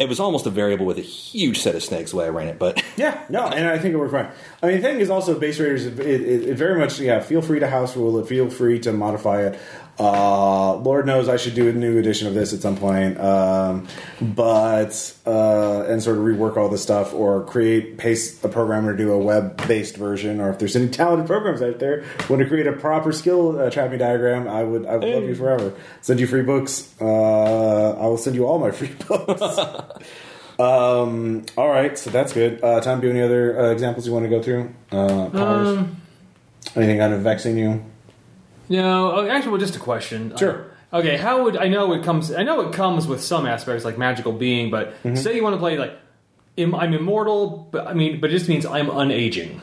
it 0.01 0.09
was 0.09 0.19
almost 0.19 0.47
a 0.47 0.51
variable 0.51 0.87
with 0.87 0.97
a 0.97 1.03
huge 1.03 1.61
set 1.61 1.75
of 1.75 1.85
snakes 1.85 2.11
the 2.13 2.17
way 2.17 2.25
I 2.25 2.31
ran 2.31 2.49
it. 2.49 2.59
But 2.59 2.83
Yeah, 2.97 3.23
no, 3.29 3.47
and 3.47 3.69
I 3.69 3.79
think 3.79 3.95
it 3.95 3.99
worked 3.99 4.13
fine. 4.13 4.31
I 4.63 4.67
mean, 4.67 4.77
the 4.77 4.83
thing 4.83 4.99
is 4.99 5.11
also 5.11 5.39
base 5.39 5.61
raiders. 5.61 5.85
It, 5.85 6.01
it, 6.01 6.49
it 6.49 6.55
very 6.57 6.79
much 6.79 6.99
yeah. 6.99 7.21
Feel 7.21 7.43
free 7.43 7.61
to 7.61 7.67
house 7.67 7.97
rule 7.97 8.19
it. 8.19 8.27
Feel 8.27 8.49
free 8.51 8.79
to 8.81 8.93
modify 8.93 9.43
it. 9.43 9.61
Uh, 10.01 10.77
Lord 10.77 11.05
knows 11.05 11.29
I 11.29 11.37
should 11.37 11.55
do 11.55 11.69
a 11.69 11.73
new 11.75 11.99
edition 11.99 12.27
of 12.27 12.33
this 12.33 12.55
at 12.55 12.61
some 12.61 12.75
point, 12.75 13.21
um, 13.21 13.87
but 14.19 15.15
uh, 15.27 15.83
and 15.83 16.03
sort 16.03 16.17
of 16.17 16.25
rework 16.25 16.57
all 16.57 16.71
this 16.71 16.83
stuff 16.83 17.13
or 17.13 17.45
create 17.45 17.99
paste 17.99 18.43
a 18.43 18.49
programmer 18.49 18.93
to 18.93 18.99
do 18.99 19.13
a 19.13 19.19
web 19.19 19.69
based 19.69 19.99
version. 19.99 20.41
Or 20.41 20.49
if 20.49 20.59
there's 20.59 20.75
any 20.75 20.89
talented 21.01 21.27
programs 21.27 21.61
out 21.61 21.81
there 21.81 22.03
want 22.31 22.41
to 22.41 22.49
create 22.49 22.67
a 22.67 22.73
proper 22.73 23.13
skill 23.13 23.61
uh, 23.61 23.69
trapping 23.71 23.99
diagram, 23.99 24.49
I 24.49 24.63
would 24.65 24.87
I 24.87 24.97
would 24.97 25.05
love 25.07 25.25
you 25.25 25.35
forever. 25.35 25.75
Send 26.01 26.19
you 26.19 26.27
free 26.27 26.43
books. 26.43 26.95
Uh, 26.99 27.91
I 27.91 28.07
will 28.07 28.17
send 28.17 28.37
you 28.37 28.47
all 28.47 28.59
my 28.59 28.71
free 28.71 28.95
books. 29.07 29.43
um, 30.59 31.45
all 31.59 31.69
right, 31.69 31.99
so 31.99 32.09
that's 32.09 32.33
good. 32.33 32.65
Uh, 32.65 32.81
Tom, 32.81 33.03
do 33.03 33.09
you 33.09 33.13
have 33.13 33.23
any 33.23 33.27
other 33.27 33.61
uh, 33.61 33.71
examples 33.71 34.07
you 34.07 34.15
want 34.15 34.25
to 34.25 34.31
go 34.31 34.43
through? 34.43 34.75
Uh, 34.91 35.29
powers? 35.29 35.77
Um, 35.77 35.97
Anything 36.77 36.99
kind 36.99 37.13
of 37.13 37.21
vexing 37.21 37.59
you? 37.59 37.85
No, 38.71 39.13
oh, 39.13 39.29
actually, 39.29 39.51
well, 39.51 39.61
just 39.61 39.77
a 39.77 39.81
question. 39.81 40.33
Sure. 40.39 40.71
Uh, 40.93 40.99
okay, 40.99 41.17
how 41.19 41.43
would 41.45 41.57
I 41.57 41.69
know 41.69 41.93
it 41.93 42.03
comes? 42.05 42.33
I 42.33 42.43
know 42.45 42.61
it 42.63 42.73
comes 42.73 43.07
with 43.07 43.23
some 43.23 43.45
aspects 43.47 43.85
like 43.85 43.99
magical 43.99 44.33
being, 44.33 44.71
but 44.71 44.95
Mm-hmm. 45.03 45.17
say 45.17 45.37
you 45.37 45.43
want 45.43 45.55
to 45.55 45.59
play 45.59 45.77
like 45.77 45.93
im- 46.57 46.75
I'm 46.75 46.95
immortal, 46.95 47.69
but 47.71 47.87
I 47.87 47.93
mean, 47.95 48.21
but 48.21 48.31
it 48.31 48.35
just 48.35 48.49
means 48.49 48.65
I'm 48.65 48.87
unaging. 48.87 49.61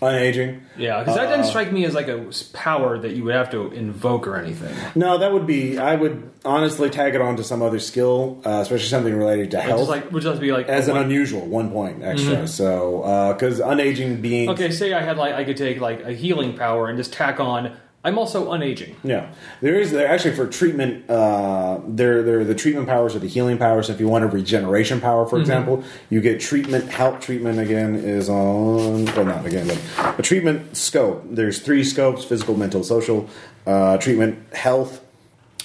Unaging? 0.00 0.60
Yeah, 0.76 0.98
because 0.98 1.14
that 1.14 1.26
Uh, 1.28 1.30
doesn't 1.36 1.44
strike 1.50 1.70
me 1.72 1.84
as 1.84 1.94
like 1.94 2.08
a 2.08 2.24
power 2.52 2.98
that 2.98 3.12
you 3.12 3.22
would 3.24 3.34
have 3.34 3.50
to 3.52 3.70
invoke 3.72 4.26
or 4.26 4.36
anything. 4.36 4.74
No, 4.96 5.16
that 5.18 5.32
would 5.32 5.46
be. 5.46 5.78
I 5.78 5.94
would 5.94 6.28
honestly 6.44 6.90
tag 6.90 7.14
it 7.14 7.20
on 7.20 7.36
to 7.36 7.44
some 7.44 7.62
other 7.62 7.78
skill, 7.78 8.40
uh, 8.44 8.58
especially 8.62 8.88
something 8.88 9.14
related 9.16 9.52
to 9.52 9.60
health, 9.60 9.88
like 9.88 10.10
would 10.10 10.24
just 10.24 10.40
be 10.40 10.50
like 10.50 10.68
as 10.68 10.88
an 10.88 10.96
one- 10.96 11.04
unusual 11.04 11.46
one 11.46 11.70
point 11.70 12.02
extra. 12.02 12.48
So, 12.48 13.32
because 13.38 13.60
unaging 13.60 14.20
being 14.20 14.48
Okay, 14.50 14.70
say 14.72 14.92
I 14.92 15.02
had 15.02 15.16
like 15.18 15.34
I 15.36 15.44
could 15.44 15.56
take 15.56 15.80
like 15.80 16.02
a 16.04 16.12
healing 16.12 16.54
power 16.56 16.88
and 16.88 16.98
just 16.98 17.12
tack 17.12 17.38
on. 17.40 17.76
I'm 18.04 18.18
also 18.18 18.50
unaging. 18.50 18.94
yeah, 19.04 19.32
there 19.60 19.76
is 19.76 19.92
there 19.92 20.08
actually 20.08 20.34
for 20.34 20.46
treatment. 20.48 21.08
Uh, 21.08 21.80
there, 21.86 22.22
there 22.22 22.44
the 22.44 22.54
treatment 22.54 22.88
powers 22.88 23.14
or 23.14 23.20
the 23.20 23.28
healing 23.28 23.58
powers. 23.58 23.90
If 23.90 24.00
you 24.00 24.08
want 24.08 24.24
a 24.24 24.26
regeneration 24.26 25.00
power, 25.00 25.24
for 25.24 25.38
example, 25.38 25.84
you 26.10 26.20
get 26.20 26.40
treatment. 26.40 26.90
Help 26.90 27.20
treatment 27.20 27.60
again 27.60 27.94
is 27.94 28.28
on. 28.28 29.04
Well, 29.04 29.24
not 29.24 29.46
again, 29.46 29.68
but 29.68 30.18
a 30.18 30.22
treatment 30.22 30.76
scope. 30.76 31.24
There's 31.30 31.60
three 31.60 31.84
scopes: 31.84 32.24
physical, 32.24 32.56
mental, 32.56 32.82
social. 32.82 33.28
Uh, 33.64 33.96
treatment, 33.98 34.52
health, 34.52 35.04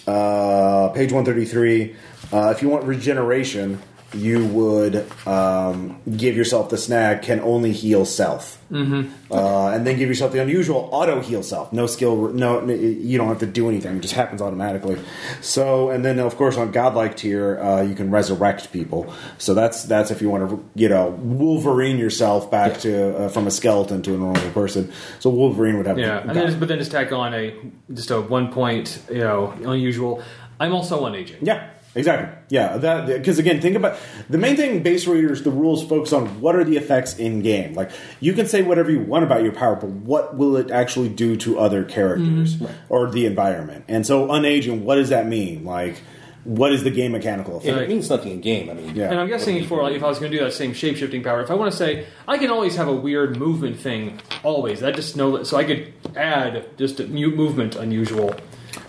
uh, 0.07 0.89
page 0.89 1.11
133 1.11 1.95
uh, 2.31 2.53
if 2.55 2.61
you 2.61 2.69
want 2.69 2.83
regeneration 2.85 3.81
you 4.13 4.45
would 4.45 5.05
um, 5.27 6.01
give 6.15 6.35
yourself 6.35 6.69
the 6.69 6.77
snag 6.77 7.21
can 7.21 7.39
only 7.41 7.71
heal 7.73 8.05
self. 8.05 8.61
Mm-hmm. 8.67 9.31
uh, 9.31 9.69
and 9.69 9.87
then 9.87 9.97
give 9.97 10.09
yourself 10.09 10.33
the 10.33 10.41
unusual 10.41 10.89
auto 10.91 11.21
heal 11.21 11.41
self. 11.41 11.71
No 11.71 11.87
skill 11.87 12.33
no 12.33 12.67
you 12.67 13.17
don't 13.17 13.29
have 13.29 13.39
to 13.39 13.45
do 13.45 13.69
anything. 13.69 13.95
It 13.95 14.01
just 14.01 14.13
happens 14.13 14.41
automatically. 14.41 14.99
So 15.39 15.89
and 15.89 16.03
then 16.03 16.19
of 16.19 16.35
course 16.35 16.57
on 16.57 16.71
godlike 16.71 17.15
tier 17.15 17.59
uh, 17.61 17.81
you 17.81 17.95
can 17.95 18.11
resurrect 18.11 18.73
people. 18.73 19.13
So 19.37 19.53
that's 19.53 19.83
that's 19.83 20.11
if 20.11 20.21
you 20.21 20.29
want 20.29 20.49
to 20.49 20.69
you 20.75 20.89
know 20.89 21.11
wolverine 21.21 21.97
yourself 21.97 22.51
back 22.51 22.79
to 22.79 23.17
uh, 23.17 23.29
from 23.29 23.47
a 23.47 23.51
skeleton 23.51 24.01
to 24.01 24.15
a 24.15 24.17
normal 24.17 24.51
person. 24.51 24.91
So 25.19 25.29
wolverine 25.29 25.77
would 25.77 25.87
have 25.87 25.97
Yeah, 25.97 26.19
and 26.19 26.31
then 26.31 26.47
just, 26.47 26.59
but 26.59 26.67
then 26.67 26.79
just 26.79 26.91
tack 26.91 27.13
on 27.13 27.33
a 27.33 27.55
just 27.93 28.11
a 28.11 28.19
one 28.19 28.51
point, 28.51 29.01
you 29.09 29.19
know, 29.19 29.51
unusual. 29.63 30.21
I'm 30.59 30.73
also 30.73 31.05
unaging. 31.05 31.37
Yeah, 31.41 31.69
exactly. 31.97 32.37
Yeah, 32.49 32.77
that 32.77 33.07
because 33.07 33.39
again, 33.39 33.59
think 33.59 33.75
about 33.75 33.97
the 34.29 34.37
main 34.37 34.55
thing. 34.55 34.83
Base 34.83 35.07
Raiders, 35.07 35.43
the 35.43 35.51
rules 35.51 35.85
focus 35.85 36.13
on 36.13 36.41
what 36.41 36.55
are 36.55 36.63
the 36.63 36.77
effects 36.77 37.17
in 37.17 37.41
game. 37.41 37.73
Like 37.73 37.91
you 38.19 38.33
can 38.33 38.47
say 38.47 38.61
whatever 38.61 38.91
you 38.91 39.01
want 39.01 39.23
about 39.23 39.43
your 39.43 39.53
power, 39.53 39.75
but 39.75 39.89
what 39.89 40.37
will 40.37 40.55
it 40.55 40.71
actually 40.71 41.09
do 41.09 41.35
to 41.37 41.59
other 41.59 41.83
characters 41.83 42.55
mm-hmm. 42.55 42.73
or 42.89 43.09
the 43.11 43.25
environment? 43.25 43.85
And 43.87 44.05
so, 44.05 44.27
unaging, 44.27 44.83
what 44.83 44.95
does 44.95 45.09
that 45.09 45.27
mean? 45.27 45.65
Like, 45.65 46.01
what 46.47 46.71
is 46.71 46.85
the 46.85 46.91
game 46.91 47.11
mechanical 47.11 47.57
effect? 47.57 47.73
And 47.73 47.81
it 47.81 47.89
means 47.89 48.09
nothing 48.09 48.31
in 48.31 48.41
game. 48.41 48.69
I 48.69 48.73
mean, 48.73 48.95
Yeah. 48.95 49.09
And 49.09 49.19
I'm 49.19 49.27
guessing 49.27 49.65
for 49.67 49.83
like, 49.83 49.95
if 49.95 50.03
I 50.03 50.07
was 50.07 50.17
going 50.17 50.31
to 50.31 50.37
do 50.37 50.43
that 50.45 50.53
same 50.53 50.73
shape 50.73 50.95
shifting 50.95 51.21
power, 51.21 51.41
if 51.41 51.51
I 51.51 51.55
want 51.55 51.71
to 51.71 51.77
say 51.77 52.07
I 52.25 52.37
can 52.37 52.49
always 52.49 52.77
have 52.77 52.87
a 52.87 52.95
weird 52.95 53.37
movement 53.37 53.77
thing, 53.77 54.21
always. 54.43 54.81
I 54.81 54.91
just 54.91 55.17
know 55.17 55.37
that, 55.37 55.45
so 55.45 55.57
I 55.57 55.65
could 55.65 55.93
add 56.15 56.77
just 56.77 57.01
a 57.01 57.07
mute 57.07 57.35
movement 57.35 57.75
unusual. 57.75 58.33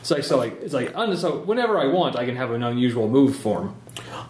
So 0.02 0.14
like, 0.14 0.24
so 0.24 0.36
like 0.38 0.60
it's 0.62 0.74
like 0.74 0.92
un- 0.94 1.16
so 1.16 1.38
whenever 1.40 1.78
I 1.78 1.86
want, 1.86 2.16
I 2.16 2.24
can 2.24 2.36
have 2.36 2.50
an 2.52 2.62
unusual 2.62 3.08
move 3.08 3.36
form. 3.36 3.74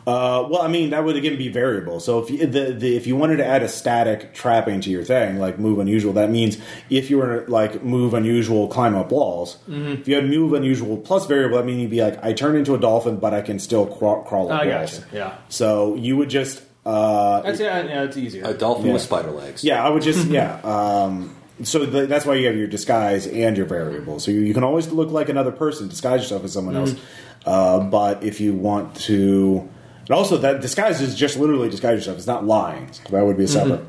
Uh, 0.06 0.46
well, 0.48 0.62
I 0.62 0.68
mean, 0.68 0.90
that 0.90 1.04
would 1.04 1.16
again 1.16 1.36
be 1.36 1.48
variable. 1.48 2.00
So 2.00 2.20
if 2.20 2.30
you, 2.30 2.46
the, 2.46 2.72
the, 2.72 2.96
if 2.96 3.06
you 3.06 3.16
wanted 3.16 3.36
to 3.38 3.46
add 3.46 3.62
a 3.62 3.68
static 3.68 4.32
trapping 4.32 4.80
to 4.80 4.90
your 4.90 5.04
thing, 5.04 5.38
like 5.38 5.58
move 5.58 5.78
unusual, 5.78 6.14
that 6.14 6.30
means 6.30 6.56
if 6.88 7.10
you 7.10 7.18
were 7.18 7.44
to, 7.44 7.50
like 7.50 7.84
move 7.84 8.14
unusual, 8.14 8.68
climb 8.68 8.94
up 8.94 9.12
walls. 9.12 9.58
Mm-hmm. 9.68 10.00
If 10.00 10.08
you 10.08 10.14
had 10.14 10.24
move 10.26 10.54
unusual 10.54 10.96
plus 10.96 11.26
variable, 11.26 11.58
that 11.58 11.66
means 11.66 11.80
you'd 11.82 11.90
be 11.90 12.00
like, 12.02 12.22
I 12.24 12.32
turn 12.32 12.56
into 12.56 12.74
a 12.74 12.78
dolphin, 12.78 13.18
but 13.18 13.34
I 13.34 13.42
can 13.42 13.58
still 13.58 13.86
crawl, 13.86 14.22
crawl 14.22 14.50
up 14.50 14.62
I 14.62 14.66
walls. 14.78 14.98
gotcha. 15.00 15.14
Yeah, 15.14 15.34
So 15.50 15.94
you 15.96 16.16
would 16.16 16.30
just, 16.30 16.62
uh, 16.86 17.42
that's 17.42 17.60
yeah, 17.60 17.82
yeah, 17.84 18.04
that's 18.06 18.16
easier. 18.16 18.44
a 18.46 18.54
dolphin 18.54 18.86
Yeah. 18.86 18.92
with 18.94 19.02
spider 19.02 19.30
legs. 19.30 19.62
yeah, 19.62 19.84
I 19.84 19.90
would 19.90 20.02
just, 20.02 20.26
yeah. 20.30 20.58
Um, 20.64 21.34
so 21.62 21.84
the, 21.84 22.06
that's 22.06 22.24
why 22.24 22.34
you 22.34 22.46
have 22.46 22.56
your 22.56 22.66
disguise 22.66 23.26
and 23.26 23.56
your 23.56 23.66
variable. 23.66 24.20
So 24.20 24.30
you, 24.30 24.40
you 24.40 24.54
can 24.54 24.64
always 24.64 24.88
look 24.88 25.11
like 25.11 25.28
another 25.28 25.52
person, 25.52 25.88
disguise 25.88 26.20
yourself 26.22 26.44
as 26.44 26.52
someone 26.52 26.76
else. 26.76 26.94
Uh, 27.44 27.80
but 27.80 28.22
if 28.22 28.40
you 28.40 28.54
want 28.54 28.94
to, 28.96 29.68
and 30.00 30.11
also 30.11 30.36
that 30.38 30.61
disguise 30.61 31.00
is 31.00 31.14
just 31.14 31.38
literally 31.38 31.68
disguise 31.68 31.98
yourself. 31.98 32.18
It's 32.18 32.26
not 32.26 32.44
lying. 32.44 32.92
So 32.92 33.02
that 33.11 33.24
would 33.24 33.36
be 33.36 33.44
a 33.44 33.48
separate. 33.48 33.84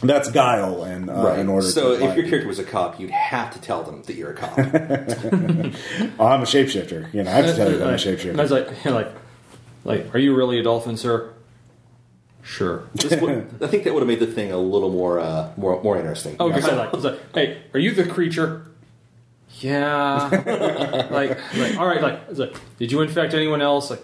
That's 0.00 0.30
guile, 0.30 0.84
and 0.84 1.10
uh, 1.10 1.14
Right. 1.14 1.38
in 1.40 1.48
order. 1.48 1.66
so 1.66 1.90
to 1.90 1.94
if 2.04 2.10
lie. 2.10 2.14
your 2.14 2.28
character 2.28 2.46
was 2.46 2.60
a 2.60 2.64
cop, 2.64 3.00
you'd 3.00 3.10
have 3.10 3.52
to 3.54 3.60
tell 3.60 3.82
them 3.82 4.02
that 4.04 4.14
you're 4.14 4.30
a 4.30 4.34
cop. 4.34 4.56
oh, 6.20 6.26
I'm 6.26 6.42
a 6.42 6.46
shapeshifter. 6.46 7.12
You 7.12 7.24
know, 7.24 7.30
I 7.30 7.34
have 7.34 7.46
to 7.46 7.56
tell 7.56 7.70
you 7.70 7.78
that 7.78 7.88
I'm 7.88 7.94
a 7.94 8.30
And 8.30 8.38
I 8.38 8.42
was 8.42 8.52
like, 8.52 8.84
like, 8.84 9.12
like, 9.84 10.14
are 10.14 10.18
you 10.18 10.36
really 10.36 10.60
a 10.60 10.62
dolphin, 10.62 10.96
sir? 10.96 11.32
Sure. 12.48 12.84
This 12.94 13.20
would- 13.20 13.46
I 13.60 13.66
think 13.66 13.84
that 13.84 13.92
would 13.92 14.00
have 14.00 14.08
made 14.08 14.20
the 14.20 14.26
thing 14.26 14.50
a 14.52 14.56
little 14.58 14.88
more 14.90 15.20
uh, 15.20 15.52
more 15.58 15.82
more 15.82 15.98
interesting. 15.98 16.36
Oh, 16.40 16.48
because 16.48 16.66
I 16.66 16.74
like, 16.76 16.88
I 16.88 16.96
was 16.96 17.04
like, 17.04 17.20
hey, 17.34 17.58
are 17.74 17.78
you 17.80 17.90
the 17.92 18.04
creature? 18.06 18.64
Yeah. 19.60 20.28
like, 21.10 21.38
like, 21.56 21.76
all 21.78 21.86
right. 21.86 22.00
Like, 22.00 22.28
was 22.28 22.38
like, 22.38 22.56
did 22.78 22.90
you 22.90 23.02
infect 23.02 23.34
anyone 23.34 23.60
else? 23.60 23.90
Like, 23.90 24.02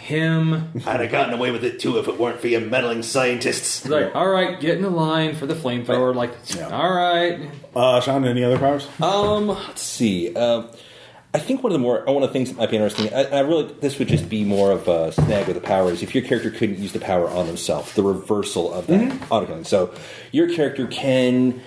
him. 0.00 0.72
I'd 0.86 1.00
have 1.00 1.10
gotten 1.12 1.34
away 1.34 1.50
with 1.50 1.64
it 1.64 1.78
too 1.80 1.98
if 1.98 2.08
it 2.08 2.18
weren't 2.18 2.40
for 2.40 2.48
you 2.48 2.58
meddling 2.60 3.02
scientists. 3.02 3.86
Like, 3.86 4.14
all 4.16 4.28
right, 4.28 4.58
get 4.58 4.76
in 4.76 4.82
the 4.82 4.90
line 4.90 5.34
for 5.36 5.46
the 5.46 5.54
flamethrower. 5.54 6.14
Like, 6.14 6.32
Yeah. 6.56 6.68
all 6.70 6.92
right. 6.92 7.38
Uh, 7.76 8.00
Sean, 8.00 8.24
any 8.24 8.42
other 8.42 8.58
powers? 8.58 8.88
Um, 9.02 9.48
let's 9.48 9.82
see. 9.82 10.34
Um, 10.34 10.68
I 11.34 11.38
think 11.38 11.62
one 11.62 11.72
of 11.72 11.74
the 11.74 11.82
more 11.82 12.02
one 12.06 12.22
of 12.22 12.28
the 12.30 12.32
things 12.32 12.48
that 12.50 12.56
might 12.58 12.70
be 12.70 12.76
interesting. 12.76 13.12
I, 13.12 13.24
I 13.24 13.40
really 13.40 13.64
this 13.80 13.98
would 13.98 14.08
just 14.08 14.28
be 14.30 14.44
more 14.44 14.72
of 14.72 14.88
a 14.88 15.12
snag 15.12 15.46
with 15.46 15.56
the 15.56 15.60
power 15.62 15.90
is 15.90 16.02
if 16.02 16.14
your 16.14 16.24
character 16.24 16.50
couldn't 16.50 16.78
use 16.78 16.92
the 16.92 17.00
power 17.00 17.28
on 17.28 17.46
themselves, 17.46 17.92
the 17.94 18.02
reversal 18.02 18.72
of 18.72 18.86
that 18.86 18.98
autocon. 19.30 19.66
So 19.66 19.92
your 20.32 20.48
character 20.54 20.86
can 20.86 21.60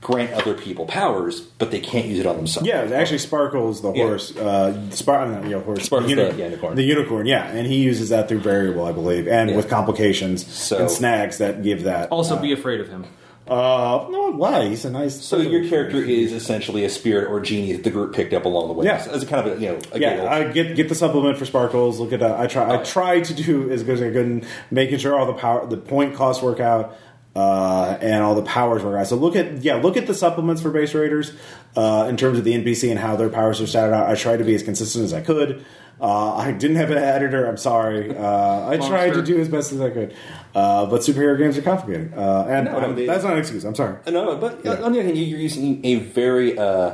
grant 0.00 0.32
other 0.34 0.52
people 0.52 0.84
powers, 0.84 1.40
but 1.40 1.70
they 1.70 1.80
can't 1.80 2.04
use 2.06 2.18
it 2.18 2.26
on 2.26 2.36
themselves. 2.36 2.68
Yeah, 2.68 2.82
actually, 2.92 3.16
Sparkle's 3.18 3.80
the 3.80 3.90
Yeah. 3.92 4.02
horse. 4.04 4.36
Uh, 4.36 4.90
Spar- 4.90 5.26
not, 5.26 5.48
yeah, 5.48 5.60
horse. 5.62 5.84
Sparkle's 5.84 6.10
uni- 6.10 6.24
the- 6.30 6.36
yeah, 6.36 6.44
unicorn. 6.46 6.74
The 6.76 6.82
unicorn, 6.82 7.24
yeah, 7.26 7.46
and 7.46 7.66
he 7.66 7.76
uses 7.76 8.10
that 8.10 8.28
through 8.28 8.40
variable, 8.40 8.84
I 8.84 8.92
believe, 8.92 9.26
and 9.28 9.48
Yeah. 9.48 9.56
with 9.56 9.70
complications 9.70 10.44
So- 10.52 10.76
and 10.76 10.90
snags 10.90 11.38
that 11.38 11.62
give 11.62 11.84
that. 11.84 12.10
Also, 12.10 12.36
uh, 12.36 12.42
be 12.42 12.52
afraid 12.52 12.80
of 12.80 12.88
him. 12.90 13.06
Uh, 13.46 14.06
no, 14.10 14.32
why? 14.32 14.68
He's 14.68 14.86
a 14.86 14.90
nice. 14.90 15.22
So 15.22 15.36
your 15.36 15.68
character 15.68 15.98
is 16.02 16.32
essentially 16.32 16.84
a 16.84 16.88
spirit 16.88 17.30
or 17.30 17.40
genie 17.40 17.72
that 17.74 17.84
the 17.84 17.90
group 17.90 18.14
picked 18.14 18.32
up 18.32 18.46
along 18.46 18.68
the 18.68 18.72
way. 18.72 18.86
Yeah. 18.86 19.06
as 19.10 19.22
a 19.22 19.26
kind 19.26 19.46
of 19.46 19.58
a 19.58 19.60
you 19.60 19.68
know 19.68 19.78
a 19.92 19.98
Yeah, 19.98 20.10
giggle. 20.14 20.28
I 20.28 20.52
get 20.52 20.76
get 20.76 20.88
the 20.88 20.94
supplement 20.94 21.36
for 21.36 21.44
sparkles. 21.44 22.00
Look 22.00 22.12
at 22.14 22.20
that. 22.20 22.40
I 22.40 22.46
try. 22.46 22.74
I 22.74 22.82
try 22.82 23.20
to 23.20 23.34
do 23.34 23.70
as 23.70 23.82
good 23.82 23.96
as 23.96 24.02
I 24.02 24.10
could, 24.10 24.16
in 24.26 24.46
making 24.70 24.98
sure 24.98 25.18
all 25.18 25.26
the 25.26 25.34
power, 25.34 25.66
the 25.66 25.76
point 25.76 26.14
costs 26.14 26.42
work 26.42 26.58
out, 26.58 26.96
uh, 27.36 27.98
and 28.00 28.24
all 28.24 28.34
the 28.34 28.42
powers 28.44 28.82
work 28.82 28.98
out. 28.98 29.06
So 29.08 29.16
look 29.16 29.36
at 29.36 29.62
yeah, 29.62 29.74
look 29.74 29.98
at 29.98 30.06
the 30.06 30.14
supplements 30.14 30.62
for 30.62 30.70
base 30.70 30.94
raiders 30.94 31.32
uh, 31.76 32.06
in 32.08 32.16
terms 32.16 32.38
of 32.38 32.44
the 32.44 32.54
NPC 32.54 32.90
and 32.90 32.98
how 32.98 33.14
their 33.16 33.28
powers 33.28 33.60
are 33.60 33.66
started 33.66 33.94
out. 33.94 34.08
I 34.08 34.14
tried 34.14 34.38
to 34.38 34.44
be 34.44 34.54
as 34.54 34.62
consistent 34.62 35.04
as 35.04 35.12
I 35.12 35.20
could. 35.20 35.62
Uh, 36.04 36.34
I 36.36 36.52
didn't 36.52 36.76
have 36.76 36.90
an 36.90 36.98
editor. 36.98 37.46
I'm 37.46 37.56
sorry. 37.56 38.14
Uh, 38.14 38.68
I 38.68 38.76
tried 38.76 39.14
to 39.14 39.22
do 39.22 39.40
as 39.40 39.48
best 39.48 39.72
as 39.72 39.80
I 39.80 39.88
could. 39.88 40.14
Uh, 40.54 40.84
but 40.84 41.00
superhero 41.00 41.38
games 41.38 41.56
are 41.56 41.62
complicated, 41.62 42.12
uh, 42.14 42.44
and 42.46 42.66
No, 42.66 42.92
they- 42.92 43.06
that's 43.06 43.24
not 43.24 43.32
an 43.32 43.38
excuse. 43.38 43.64
I'm 43.64 43.74
sorry. 43.74 43.96
No, 44.08 44.36
but 44.36 44.60
Yeah. 44.62 44.72
on 44.82 44.92
the 44.92 44.98
other 44.98 45.02
hand, 45.06 45.16
you- 45.16 45.24
you're 45.24 45.40
using 45.40 45.80
a 45.82 45.94
very 45.94 46.58
uh, 46.58 46.90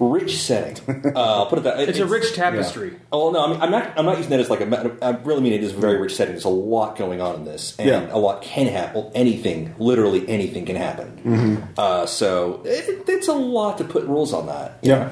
rich 0.00 0.38
setting. 0.42 1.02
Uh, 1.18 1.20
I'll 1.38 1.46
put 1.46 1.58
it 1.58 1.62
that 1.62 1.88
It's 1.88 1.98
a 1.98 2.06
rich 2.06 2.34
tapestry. 2.34 2.98
Oh 3.10 3.30
no, 3.30 3.44
I 3.44 3.50
mean, 3.50 3.60
I'm 3.60 3.70
not. 3.70 3.98
I'm 3.98 4.04
not 4.04 4.16
using 4.18 4.30
that 4.30 4.40
as 4.40 4.50
like 4.50 4.60
a. 4.60 4.96
I 5.02 5.10
really 5.22 5.40
mean 5.40 5.52
it 5.52 5.62
is 5.64 5.72
a 5.72 5.76
very 5.76 5.98
rich 5.98 6.14
setting. 6.14 6.34
There's 6.34 6.44
a 6.44 6.48
lot 6.50 6.96
going 6.96 7.20
on 7.20 7.34
in 7.36 7.44
this, 7.44 7.74
and 7.78 7.88
Yeah. 7.88 8.08
a 8.12 8.18
lot 8.18 8.42
can 8.42 8.66
happen. 8.66 9.10
Anything, 9.14 9.74
literally 9.78 10.28
anything, 10.28 10.66
can 10.66 10.76
happen. 10.76 11.20
Mm-hmm. 11.24 11.64
Uh, 11.76 12.06
so 12.06 12.62
it, 12.64 13.04
it's 13.08 13.28
a 13.28 13.32
lot 13.32 13.78
to 13.78 13.84
put 13.84 14.04
rules 14.04 14.32
on 14.32 14.46
that. 14.46 14.78
Yeah. 14.82 15.10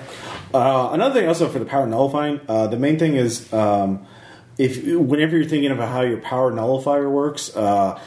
Uh, 0.54 0.90
another 0.92 1.14
thing 1.20 1.28
also 1.28 1.48
for 1.48 1.58
the 1.58 1.64
power 1.66 1.86
nullifying, 1.86 2.40
uh, 2.48 2.66
the 2.68 2.76
main 2.78 2.98
thing 2.98 3.16
is 3.16 3.52
um, 3.52 4.06
if 4.58 4.84
whenever 4.84 5.36
you're 5.36 5.48
thinking 5.48 5.70
about 5.72 5.88
how 5.88 6.02
your 6.02 6.18
power 6.18 6.50
nullifier 6.52 7.10
works, 7.10 7.54
uh, 7.56 7.98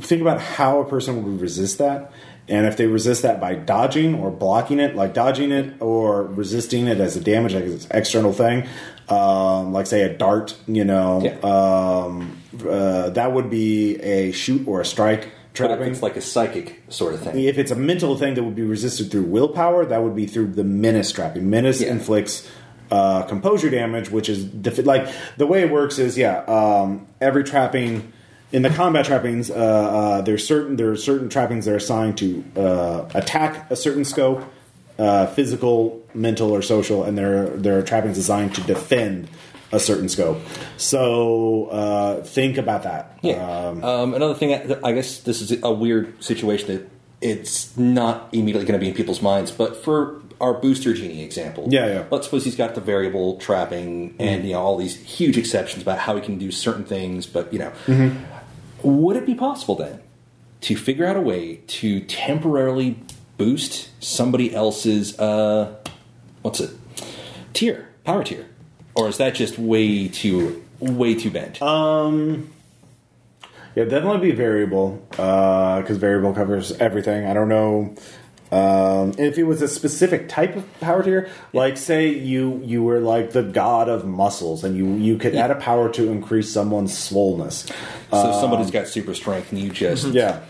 think 0.00 0.22
about 0.22 0.40
how 0.40 0.80
a 0.80 0.88
person 0.88 1.22
would 1.24 1.40
resist 1.40 1.78
that. 1.78 2.12
And 2.48 2.66
if 2.66 2.76
they 2.76 2.86
resist 2.86 3.22
that 3.22 3.40
by 3.40 3.54
dodging 3.54 4.14
or 4.16 4.30
blocking 4.30 4.80
it, 4.80 4.96
like 4.96 5.14
dodging 5.14 5.52
it 5.52 5.74
or 5.80 6.24
resisting 6.24 6.88
it 6.88 6.98
as 7.00 7.16
a 7.16 7.20
damage, 7.20 7.54
like 7.54 7.64
it's 7.64 7.84
an 7.86 7.96
external 7.96 8.32
thing, 8.32 8.66
um, 9.08 9.72
like 9.72 9.86
say 9.86 10.02
a 10.02 10.12
dart, 10.16 10.56
you 10.66 10.84
know, 10.84 11.22
Yeah. 11.22 11.36
um, 11.48 12.36
uh, 12.68 13.10
that 13.10 13.32
would 13.32 13.48
be 13.48 13.96
a 14.02 14.32
shoot 14.32 14.66
or 14.66 14.80
a 14.80 14.84
strike 14.84 15.28
trapping. 15.54 15.88
it's 15.90 16.02
like 16.02 16.16
a 16.16 16.20
psychic 16.20 16.82
sort 16.88 17.14
of 17.14 17.20
thing. 17.20 17.38
if 17.44 17.58
it's 17.58 17.70
a 17.70 17.76
mental 17.76 18.16
thing 18.16 18.34
that 18.34 18.42
would 18.42 18.56
be 18.56 18.62
resisted 18.62 19.10
through 19.10 19.22
willpower, 19.24 19.84
that 19.86 20.02
would 20.02 20.16
be 20.16 20.26
through 20.26 20.46
the 20.48 20.64
menace 20.64 21.12
trapping. 21.12 21.48
Menace 21.48 21.80
Yeah. 21.80 21.90
inflicts 21.92 22.48
uh, 22.90 23.22
composure 23.22 23.70
damage, 23.70 24.10
which 24.10 24.28
is 24.28 24.44
defi- 24.44 24.82
like 24.82 25.06
the 25.38 25.46
way 25.46 25.62
it 25.62 25.70
works 25.70 25.98
is 25.98 26.18
yeah. 26.18 26.42
Um, 26.46 27.06
every 27.22 27.42
trapping 27.44 28.12
in 28.52 28.62
the 28.62 28.70
combat 28.70 29.06
trappings, 29.06 29.50
uh, 29.50 29.54
uh, 29.54 30.20
there's 30.22 30.46
certain 30.46 30.76
there 30.76 30.90
are 30.90 30.96
certain 30.96 31.28
trappings 31.28 31.64
that 31.64 31.72
are 31.72 31.76
assigned 31.76 32.18
to 32.18 32.44
uh, 32.56 33.08
attack 33.14 33.70
a 33.70 33.76
certain 33.76 34.04
scope, 34.04 34.44
uh, 34.98 35.26
physical, 35.26 36.02
mental, 36.14 36.50
or 36.50 36.62
social, 36.62 37.02
and 37.04 37.16
there 37.16 37.44
are, 37.44 37.50
there 37.56 37.78
are 37.78 37.82
trappings 37.82 38.16
designed 38.16 38.54
to 38.54 38.60
defend 38.62 39.28
a 39.72 39.80
certain 39.80 40.08
scope. 40.08 40.38
So 40.76 41.66
uh, 41.68 42.22
think 42.24 42.58
about 42.58 42.82
that. 42.82 43.18
Yeah. 43.22 43.34
Um, 43.68 43.82
Um, 43.82 44.14
another 44.14 44.34
thing, 44.34 44.52
I 44.54 44.88
I 44.88 44.92
guess 44.92 45.20
this 45.20 45.40
is 45.40 45.58
a 45.62 45.72
weird 45.72 46.22
situation 46.22 46.66
that 46.74 46.90
it's 47.22 47.74
not 47.76 48.28
immediately 48.32 48.66
going 48.66 48.78
to 48.78 48.84
be 48.84 48.88
in 48.88 48.94
people's 48.94 49.22
minds, 49.22 49.50
but 49.50 49.82
for 49.82 50.20
our 50.40 50.54
booster 50.54 50.92
genie 50.92 51.22
example, 51.22 51.68
Yeah, 51.70 51.86
yeah. 51.86 52.04
Let's 52.10 52.26
suppose 52.26 52.44
he's 52.44 52.56
got 52.56 52.74
the 52.74 52.80
variable 52.80 53.36
trapping 53.38 54.16
and 54.18 54.44
you 54.44 54.54
know 54.54 54.60
all 54.60 54.76
these 54.76 54.96
huge 54.96 55.38
exceptions 55.38 55.82
about 55.82 55.98
how 55.98 56.16
he 56.16 56.20
can 56.20 56.36
do 56.36 56.50
certain 56.50 56.84
things, 56.84 57.26
but 57.26 57.52
you 57.52 57.60
know, 57.60 57.72
Mm-hmm. 57.86 58.18
Would 58.82 59.16
it 59.16 59.26
be 59.26 59.34
possible 59.34 59.74
then 59.74 60.00
to 60.62 60.76
figure 60.76 61.04
out 61.04 61.16
a 61.16 61.20
way 61.20 61.56
to 61.66 62.00
temporarily 62.00 62.98
boost 63.36 63.88
somebody 64.02 64.54
else's 64.54 65.18
uh, 65.18 65.74
what's 66.42 66.60
it 66.60 66.70
tier 67.52 67.88
power 68.04 68.22
tier, 68.24 68.46
or 68.94 69.08
is 69.08 69.18
that 69.18 69.34
just 69.34 69.58
way 69.58 70.08
too 70.08 70.64
way 70.80 71.14
too 71.14 71.30
bent? 71.30 71.60
Um, 71.62 72.50
yeah, 73.74 73.84
definitely 73.84 74.30
be 74.30 74.36
variable 74.36 75.02
Uh 75.18 75.80
because 75.80 75.96
variable 75.96 76.34
covers 76.34 76.72
everything. 76.72 77.26
I 77.26 77.34
don't 77.34 77.48
know 77.48 77.94
um, 78.52 79.14
if 79.18 79.38
it 79.38 79.44
was 79.44 79.62
a 79.62 79.68
specific 79.68 80.28
type 80.28 80.54
of 80.56 80.80
power 80.80 81.02
tier. 81.02 81.30
Like, 81.52 81.76
say 81.76 82.08
you 82.08 82.60
you 82.62 82.82
were 82.82 83.00
like 83.00 83.32
the 83.32 83.42
god 83.42 83.88
of 83.88 84.04
muscles, 84.06 84.62
and 84.62 84.76
you 84.76 84.94
you 84.94 85.18
could 85.18 85.34
add 85.34 85.50
a 85.50 85.54
power 85.56 85.88
to 85.94 86.10
increase 86.12 86.52
someone's 86.52 86.92
swollenness. 86.92 87.72
so 88.10 88.32
somebody's 88.40 88.70
got 88.70 88.86
super 88.88 89.14
strength 89.14 89.50
and 89.52 89.60
you 89.60 89.70
just 89.70 90.06
Yeah. 90.08 90.40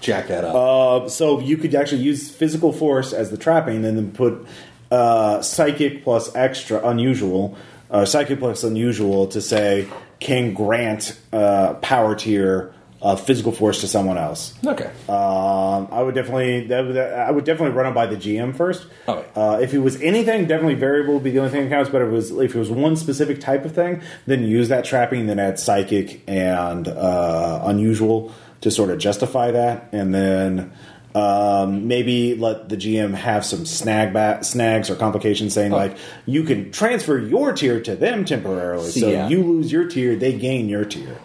jack 0.00 0.28
that 0.28 0.44
up. 0.44 0.54
Uh, 0.54 1.08
so 1.08 1.38
you 1.38 1.56
could 1.56 1.74
actually 1.74 2.02
use 2.02 2.30
physical 2.30 2.72
force 2.72 3.12
as 3.12 3.30
the 3.30 3.36
trapping, 3.36 3.84
and 3.84 3.96
then 3.96 4.10
put 4.12 4.46
uh, 4.90 5.40
psychic 5.42 6.02
plus 6.04 6.34
extra 6.34 6.86
unusual, 6.88 7.56
uh, 7.90 8.04
psychic 8.04 8.38
plus 8.38 8.64
unusual 8.64 9.26
to 9.28 9.40
say 9.40 9.86
can 10.20 10.54
grant 10.54 11.18
uh, 11.32 11.74
power 11.74 12.14
tier 12.14 12.73
of 13.04 13.20
physical 13.24 13.52
force 13.52 13.82
to 13.82 13.86
someone 13.86 14.16
else. 14.18 14.54
okay. 14.66 14.90
Um, 15.10 15.88
I 15.92 16.02
would 16.02 16.14
definitely, 16.14 16.66
that 16.68 16.86
would, 16.86 16.96
I 16.96 17.30
would 17.30 17.44
definitely 17.44 17.76
run 17.76 17.86
it 17.86 17.94
by 17.94 18.06
the 18.06 18.16
GM 18.16 18.56
first. 18.56 18.86
Oh. 19.06 19.22
Uh, 19.36 19.58
if 19.62 19.74
it 19.74 19.78
was 19.78 20.00
anything, 20.00 20.46
definitely 20.46 20.74
variable 20.76 21.14
would 21.14 21.22
be 21.22 21.30
the 21.30 21.38
only 21.40 21.50
thing 21.50 21.64
that 21.64 21.70
counts. 21.70 21.90
But 21.90 22.00
if 22.02 22.08
it 22.08 22.12
was, 22.12 22.30
if 22.30 22.54
it 22.56 22.58
was 22.58 22.70
one 22.70 22.96
specific 22.96 23.40
type 23.40 23.64
of 23.66 23.74
thing, 23.74 24.00
then 24.26 24.42
use 24.44 24.70
that 24.70 24.84
trapping, 24.86 25.26
then 25.26 25.38
add 25.38 25.58
psychic 25.60 26.22
and 26.26 26.88
uh, 26.88 27.60
unusual 27.64 28.32
to 28.62 28.70
sort 28.70 28.88
of 28.88 28.98
justify 28.98 29.50
that, 29.50 29.90
and 29.92 30.14
then 30.14 30.72
um, 31.14 31.86
maybe 31.86 32.34
let 32.34 32.70
the 32.70 32.76
GM 32.76 33.12
have 33.14 33.44
some 33.44 33.66
snag 33.66 34.14
ba- 34.14 34.42
snags 34.42 34.88
or 34.88 34.96
complications, 34.96 35.52
saying 35.52 35.72
Oh. 35.72 35.76
like 35.76 35.96
you 36.26 36.42
can 36.44 36.72
transfer 36.72 37.18
your 37.18 37.52
tier 37.52 37.80
to 37.82 37.94
them 37.94 38.24
temporarily, 38.24 38.88
See, 38.90 39.00
so 39.00 39.10
yeah. 39.10 39.28
you 39.28 39.42
lose 39.42 39.70
your 39.70 39.84
tier, 39.86 40.16
they 40.16 40.32
gain 40.32 40.68
your 40.70 40.86
tier, 40.86 41.18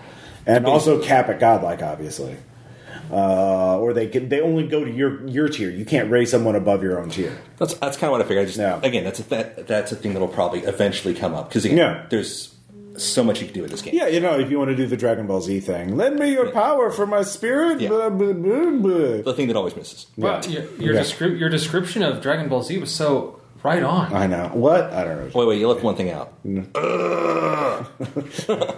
and 0.45 0.65
also 0.65 1.01
cap 1.01 1.29
at 1.29 1.39
godlike, 1.39 1.81
obviously 1.81 2.35
uh, 3.11 3.77
or 3.79 3.93
they 3.93 4.07
can, 4.07 4.29
they 4.29 4.41
only 4.41 4.67
go 4.67 4.83
to 4.83 4.91
your 4.91 5.25
your 5.27 5.49
tier. 5.49 5.69
You 5.69 5.85
can't 5.85 6.11
raise 6.11 6.29
someone 6.31 6.55
above 6.55 6.83
your 6.83 6.99
own 6.99 7.09
tier. 7.09 7.35
That's 7.57 7.73
that's 7.75 7.97
kind 7.97 8.09
of 8.09 8.11
what 8.11 8.21
I 8.21 8.23
figured. 8.25 8.43
I 8.43 8.45
just 8.45 8.57
Yeah. 8.59 8.79
again, 8.83 9.03
that's 9.03 9.19
a, 9.19 9.23
that 9.29 9.67
that's 9.67 9.91
a 9.91 9.95
thing 9.95 10.13
that'll 10.13 10.27
probably 10.27 10.59
eventually 10.61 11.13
come 11.13 11.33
up 11.33 11.49
because 11.49 11.65
Yeah. 11.65 12.05
there's 12.09 12.53
so 12.97 13.23
much 13.23 13.39
you 13.39 13.45
can 13.45 13.55
do 13.55 13.61
with 13.61 13.71
this 13.71 13.81
game. 13.81 13.95
Yeah, 13.95 14.07
you 14.07 14.19
know, 14.19 14.37
if 14.37 14.51
you 14.51 14.59
want 14.59 14.71
to 14.71 14.75
do 14.75 14.85
the 14.85 14.97
Dragon 14.97 15.25
Ball 15.25 15.41
Z 15.41 15.61
thing, 15.61 15.95
lend 15.95 16.19
me 16.19 16.31
your 16.33 16.51
power 16.51 16.91
for 16.91 17.07
my 17.07 17.21
spirit. 17.23 17.79
Yeah. 17.79 17.89
Blah, 17.89 18.09
blah, 18.09 18.33
blah, 18.33 18.71
blah. 18.71 19.21
The 19.23 19.33
thing 19.35 19.47
that 19.47 19.55
always 19.55 19.75
misses. 19.75 20.05
Well, 20.17 20.43
your, 20.45 20.63
your, 20.79 20.93
Yeah. 20.95 20.99
descrip- 21.01 21.39
your 21.39 21.49
description 21.49 22.03
of 22.03 22.21
Dragon 22.21 22.49
Ball 22.49 22.61
Z 22.61 22.77
was 22.77 22.93
so 22.93 23.38
right 23.63 23.83
on. 23.83 24.13
I 24.13 24.27
know 24.27 24.49
what 24.53 24.91
I 24.93 25.03
don't 25.03 25.17
know. 25.25 25.31
Wait, 25.39 25.47
wait, 25.47 25.59
you 25.59 25.67
left 25.67 25.83
one 25.83 25.95
thing 25.95 26.09
out. 26.11 26.33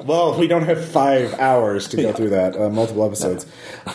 Well, 0.06 0.38
we 0.38 0.48
don't 0.48 0.64
have 0.64 0.84
five 0.84 1.34
hours 1.40 1.88
to 1.90 1.98
go 1.98 2.04
Yeah. 2.04 2.12
through 2.14 2.30
that. 2.32 2.56
Uh, 2.60 2.70
multiple 2.70 3.06
episodes. 3.06 3.46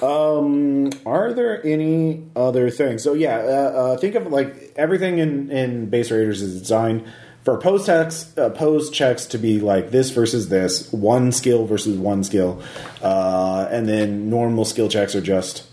Um, 0.02 0.90
are 1.04 1.32
there 1.32 1.64
any 1.64 2.24
other 2.34 2.70
things? 2.70 3.02
So 3.02 3.12
yeah, 3.14 3.36
uh, 3.38 3.42
uh, 3.42 3.96
think 3.98 4.14
of 4.14 4.26
like 4.28 4.72
everything 4.76 5.18
in 5.18 5.50
in 5.50 5.86
Base 5.90 6.10
Raiders 6.10 6.42
is 6.42 6.60
designed 6.60 7.04
for 7.44 7.58
post 7.58 7.86
checks, 7.86 8.36
uh, 8.36 8.50
post 8.50 8.92
checks 8.92 9.26
to 9.26 9.38
be 9.38 9.60
like 9.60 9.90
this 9.90 10.10
versus 10.10 10.48
this, 10.48 10.92
one 10.92 11.30
skill 11.32 11.66
versus 11.66 11.96
one 11.96 12.24
skill, 12.24 12.60
uh, 13.02 13.68
and 13.70 13.88
then 13.88 14.28
normal 14.30 14.64
skill 14.64 14.88
checks 14.88 15.14
are 15.14 15.20
just 15.20 15.64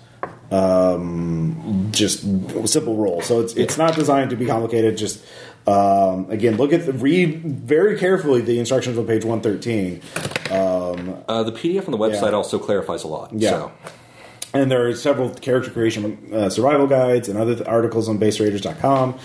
um, 0.54 1.90
just 1.92 2.22
simple 2.68 2.96
rolls. 2.96 3.26
So 3.26 3.42
it's 3.42 3.54
it's 3.56 3.78
not 3.78 3.96
designed 3.96 4.30
to 4.32 4.36
be 4.36 4.46
complicated. 4.46 4.98
Just 4.98 5.24
um, 5.68 6.30
again, 6.30 6.58
look 6.58 6.74
at 6.74 6.86
the 6.86 6.94
read 6.94 7.42
very 7.44 7.98
carefully 7.98 8.42
the 8.42 8.60
instructions 8.60 8.98
on 8.98 9.08
page 9.08 9.26
one 9.26 9.42
thirteen. 9.42 10.02
Uh, 10.50 11.44
the 11.44 11.52
PDF 11.52 11.86
on 11.86 11.92
the 11.92 11.98
website 11.98 12.32
Yeah. 12.32 12.38
also 12.38 12.60
clarifies 12.60 13.04
a 13.04 13.08
lot. 13.08 13.32
Yeah. 13.34 13.50
So. 13.50 13.72
And 14.56 14.70
there 14.70 14.88
are 14.88 14.96
several 14.96 15.32
character 15.32 15.72
creation 15.72 16.30
uh, 16.32 16.48
survival 16.52 16.86
guides 16.86 17.28
and 17.28 17.40
other 17.40 17.56
th- 17.56 17.68
articles 17.68 18.08
on 18.08 18.20
baseraiders.com. 18.20 19.18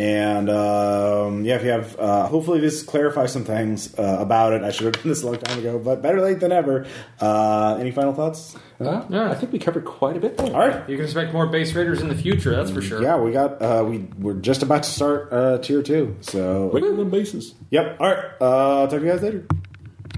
And 0.00 0.48
um, 0.48 1.44
yeah, 1.44 1.56
if 1.56 1.62
you 1.62 1.68
have, 1.68 1.94
uh, 2.00 2.26
hopefully 2.26 2.58
this 2.58 2.82
clarifies 2.82 3.34
some 3.34 3.44
things 3.44 3.92
uh, 3.98 4.16
about 4.18 4.54
it. 4.54 4.62
I 4.62 4.70
should 4.70 4.86
have 4.86 4.94
done 4.94 5.08
this 5.08 5.22
a 5.22 5.26
long 5.26 5.36
time 5.36 5.58
ago, 5.58 5.78
but 5.78 6.00
better 6.00 6.22
late 6.22 6.40
than 6.40 6.52
ever. 6.52 6.86
Uh, 7.20 7.76
any 7.78 7.90
final 7.90 8.14
thoughts? 8.14 8.56
Uh, 8.80 9.04
Yeah. 9.10 9.30
I 9.30 9.34
think 9.34 9.52
we 9.52 9.58
covered 9.58 9.84
quite 9.84 10.16
a 10.16 10.20
bit 10.20 10.38
there. 10.38 10.54
All 10.54 10.66
right. 10.66 10.88
You 10.88 10.96
can 10.96 11.04
expect 11.04 11.34
more 11.34 11.46
base 11.48 11.74
raiders 11.74 12.00
in 12.00 12.08
the 12.08 12.14
future, 12.14 12.56
that's 12.56 12.70
for 12.70 12.80
sure. 12.80 13.02
Yeah, 13.02 13.18
we 13.18 13.30
got, 13.30 13.60
uh, 13.60 13.84
we, 13.86 13.98
we're 14.18 14.40
just 14.40 14.62
about 14.62 14.84
to 14.84 14.90
start 14.90 15.30
uh, 15.34 15.58
tier 15.58 15.82
two. 15.82 16.16
So, 16.22 16.70
Regular 16.72 17.04
basis. 17.04 17.52
yep. 17.70 17.98
All 18.00 18.08
right. 18.08 18.24
Uh, 18.40 18.86
talk 18.86 19.00
to 19.00 19.04
you 19.04 19.12
guys 19.12 19.20
later. 19.22 19.46